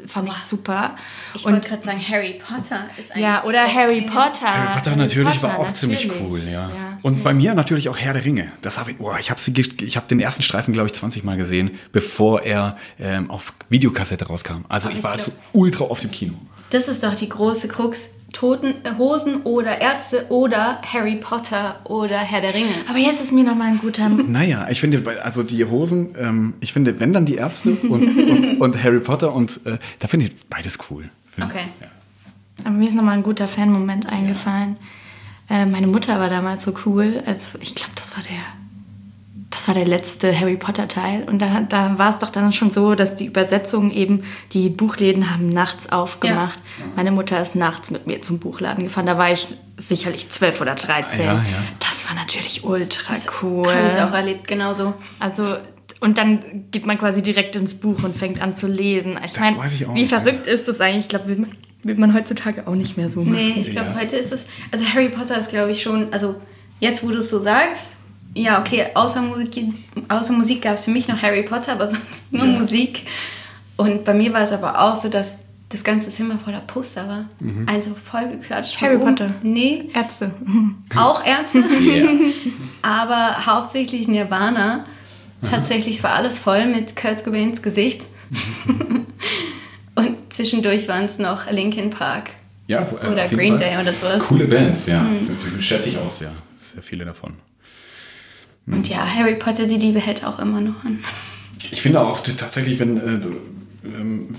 fand 0.05 0.27
ich 0.27 0.35
super. 0.35 0.95
Ich 1.33 1.45
Und 1.45 1.53
wollte 1.53 1.69
gerade 1.69 1.83
sagen, 1.83 2.01
Harry 2.09 2.39
Potter 2.45 2.85
ist 2.97 3.11
eigentlich 3.11 3.23
ja, 3.23 3.43
oder 3.45 3.59
Harry. 3.73 4.01
Potter. 4.01 4.47
Harry 4.53 4.73
Potter 4.75 4.95
natürlich 4.95 5.33
Potter, 5.41 5.47
war 5.47 5.59
auch 5.59 5.71
ziemlich 5.73 6.05
natürlich. 6.07 6.27
cool, 6.29 6.41
ja. 6.45 6.51
Ja. 6.69 6.99
Und 7.03 7.23
bei 7.23 7.33
mir 7.33 7.53
natürlich 7.53 7.89
auch 7.89 7.97
Herr 7.97 8.13
der 8.13 8.25
Ringe. 8.25 8.51
Das 8.61 8.77
habe 8.77 8.91
ich, 8.91 8.97
boah, 8.97 9.17
ich 9.19 9.29
habe 9.31 9.39
sie, 9.39 9.53
ge- 9.53 9.85
ich 9.85 9.95
habe 9.95 10.07
den 10.07 10.19
ersten 10.19 10.43
Streifen 10.43 10.73
glaube 10.73 10.87
ich 10.87 10.93
20 10.93 11.23
Mal 11.23 11.37
gesehen, 11.37 11.71
bevor 11.91 12.41
er 12.41 12.75
ähm, 12.99 13.29
auf 13.29 13.53
Videokassette 13.69 14.25
rauskam. 14.27 14.65
Also 14.67 14.89
ich 14.89 14.97
ich 14.97 15.03
war 15.03 15.11
glaub- 15.15 15.27
also 15.27 15.31
ultra 15.53 15.85
oft 15.85 16.03
im 16.03 16.11
Kino. 16.11 16.33
Das 16.71 16.87
ist 16.89 17.03
doch 17.03 17.15
die 17.15 17.29
große 17.29 17.67
Krux. 17.69 18.01
Toten 18.33 18.75
äh, 18.83 18.95
Hosen 18.97 19.41
oder 19.43 19.79
Ärzte 19.79 20.25
oder 20.29 20.81
Harry 20.81 21.15
Potter 21.15 21.79
oder 21.85 22.17
Herr 22.17 22.41
der 22.41 22.53
Ringe. 22.53 22.73
Aber 22.89 22.97
jetzt 22.99 23.21
ist 23.21 23.31
mir 23.31 23.43
noch 23.43 23.55
mal 23.55 23.65
ein 23.69 23.79
guter 23.79 24.09
Naja, 24.27 24.67
ich 24.69 24.81
finde, 24.81 25.03
also 25.23 25.43
die 25.43 25.63
Hosen, 25.65 26.13
ähm, 26.19 26.53
ich 26.59 26.73
finde, 26.73 26.99
wenn 26.99 27.13
dann 27.13 27.25
die 27.25 27.35
Ärzte 27.35 27.71
und, 27.71 27.89
und, 28.17 28.57
und 28.61 28.83
Harry 28.83 28.99
Potter 28.99 29.33
und 29.33 29.61
äh, 29.65 29.77
da 29.99 30.07
finde 30.07 30.25
ich 30.27 30.35
beides 30.49 30.77
cool. 30.89 31.09
Finde- 31.31 31.49
Okay. 31.49 31.65
Ja. 31.79 31.87
Aber 32.65 32.71
mir 32.75 32.87
ist 32.87 32.95
nochmal 32.95 33.15
ein 33.17 33.23
guter 33.23 33.47
Fan-Moment 33.47 34.07
eingefallen. 34.07 34.77
Äh, 35.49 35.65
meine 35.65 35.87
Mutter 35.87 36.19
war 36.19 36.29
damals 36.29 36.63
so 36.63 36.73
cool, 36.85 37.23
als 37.25 37.55
ich 37.61 37.75
glaube, 37.75 37.93
das 37.95 38.15
war 38.17 38.23
der, 38.23 38.39
das 39.49 39.67
war 39.67 39.75
der 39.75 39.85
letzte 39.85 40.37
Harry 40.37 40.57
Potter 40.57 40.87
Teil. 40.87 41.23
Und 41.23 41.41
da, 41.41 41.61
da 41.61 41.97
war 41.97 42.09
es 42.09 42.19
doch 42.19 42.29
dann 42.29 42.51
schon 42.51 42.69
so, 42.69 42.95
dass 42.95 43.15
die 43.15 43.25
Übersetzungen 43.25 43.91
eben, 43.91 44.23
die 44.51 44.69
Buchläden 44.69 45.31
haben 45.31 45.47
nachts 45.47 45.89
aufgemacht. 45.89 46.59
Meine 46.95 47.11
Mutter 47.11 47.41
ist 47.41 47.55
nachts 47.55 47.89
mit 47.89 48.07
mir 48.07 48.21
zum 48.21 48.39
Buchladen 48.39 48.83
gefahren. 48.83 49.05
Da 49.05 49.17
war 49.17 49.31
ich 49.31 49.47
sicherlich 49.77 50.29
zwölf 50.29 50.59
oder 50.59 50.75
13. 50.75 51.25
Ja, 51.25 51.33
ja. 51.35 51.41
Das 51.79 52.07
war 52.09 52.15
natürlich 52.15 52.63
ultra 52.65 53.13
cool. 53.41 53.73
Habe 53.73 53.87
ich 53.87 53.93
auch 54.01 54.11
erlebt, 54.13 54.47
genauso. 54.47 54.93
Also, 55.19 55.55
und 56.01 56.17
dann 56.17 56.65
geht 56.71 56.85
man 56.85 56.97
quasi 56.97 57.21
direkt 57.21 57.55
ins 57.55 57.73
Buch 57.73 58.03
und 58.03 58.17
fängt 58.17 58.41
an 58.41 58.55
zu 58.55 58.67
lesen. 58.67 59.17
Ich 59.25 59.31
Das 59.31 59.39
meine, 59.39 59.57
weiß 59.57 59.73
ich 59.73 59.85
auch 59.87 59.95
wie 59.95 60.05
verrückt 60.05 60.45
ist 60.45 60.67
das 60.67 60.81
eigentlich? 60.81 61.05
Ich 61.05 61.09
glaube, 61.09 61.27
will 61.29 61.37
man, 61.37 61.51
will 61.83 61.95
man 61.95 62.13
heutzutage 62.13 62.67
auch 62.67 62.75
nicht 62.75 62.97
mehr 62.97 63.09
so 63.09 63.21
machen. 63.21 63.31
Nee, 63.33 63.55
ich 63.61 63.69
glaube, 63.71 63.91
Ja. 63.95 63.99
heute 64.01 64.17
ist 64.17 64.33
es. 64.33 64.45
Also 64.71 64.85
Harry 64.85 65.09
Potter 65.09 65.37
ist, 65.39 65.49
glaube 65.49 65.71
ich, 65.71 65.81
schon. 65.81 66.11
Also 66.11 66.35
jetzt, 66.79 67.01
wo 67.03 67.07
du 67.09 67.17
es 67.19 67.29
so 67.29 67.39
sagst, 67.39 67.93
ja, 68.41 68.59
okay, 68.59 68.87
außer 68.93 69.21
Musik, 69.21 69.65
außer 70.09 70.33
Musik 70.33 70.61
gab 70.61 70.75
es 70.75 70.85
für 70.85 70.91
mich 70.91 71.07
noch 71.07 71.21
Harry 71.21 71.43
Potter, 71.43 71.73
aber 71.73 71.87
sonst 71.87 72.01
nur 72.31 72.45
Ja. 72.45 72.59
Musik. 72.59 73.03
Und 73.77 74.03
bei 74.05 74.13
mir 74.13 74.33
war 74.33 74.41
es 74.41 74.51
aber 74.51 74.79
auch 74.81 74.95
so, 74.95 75.07
dass 75.09 75.27
das 75.69 75.83
ganze 75.83 76.09
Zimmer 76.11 76.39
voller 76.39 76.61
Poster 76.61 77.07
war. 77.09 77.25
Also 77.65 77.93
voll 77.93 78.29
geklatscht. 78.29 78.77
von 78.77 78.87
Harry. 78.87 78.97
Potter. 78.99 79.31
Nee, 79.43 79.89
Ärzte. 79.93 80.31
auch 80.95 81.25
Ärzte. 81.25 81.63
Yeah. 81.81 82.09
aber 82.81 83.45
hauptsächlich 83.45 84.07
Nirvana. 84.07 84.85
Tatsächlich 85.47 86.01
war 86.03 86.13
alles 86.13 86.39
voll 86.39 86.65
mit 86.67 86.95
Kurt 86.95 87.23
Cobains 87.23 87.61
Gesicht. 87.61 88.01
Und 89.95 90.15
zwischendurch 90.29 90.87
waren 90.87 91.05
es 91.05 91.17
noch 91.19 91.49
Linkin 91.51 91.89
Park 91.89 92.29
Ja, 92.67 92.81
äh, 92.81 93.07
oder 93.07 93.27
Green 93.27 93.57
Fall. 93.59 93.69
Day 93.69 93.77
oder 93.81 93.93
sowas. 93.93 94.19
Coole 94.19 94.45
Bands, 94.45 94.85
ja. 94.87 95.05
Schätze 95.59 95.89
ich 95.89 95.97
aus, 95.97 96.19
ja. 96.21 96.31
Sehr 96.59 96.81
viele 96.83 97.05
davon. 97.05 97.33
Und 98.67 98.89
ja, 98.89 99.05
Harry 99.05 99.35
Potter, 99.35 99.65
die 99.65 99.77
Liebe 99.77 99.99
hält 99.99 100.25
auch 100.25 100.39
immer 100.39 100.61
noch 100.61 100.83
an. 100.83 100.99
Ich 101.71 101.81
finde 101.81 102.01
auch 102.01 102.19
tatsächlich, 102.19 102.79
wenn, 102.79 102.97
äh, 102.97 103.19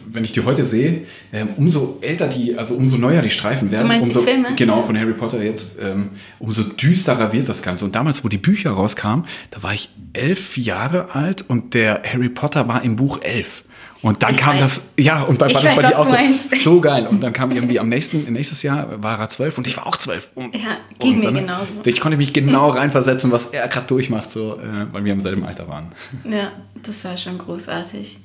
wenn 0.07 0.25
ich 0.25 0.33
die 0.33 0.45
heute 0.45 0.65
sehe, 0.65 1.03
ähm, 1.33 1.49
umso 1.57 1.99
älter 2.01 2.29
die, 2.29 2.57
also 2.57 2.75
umso 2.75 2.97
neuer 2.97 3.23
die 3.23 3.31
Streifen 3.31 3.71
werden, 3.71 3.89
meinst 3.89 4.07
die 4.13 4.17
umso 4.17 4.23
Filme? 4.31 4.55
genau 4.57 4.83
von 4.83 4.99
Harry 4.99 5.13
Potter 5.15 5.43
jetzt, 5.43 5.79
ähm, 5.81 6.11
umso 6.39 6.63
düsterer 6.63 7.33
wird 7.33 7.49
das 7.49 7.63
Ganze. 7.63 7.85
Und 7.85 7.95
damals, 7.95 8.25
wo 8.25 8.29
die 8.29 8.39
Bücher 8.39 8.71
rauskamen, 8.71 9.25
da 9.51 9.63
war 9.63 9.75
ich 9.75 9.89
elf 10.13 10.57
Jahre 10.57 11.15
alt 11.15 11.45
und 11.49 11.75
der 11.75 12.03
Harry 12.05 12.29
Potter 12.29 12.69
war 12.69 12.83
im 12.83 12.97
Buch 12.97 13.21
elf. 13.23 13.65
Und 14.01 14.23
dann 14.23 14.31
Ich 14.31 14.39
kam 14.39 14.55
weiß. 14.55 14.61
das, 14.61 14.81
ja, 14.97 15.23
und 15.23 15.41
bei, 15.41 15.53
war 15.53 15.61
das 15.61 15.75
bei 15.75 15.83
dir 15.83 15.99
auch 15.99 16.07
so, 16.09 16.57
so 16.57 16.81
geil. 16.81 17.09
Und 17.09 17.21
dann 17.21 17.33
kam 17.33 17.51
irgendwie 17.51 17.81
am 17.81 17.89
nächsten, 17.89 18.33
nächstes 18.33 18.63
Jahr 18.63 19.03
war 19.03 19.19
er 19.19 19.29
zwölf 19.29 19.59
und 19.59 19.67
ich 19.67 19.77
war 19.77 19.89
auch 19.89 19.97
zwölf. 19.97 20.31
Und, 20.37 20.55
Ja, 20.55 20.77
ging 21.01 21.15
und 21.15 21.19
mir 21.19 21.25
dann- 21.25 21.35
genauso. 21.35 21.67
Ich 21.85 22.01
konnte 22.01 22.17
mich 22.17 22.33
genau 22.33 22.69
reinversetzen, 22.71 23.33
was 23.33 23.47
er 23.49 23.67
gerade 23.67 23.89
durchmacht, 23.89 24.31
so, 24.31 24.53
äh, 24.55 24.87
weil 24.93 25.05
wir 25.05 25.13
im 25.13 25.21
selben 25.21 25.45
Alter 25.45 25.67
waren. 25.67 25.87
Ja, 26.31 26.53
das 26.81 27.03
war 27.03 27.17
schon 27.17 27.39
großartig. 27.39 28.19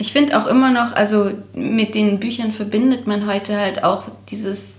Ich 0.00 0.14
finde 0.14 0.40
auch 0.40 0.46
immer 0.46 0.70
noch, 0.70 0.94
also 0.94 1.30
mit 1.54 1.94
den 1.94 2.20
Büchern 2.20 2.52
verbindet 2.52 3.06
man 3.06 3.26
heute 3.26 3.58
halt 3.58 3.84
auch 3.84 4.04
dieses 4.30 4.76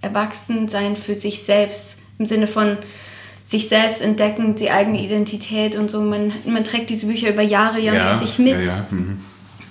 Erwachsensein 0.00 0.96
für 0.96 1.14
sich 1.14 1.44
selbst. 1.44 1.96
Im 2.18 2.26
Sinne 2.26 2.48
von 2.48 2.76
sich 3.46 3.68
selbst 3.68 4.02
entdecken, 4.02 4.56
die 4.56 4.72
eigene 4.72 5.00
Identität 5.00 5.76
und 5.76 5.92
so. 5.92 6.00
Man, 6.00 6.32
man 6.44 6.64
trägt 6.64 6.90
diese 6.90 7.06
Bücher 7.06 7.30
über 7.30 7.42
Jahre 7.42 7.80
ja, 7.80 8.10
mit 8.10 8.20
sich 8.20 8.40
mit. 8.40 8.64
Ja, 8.64 8.78
ja. 8.78 8.86
Mhm. 8.90 9.20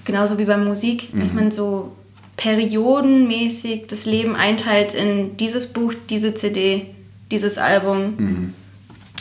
Genauso 0.05 0.37
wie 0.37 0.45
bei 0.45 0.55
Musik, 0.55 1.09
dass 1.13 1.33
man 1.33 1.51
so 1.51 1.91
periodenmäßig 2.37 3.87
das 3.87 4.05
Leben 4.05 4.37
einteilt 4.37 4.93
in 4.93 5.35
dieses 5.35 5.67
Buch, 5.67 5.93
diese 6.09 6.33
CD, 6.33 6.85
dieses 7.29 7.57
Album. 7.57 8.53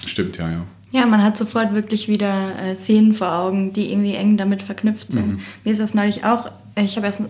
Stimmt, 0.06 0.38
ja, 0.38 0.48
ja. 0.48 0.62
Ja, 0.96 1.06
man 1.06 1.22
hat 1.22 1.36
sofort 1.36 1.74
wirklich 1.74 2.08
wieder 2.08 2.58
äh, 2.58 2.74
Szenen 2.74 3.12
vor 3.12 3.32
Augen, 3.32 3.72
die 3.72 3.90
irgendwie 3.92 4.14
eng 4.14 4.36
damit 4.36 4.62
verknüpft 4.62 5.12
sind. 5.12 5.40
Mir 5.64 5.70
ist 5.70 5.80
das 5.80 5.94
neulich 5.94 6.24
auch, 6.24 6.50
ich 6.76 6.96
habe 6.96 7.06
erst, 7.06 7.22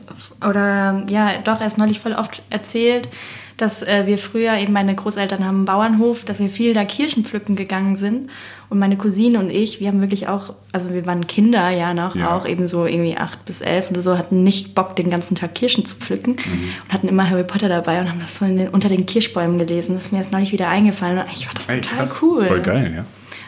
oder 0.46 1.04
ja, 1.08 1.30
doch 1.44 1.60
erst 1.60 1.78
neulich 1.78 2.00
voll 2.00 2.12
oft 2.12 2.42
erzählt, 2.50 3.08
dass 3.56 3.82
äh, 3.82 4.06
wir 4.06 4.18
früher 4.18 4.54
eben 4.58 4.74
meine 4.74 4.94
Großeltern 4.94 5.42
haben 5.44 5.56
einen 5.56 5.64
Bauernhof, 5.64 6.24
dass 6.24 6.40
wir 6.40 6.50
viel 6.50 6.74
da 6.74 6.84
Kirschen 6.84 7.24
pflücken 7.24 7.56
gegangen 7.56 7.96
sind. 7.96 8.28
Und 8.68 8.78
meine 8.80 8.96
Cousine 8.98 9.38
und 9.38 9.48
ich, 9.48 9.80
wir 9.80 9.88
haben 9.88 10.00
wirklich 10.00 10.28
auch, 10.28 10.52
also 10.72 10.92
wir 10.92 11.06
waren 11.06 11.26
Kinder 11.26 11.70
ja 11.70 11.94
noch, 11.94 12.16
Ja. 12.16 12.36
auch 12.36 12.46
eben 12.46 12.66
so 12.68 12.84
irgendwie 12.84 13.16
acht 13.16 13.44
bis 13.46 13.60
elf 13.62 13.90
oder 13.90 14.02
so, 14.02 14.18
hatten 14.18 14.42
nicht 14.42 14.74
Bock, 14.74 14.94
den 14.96 15.08
ganzen 15.08 15.36
Tag 15.36 15.54
Kirschen 15.54 15.86
zu 15.86 15.94
pflücken 15.96 16.32
und 16.32 16.92
hatten 16.92 17.08
immer 17.08 17.30
Harry 17.30 17.44
Potter 17.44 17.68
dabei 17.70 18.00
und 18.00 18.10
haben 18.10 18.18
das 18.20 18.36
so 18.36 18.44
in 18.44 18.56
den, 18.58 18.68
unter 18.68 18.88
den 18.88 19.06
Kirschbäumen 19.06 19.58
gelesen. 19.58 19.94
Das 19.94 20.06
ist 20.06 20.12
mir 20.12 20.18
erst 20.18 20.32
neulich 20.32 20.52
wieder 20.52 20.68
eingefallen 20.68 21.16
und 21.18 21.24
eigentlich 21.24 21.46
war 21.46 21.54
das 21.54 21.68
Ey, 21.68 21.80
total 21.80 21.98
krass. 22.06 22.18
cool. 22.20 22.44
Voll 22.44 22.60
geil, 22.60 22.92
ja. 22.94 23.04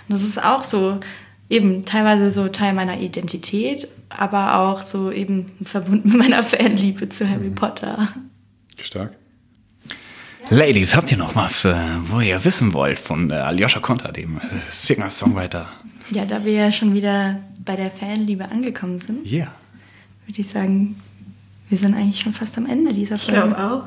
Und 0.09 0.15
das 0.15 0.23
ist 0.23 0.43
auch 0.43 0.65
so 0.65 0.99
eben 1.51 1.85
teilweise 1.85 2.31
so 2.31 2.49
Teil 2.49 2.73
meiner 2.75 2.99
Identität, 3.01 3.89
aber 4.11 4.57
auch 4.59 4.83
so 4.83 5.11
eben 5.13 5.47
verbunden 5.65 6.09
mit 6.11 6.19
meiner 6.19 6.43
Fanliebe 6.43 7.09
zu 7.09 7.25
Mhm. 7.25 7.31
Harry 7.31 7.51
Potter. 7.51 8.09
Stark. 8.81 9.13
Ladies, 10.51 10.97
habt 10.97 11.11
ihr 11.11 11.19
noch 11.19 11.35
was, 11.35 11.65
äh, 11.67 11.75
wo 12.05 12.21
ihr 12.21 12.43
wissen 12.45 12.73
wollt 12.73 12.99
von 12.99 13.31
äh, 13.31 13.35
Aljoscha 13.35 13.81
Konter, 13.81 14.13
dem 14.13 14.39
äh, 14.39 14.41
Singer-Songwriter? 14.71 15.69
Ja, 16.11 16.25
da 16.25 16.43
wir 16.45 16.53
ja 16.53 16.73
schon 16.73 16.95
wieder 16.95 17.39
bei 17.65 17.77
der 17.77 17.91
Fanliebe 17.91 18.49
angekommen 18.49 18.99
sind, 18.99 19.27
Yeah. 19.31 19.49
würde 20.27 20.41
ich 20.41 20.49
sagen, 20.49 20.97
wir 21.69 21.77
sind 21.77 21.95
eigentlich 21.95 22.21
schon 22.21 22.33
fast 22.33 22.57
am 22.57 22.65
Ende 22.65 22.95
dieser 22.95 23.17
Ich 23.17 23.25
Folge. 23.25 23.43
glaube 23.43 23.59
auch. 23.63 23.85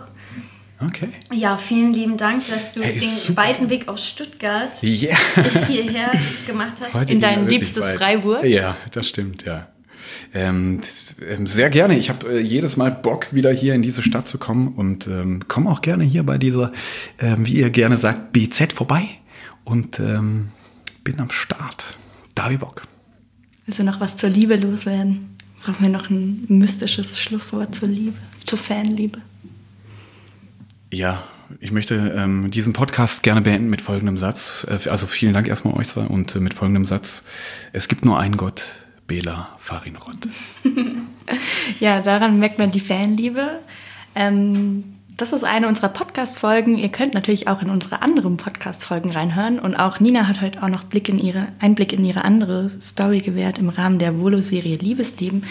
Okay. 0.86 1.10
Ja, 1.32 1.58
vielen 1.58 1.94
lieben 1.94 2.18
Dank, 2.18 2.48
dass 2.50 2.74
du 2.74 2.82
Ey, 2.82 2.98
den 2.98 3.10
super. 3.10 3.44
weiten 3.44 3.70
Weg 3.70 3.88
aus 3.88 4.08
Stuttgart 4.08 4.82
Yeah. 4.82 5.18
hierher 5.68 6.12
gemacht 6.48 6.76
hast. 6.82 6.94
Heute 6.94 7.14
In 7.14 7.22
dein 7.22 7.48
liebstes 7.48 7.84
weit. 7.84 7.98
Freiburg? 7.98 8.44
Ja, 8.44 8.78
das 8.92 9.08
stimmt, 9.08 9.44
ja. 9.46 9.68
Ähm, 10.34 10.82
ähm, 11.28 11.46
sehr 11.46 11.70
gerne. 11.70 11.98
Ich 11.98 12.10
habe 12.10 12.28
äh, 12.34 12.40
jedes 12.40 12.78
Mal 12.78 12.92
Bock, 12.92 13.34
wieder 13.34 13.52
hier 13.52 13.76
in 13.76 13.82
diese 13.82 14.02
Stadt 14.02 14.28
zu 14.28 14.38
kommen 14.38 14.70
und 14.70 15.08
ähm, 15.08 15.48
komme 15.48 15.70
auch 15.70 15.82
gerne 15.82 16.04
hier 16.04 16.24
bei 16.24 16.38
dieser, 16.38 16.72
ähm, 17.20 17.46
wie 17.46 17.54
ihr 17.54 17.70
gerne 17.70 17.98
sagt, 17.98 18.34
BZ 18.34 18.74
vorbei 18.74 19.04
und 19.64 20.00
ähm, 20.00 20.50
bin 21.04 21.20
am 21.20 21.30
Start. 21.30 21.98
Da 22.36 22.46
hab 22.46 22.52
ich 22.52 22.60
Bock. 22.60 22.82
Willst 23.66 23.80
du 23.80 23.84
noch 23.84 24.00
was 24.00 24.16
zur 24.18 24.30
Liebe 24.30 24.56
loswerden? 24.56 25.38
Brauchen 25.64 25.84
wir 25.84 25.90
noch 25.90 26.10
ein 26.10 26.46
mystisches 26.48 27.20
Schlusswort 27.20 27.76
zur 27.76 27.88
Liebe, 27.88 28.18
zur 28.46 28.58
Fanliebe? 28.58 29.20
Ja, 30.94 31.24
ich 31.62 31.72
möchte 31.72 32.14
ähm, 32.18 32.52
diesen 32.52 32.74
Podcast 32.74 33.24
gerne 33.24 33.42
beenden 33.42 33.70
mit 33.70 33.82
folgendem 33.82 34.18
Satz. 34.18 34.68
Äh, 34.70 34.90
also 34.90 35.08
vielen 35.08 35.34
Dank 35.34 35.48
erstmal 35.48 35.74
euch 35.76 35.96
und 35.96 36.36
äh, 36.36 36.40
mit 36.40 36.54
folgendem 36.54 36.86
Satz. 36.86 37.24
Es 37.72 37.88
gibt 37.88 38.04
nur 38.04 38.20
einen 38.20 38.36
Gott, 38.38 38.74
Bela 39.08 39.56
Farinrod. 39.58 40.18
Ja, 41.80 42.02
daran 42.02 42.40
merkt 42.40 42.60
man 42.60 42.72
die 42.72 42.82
Fanliebe. 42.82 43.60
Ähm, 44.16 44.84
das 45.16 45.34
ist 45.34 45.44
eine 45.44 45.68
unserer 45.68 45.90
Podcast-Folgen. 45.90 46.78
Ihr 46.78 46.90
könnt 46.90 47.14
natürlich 47.14 47.48
auch 47.48 47.62
in 47.62 47.70
unsere 47.70 48.02
anderen 48.02 48.38
Podcast-Folgen 48.38 49.12
reinhören. 49.12 49.60
Und 49.60 49.76
auch 49.76 50.00
Nina 50.00 50.28
hat 50.28 50.42
heute 50.42 50.64
auch 50.64 50.68
noch 50.68 50.84
Blick 50.84 51.08
in 51.08 51.20
ihre, 51.20 51.48
Einblick 51.60 51.94
in 51.94 52.04
ihre 52.04 52.26
andere 52.26 52.70
Story 52.82 53.20
gewährt 53.20 53.60
im 53.60 53.70
Rahmen 53.70 54.00
der 54.00 54.18
Volo-Serie 54.18 54.78
Liebesleben. 54.78 55.46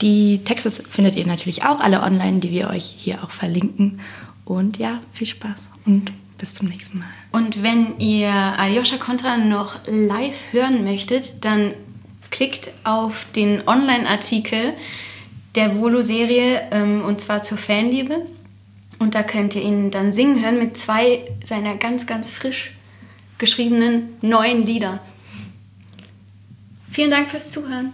Die 0.00 0.42
Texte 0.44 0.70
findet 0.70 1.14
ihr 1.14 1.26
natürlich 1.26 1.64
auch 1.64 1.80
alle 1.80 2.02
online, 2.02 2.40
die 2.40 2.50
wir 2.50 2.68
euch 2.68 2.84
hier 2.84 3.22
auch 3.22 3.30
verlinken. 3.30 4.00
Und 4.44 4.78
ja, 4.78 5.00
viel 5.12 5.26
Spaß 5.26 5.58
und 5.86 6.12
bis 6.38 6.54
zum 6.54 6.68
nächsten 6.68 6.98
Mal. 6.98 7.08
Und 7.30 7.62
wenn 7.62 7.98
ihr 7.98 8.30
Aljoscha 8.30 8.96
Kontra 8.96 9.36
noch 9.36 9.76
live 9.86 10.36
hören 10.50 10.84
möchtet, 10.84 11.44
dann 11.44 11.74
klickt 12.30 12.70
auf 12.82 13.26
den 13.36 13.68
Online-Artikel 13.68 14.74
der 15.54 15.76
Volo-Serie 15.76 16.68
ähm, 16.72 17.04
und 17.04 17.20
zwar 17.20 17.42
zur 17.42 17.58
Fanliebe. 17.58 18.26
Und 18.98 19.14
da 19.14 19.22
könnt 19.22 19.54
ihr 19.54 19.62
ihn 19.62 19.90
dann 19.90 20.12
singen 20.12 20.42
hören 20.42 20.58
mit 20.58 20.76
zwei 20.78 21.24
seiner 21.44 21.76
ganz, 21.76 22.06
ganz 22.06 22.30
frisch 22.30 22.72
geschriebenen 23.38 24.14
neuen 24.20 24.64
Lieder. 24.66 25.00
Vielen 26.90 27.10
Dank 27.10 27.30
fürs 27.30 27.50
Zuhören. 27.50 27.92